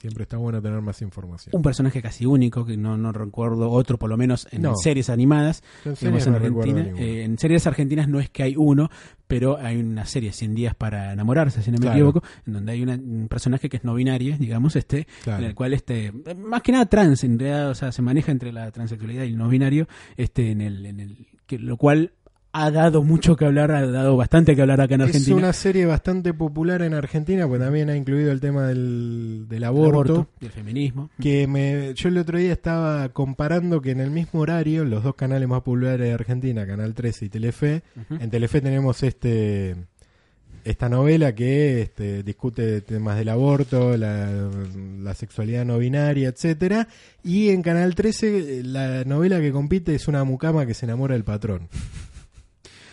siempre 0.05 0.21
está 0.23 0.37
bueno 0.37 0.61
tener 0.61 0.79
más 0.81 1.01
información. 1.01 1.55
Un 1.55 1.63
personaje 1.63 1.99
casi 1.99 2.27
único, 2.27 2.63
que 2.63 2.77
no, 2.77 2.95
no 2.95 3.11
recuerdo 3.11 3.71
otro, 3.71 3.97
por 3.97 4.07
lo 4.09 4.17
menos 4.17 4.47
en 4.51 4.61
No. 4.61 4.75
series 4.75 5.09
animadas. 5.09 5.63
En 5.83 5.95
series 5.95 6.27
en 6.27 6.35
Argentina. 6.35 6.81
Eh, 6.97 7.23
en 7.23 7.39
series 7.39 7.65
argentinas 7.65 8.07
no 8.07 8.19
es 8.19 8.29
que 8.29 8.43
hay 8.43 8.53
uno, 8.55 8.91
pero 9.25 9.57
hay 9.57 9.77
una 9.77 10.05
serie 10.05 10.31
100 10.31 10.53
días 10.53 10.75
para 10.75 11.11
enamorarse, 11.13 11.63
si 11.63 11.71
no 11.71 11.77
me 11.77 11.81
Claro. 11.81 11.95
equivoco, 11.97 12.23
en 12.45 12.53
donde 12.53 12.71
hay 12.73 12.83
una- 12.83 12.93
un 12.95 13.27
personaje 13.27 13.67
que 13.67 13.77
es 13.77 13.83
no 13.83 13.95
binario, 13.95 14.37
digamos, 14.37 14.75
este, 14.75 15.07
Claro. 15.23 15.39
en 15.43 15.49
el 15.49 15.55
cual 15.55 15.73
este, 15.73 16.11
más 16.37 16.61
que 16.61 16.71
nada 16.71 16.85
trans, 16.85 17.23
en 17.23 17.39
realidad, 17.39 17.71
o 17.71 17.75
sea, 17.75 17.91
se 17.91 18.03
maneja 18.03 18.31
entre 18.31 18.53
la 18.53 18.69
transexualidad 18.71 19.23
y 19.23 19.29
el 19.29 19.37
no 19.37 19.49
binario, 19.49 19.87
este, 20.17 20.51
en 20.51 20.61
el, 20.61 20.85
en 20.85 20.99
el, 20.99 21.27
que, 21.47 21.57
lo 21.57 21.77
cual 21.77 22.11
ha 22.57 22.71
dado 22.71 23.03
mucho 23.03 23.35
que 23.35 23.43
hablar, 23.45 23.69
ha 23.71 23.85
dado 23.85 24.15
bastante 24.15 24.55
que 24.55 24.61
hablar 24.61 24.79
acá 24.79 24.95
en 24.95 25.01
Es 25.01 25.07
Argentina. 25.07 25.35
una 25.35 25.51
serie 25.53 25.85
bastante 25.85 26.33
popular 26.33 26.81
en 26.83 26.93
Argentina, 26.93 27.47
pues 27.47 27.59
también 27.59 27.89
ha 27.89 27.97
incluido 27.97 28.31
el 28.31 28.39
tema 28.39 28.67
del, 28.67 29.45
del 29.49 29.57
El 29.57 29.63
aborto. 29.65 30.29
y 30.39 30.45
el 30.45 30.51
feminismo. 30.51 31.09
Que 31.19 31.47
me, 31.47 31.93
yo 31.95 32.07
el 32.07 32.17
otro 32.17 32.37
día 32.37 32.53
estaba 32.53 33.09
comparando 33.09 33.81
que 33.81 33.91
en 33.91 33.99
el 33.99 34.09
mismo 34.09 34.39
horario, 34.39 34.85
los 34.85 35.03
dos 35.03 35.15
canales 35.15 35.49
más 35.49 35.63
populares 35.63 35.99
de 36.07 36.13
Argentina, 36.13 36.65
Canal 36.65 36.93
13 36.93 37.25
y 37.25 37.29
Telefe. 37.29 37.83
En 38.21 38.29
Telefe 38.29 38.61
tenemos 38.61 39.03
este 39.03 39.75
esta 40.63 40.89
novela 40.89 41.35
que 41.35 41.81
este, 41.83 42.23
discute 42.23 42.81
temas 42.81 43.17
del 43.17 43.29
aborto, 43.29 43.95
la, 43.97 44.49
la 44.99 45.13
sexualidad 45.13 45.63
no 45.63 45.77
binaria, 45.77 46.29
etcétera, 46.29 46.87
y 47.23 47.49
en 47.49 47.61
Canal 47.61 47.93
13 47.93 48.63
la 48.63 49.03
novela 49.03 49.39
que 49.41 49.51
compite 49.51 49.93
es 49.93 50.07
una 50.07 50.23
mucama 50.23 50.65
que 50.65 50.73
se 50.73 50.85
enamora 50.85 51.13
del 51.13 51.23
patrón. 51.23 51.67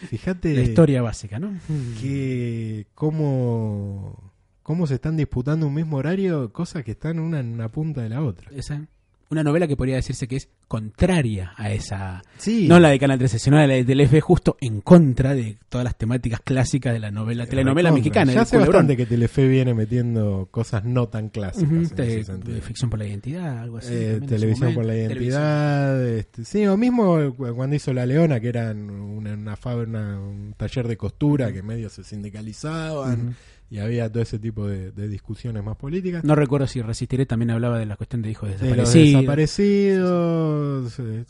Fíjate 0.08 0.54
La 0.54 0.62
historia 0.62 1.02
básica, 1.02 1.38
¿no? 1.38 1.52
que 2.00 2.86
cómo 2.94 4.32
cómo 4.62 4.86
se 4.86 4.94
están 4.94 5.16
disputando 5.16 5.66
un 5.66 5.74
mismo 5.74 5.96
horario, 5.96 6.52
cosas 6.52 6.84
que 6.84 6.92
están 6.92 7.18
una 7.18 7.40
en 7.40 7.52
una 7.52 7.68
punta 7.70 8.02
de 8.02 8.08
la 8.08 8.22
otra. 8.22 8.50
Esa. 8.54 8.86
Una 9.32 9.42
novela 9.42 9.66
que 9.66 9.76
podría 9.76 9.96
decirse 9.96 10.28
que 10.28 10.36
es 10.36 10.48
contraria 10.68 11.52
a 11.56 11.70
esa. 11.72 12.22
Sí. 12.38 12.66
No 12.68 12.78
la 12.78 12.90
de 12.90 12.98
Canal 12.98 13.18
13, 13.18 13.38
sino 13.38 13.56
la 13.56 13.66
de 13.66 13.84
Telefe, 13.84 14.20
justo 14.20 14.56
en 14.60 14.80
contra 14.80 15.34
de 15.34 15.56
todas 15.68 15.84
las 15.84 15.96
temáticas 15.96 16.40
clásicas 16.40 16.92
de 16.92 16.98
la 17.00 17.10
novela, 17.10 17.46
telenovela 17.46 17.88
Recontra. 17.90 17.98
mexicana. 18.00 18.32
Ya 18.32 18.42
hace 18.42 18.58
bastante 18.58 18.96
que 18.96 19.06
Telefe 19.06 19.48
viene 19.48 19.74
metiendo 19.74 20.48
cosas 20.50 20.84
no 20.84 21.08
tan 21.08 21.28
clásicas. 21.30 21.64
Ujú, 21.70 21.74
en 21.82 21.88
te- 21.90 22.20
ese 22.20 22.24
sentido. 22.24 22.60
ficción 22.62 22.90
por 22.90 22.98
la 22.98 23.06
identidad, 23.06 23.58
algo 23.58 23.78
así. 23.78 23.92
Eh, 23.92 24.14
en 24.16 24.26
televisión 24.26 24.74
por 24.74 24.84
la 24.84 24.94
identidad, 24.96 26.06
este, 26.08 26.44
sí, 26.44 26.66
o 26.66 26.76
mismo 26.76 27.34
cu- 27.34 27.54
cuando 27.54 27.74
hizo 27.76 27.92
La 27.92 28.06
Leona, 28.06 28.38
que 28.40 28.48
eran 28.48 28.90
una, 28.90 29.32
una 29.34 29.56
fábrica, 29.56 29.90
una- 29.90 30.20
un 30.20 30.54
taller 30.56 30.88
de 30.88 30.96
costura 30.96 31.52
que 31.52 31.62
medio 31.62 31.88
se 31.88 32.04
sindicalizaban 32.04 33.20
Ujú. 33.28 33.34
Y 33.72 33.78
había 33.78 34.10
todo 34.12 34.22
ese 34.22 34.38
tipo 34.38 34.66
de, 34.66 34.92
de 34.92 35.08
discusiones 35.08 35.64
más 35.64 35.76
políticas. 35.78 36.22
No 36.24 36.34
recuerdo 36.34 36.66
si 36.66 36.82
Resistiré 36.82 37.24
también 37.24 37.50
hablaba 37.52 37.78
de 37.78 37.86
la 37.86 37.96
cuestión 37.96 38.20
de 38.20 38.30
hijos 38.30 38.50
de 38.50 38.76
los 38.76 38.92
desaparecidos. 38.92 40.84
desaparecidos, 40.84 40.98
eh, 41.00 41.24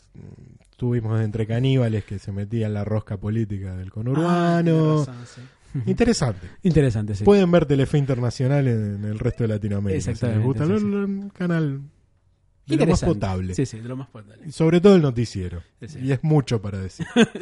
tuvimos 0.77 1.21
entre 1.21 1.47
caníbales 1.47 2.03
que 2.03 2.19
se 2.19 2.31
metían 2.31 2.73
la 2.73 2.83
rosca 2.83 3.15
política 3.17 3.75
del 3.77 3.87
Ah, 3.87 3.91
conurbano. 3.91 4.63
tenés 4.63 5.07
razón, 5.07 5.15
sí. 5.25 5.41
Ujú. 5.79 5.89
Interesante. 5.89 6.47
Interesante, 6.63 7.15
sí. 7.15 7.23
Pueden 7.23 7.49
ver 7.49 7.65
Telefe 7.65 7.97
Internacional 7.97 8.67
en, 8.67 8.95
en 8.95 9.05
el 9.05 9.19
resto 9.19 9.43
de 9.43 9.47
Latinoamérica. 9.47 10.13
Si 10.13 10.25
les 10.27 10.43
gusta, 10.43 10.65
sí, 10.65 10.71
el- 10.73 10.79
sí. 10.79 10.85
el 10.85 11.31
canal 11.33 11.81
de 12.65 12.77
lo 12.77 12.87
más 12.87 13.01
potable. 13.03 13.53
Sí, 13.55 13.65
sí, 13.65 13.79
de 13.79 13.87
lo 13.89 13.95
más 13.97 14.07
potable. 14.07 14.51
Sobre 14.51 14.79
todo 14.81 14.95
el 14.95 15.01
noticiero. 15.01 15.61
Sí. 15.85 15.99
Y 16.01 16.11
es 16.11 16.23
mucho 16.23 16.61
para 16.61 16.79
decir. 16.79 17.05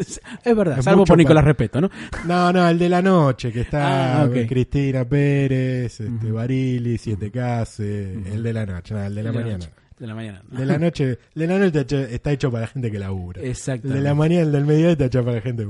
es 0.44 0.56
verdad, 0.56 0.80
Es 0.80 0.86
salvo 0.86 1.06
por 1.06 1.18
Nicolás 1.18 1.44
para- 1.44 1.54
Respeto, 1.54 1.82
¿no? 1.82 1.90
No, 2.26 2.52
no, 2.54 2.68
el 2.70 2.80
de 2.80 2.90
la 2.90 3.02
noche, 3.02 3.52
que 3.52 3.62
está 3.62 4.22
Ah. 4.24 4.30
Cristina 4.30 5.06
Pérez, 5.06 6.00
este. 6.02 6.32
Barili, 6.32 6.98
Siete 6.98 7.30
Case, 7.32 8.14
el 8.14 8.42
de 8.44 8.54
la 8.54 8.66
noche, 8.66 8.94
no, 8.94 9.04
el 9.04 9.14
de 9.16 9.24
la 9.24 9.32
de 9.32 9.38
mañana. 9.44 9.66
De 10.00 10.08
la 10.08 10.16
mañana. 10.16 10.42
De 10.50 10.66
la 10.66 10.78
noche, 10.80 11.20
de 11.36 11.48
la 11.48 11.60
noche 11.60 11.86
está 12.16 12.32
hecho- 12.32 12.50
para 12.52 12.62
la 12.62 12.68
gente 12.68 12.90
que 12.90 12.98
labura. 12.98 13.40
El 13.42 13.50
Exacto. 13.50 13.88
de 13.90 14.02
la 14.02 14.16
mañana, 14.16 14.42
el 14.42 14.52
del 14.52 14.66
mediodía 14.66 14.92
está 14.94 15.06
hecho 15.06 15.24
para 15.24 15.36
la 15.36 15.42
gente. 15.42 15.64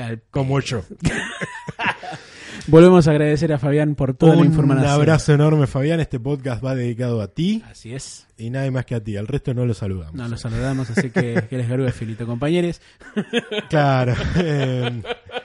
Al- 0.00 0.22
Como 0.30 0.58
yo. 0.60 0.82
Volvemos 2.66 3.06
a 3.06 3.10
agradecer 3.10 3.52
a 3.52 3.58
Fabián 3.58 3.94
por 3.94 4.14
toda 4.14 4.34
la 4.34 4.40
Un 4.40 4.46
información. 4.46 4.86
abrazo 4.90 5.34
enorme, 5.34 5.66
Fabián. 5.66 6.00
Este 6.00 6.18
podcast 6.18 6.64
va 6.64 6.74
dedicado 6.74 7.20
a 7.20 7.28
ti 7.28 7.62
Así 7.70 7.92
es. 7.94 8.26
y 8.38 8.48
nadie 8.48 8.70
más 8.70 8.86
que 8.86 8.94
a 8.94 9.00
ti. 9.04 9.16
Al 9.18 9.26
resto 9.26 9.52
no 9.52 9.66
lo 9.66 9.74
saludamos. 9.74 10.14
No, 10.14 10.26
los 10.28 10.40
saludamos, 10.40 10.88
así 10.90 11.10
que 11.10 11.44
que 11.50 11.58
les 11.58 11.68
garúe 11.68 11.90
finito, 11.90 12.24
compañeros. 12.26 12.80
Claro. 13.68 14.14
eh, 14.36 15.02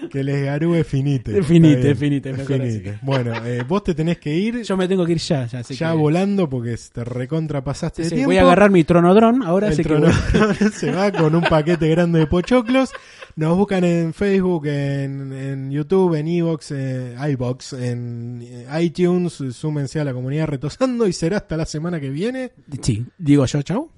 que 0.10 0.24
les 0.24 0.44
garúe 0.44 0.82
finite. 0.84 1.42
Finite, 1.42 1.94
finite, 1.94 2.32
mejor 2.32 2.46
Finite. 2.60 2.98
Bueno, 3.02 3.32
eh, 3.44 3.62
vos 3.66 3.82
te 3.84 3.94
tenés 3.94 4.18
que 4.18 4.34
ir 4.36 4.62
Yo 4.62 4.76
me 4.76 4.86
tengo 4.88 5.04
que 5.06 5.12
ir 5.12 5.18
ya, 5.18 5.46
ya, 5.46 5.60
así 5.60 5.74
ya 5.74 5.90
que- 5.92 5.96
volando 5.98 6.48
porque 6.48 6.76
te 6.92 7.04
recontrapasaste 7.04 8.02
Sí, 8.02 8.02
de 8.04 8.08
sí, 8.08 8.14
tiempo. 8.16 8.28
voy 8.30 8.36
a 8.38 8.42
agarrar 8.42 8.70
mi 8.70 8.84
tronodrón 8.84 9.42
ahora, 9.42 9.66
El 9.68 9.72
así 9.74 9.82
que 9.82 9.88
trono 9.88 10.06
voy- 10.06 10.70
se 10.72 10.90
va 10.90 11.10
con 11.12 11.34
un 11.34 11.42
paquete 11.42 11.88
grande 11.88 12.20
de 12.20 12.26
pochoclos. 12.26 12.90
Nos 13.36 13.56
buscan 13.56 13.84
en 13.84 14.12
Facebook, 14.12 14.66
en, 14.66 15.32
en 15.32 15.70
YouTube, 15.70 16.14
en 16.16 16.26
Evox, 16.28 16.72
eh, 16.72 17.14
iBox, 17.30 17.72
en 17.74 18.40
eh, 18.42 18.66
iTunes. 18.82 19.32
Súmense 19.52 20.00
a 20.00 20.04
la 20.04 20.12
comunidad 20.12 20.48
retosando 20.48 21.06
y 21.06 21.12
será 21.12 21.36
hasta 21.38 21.56
la 21.56 21.64
semana 21.64 22.00
que 22.00 22.10
viene. 22.10 22.50
Sí, 22.82 23.06
digo 23.18 23.46
yo, 23.46 23.62
chau. 23.62 23.88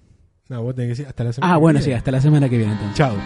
No, 0.48 0.62
vos 0.62 0.74
tenés 0.74 0.88
que 0.88 0.90
decir 0.90 1.06
hasta 1.06 1.24
la 1.24 1.32
semana 1.32 1.54
Ah, 1.54 1.56
que 1.56 1.60
bueno, 1.60 1.78
viene. 1.78 1.92
sí, 1.92 1.96
hasta 1.96 2.10
la 2.10 2.20
semana 2.20 2.48
que 2.48 2.58
viene 2.58 2.72
entonces. 2.72 2.96
Chao. 2.96 3.16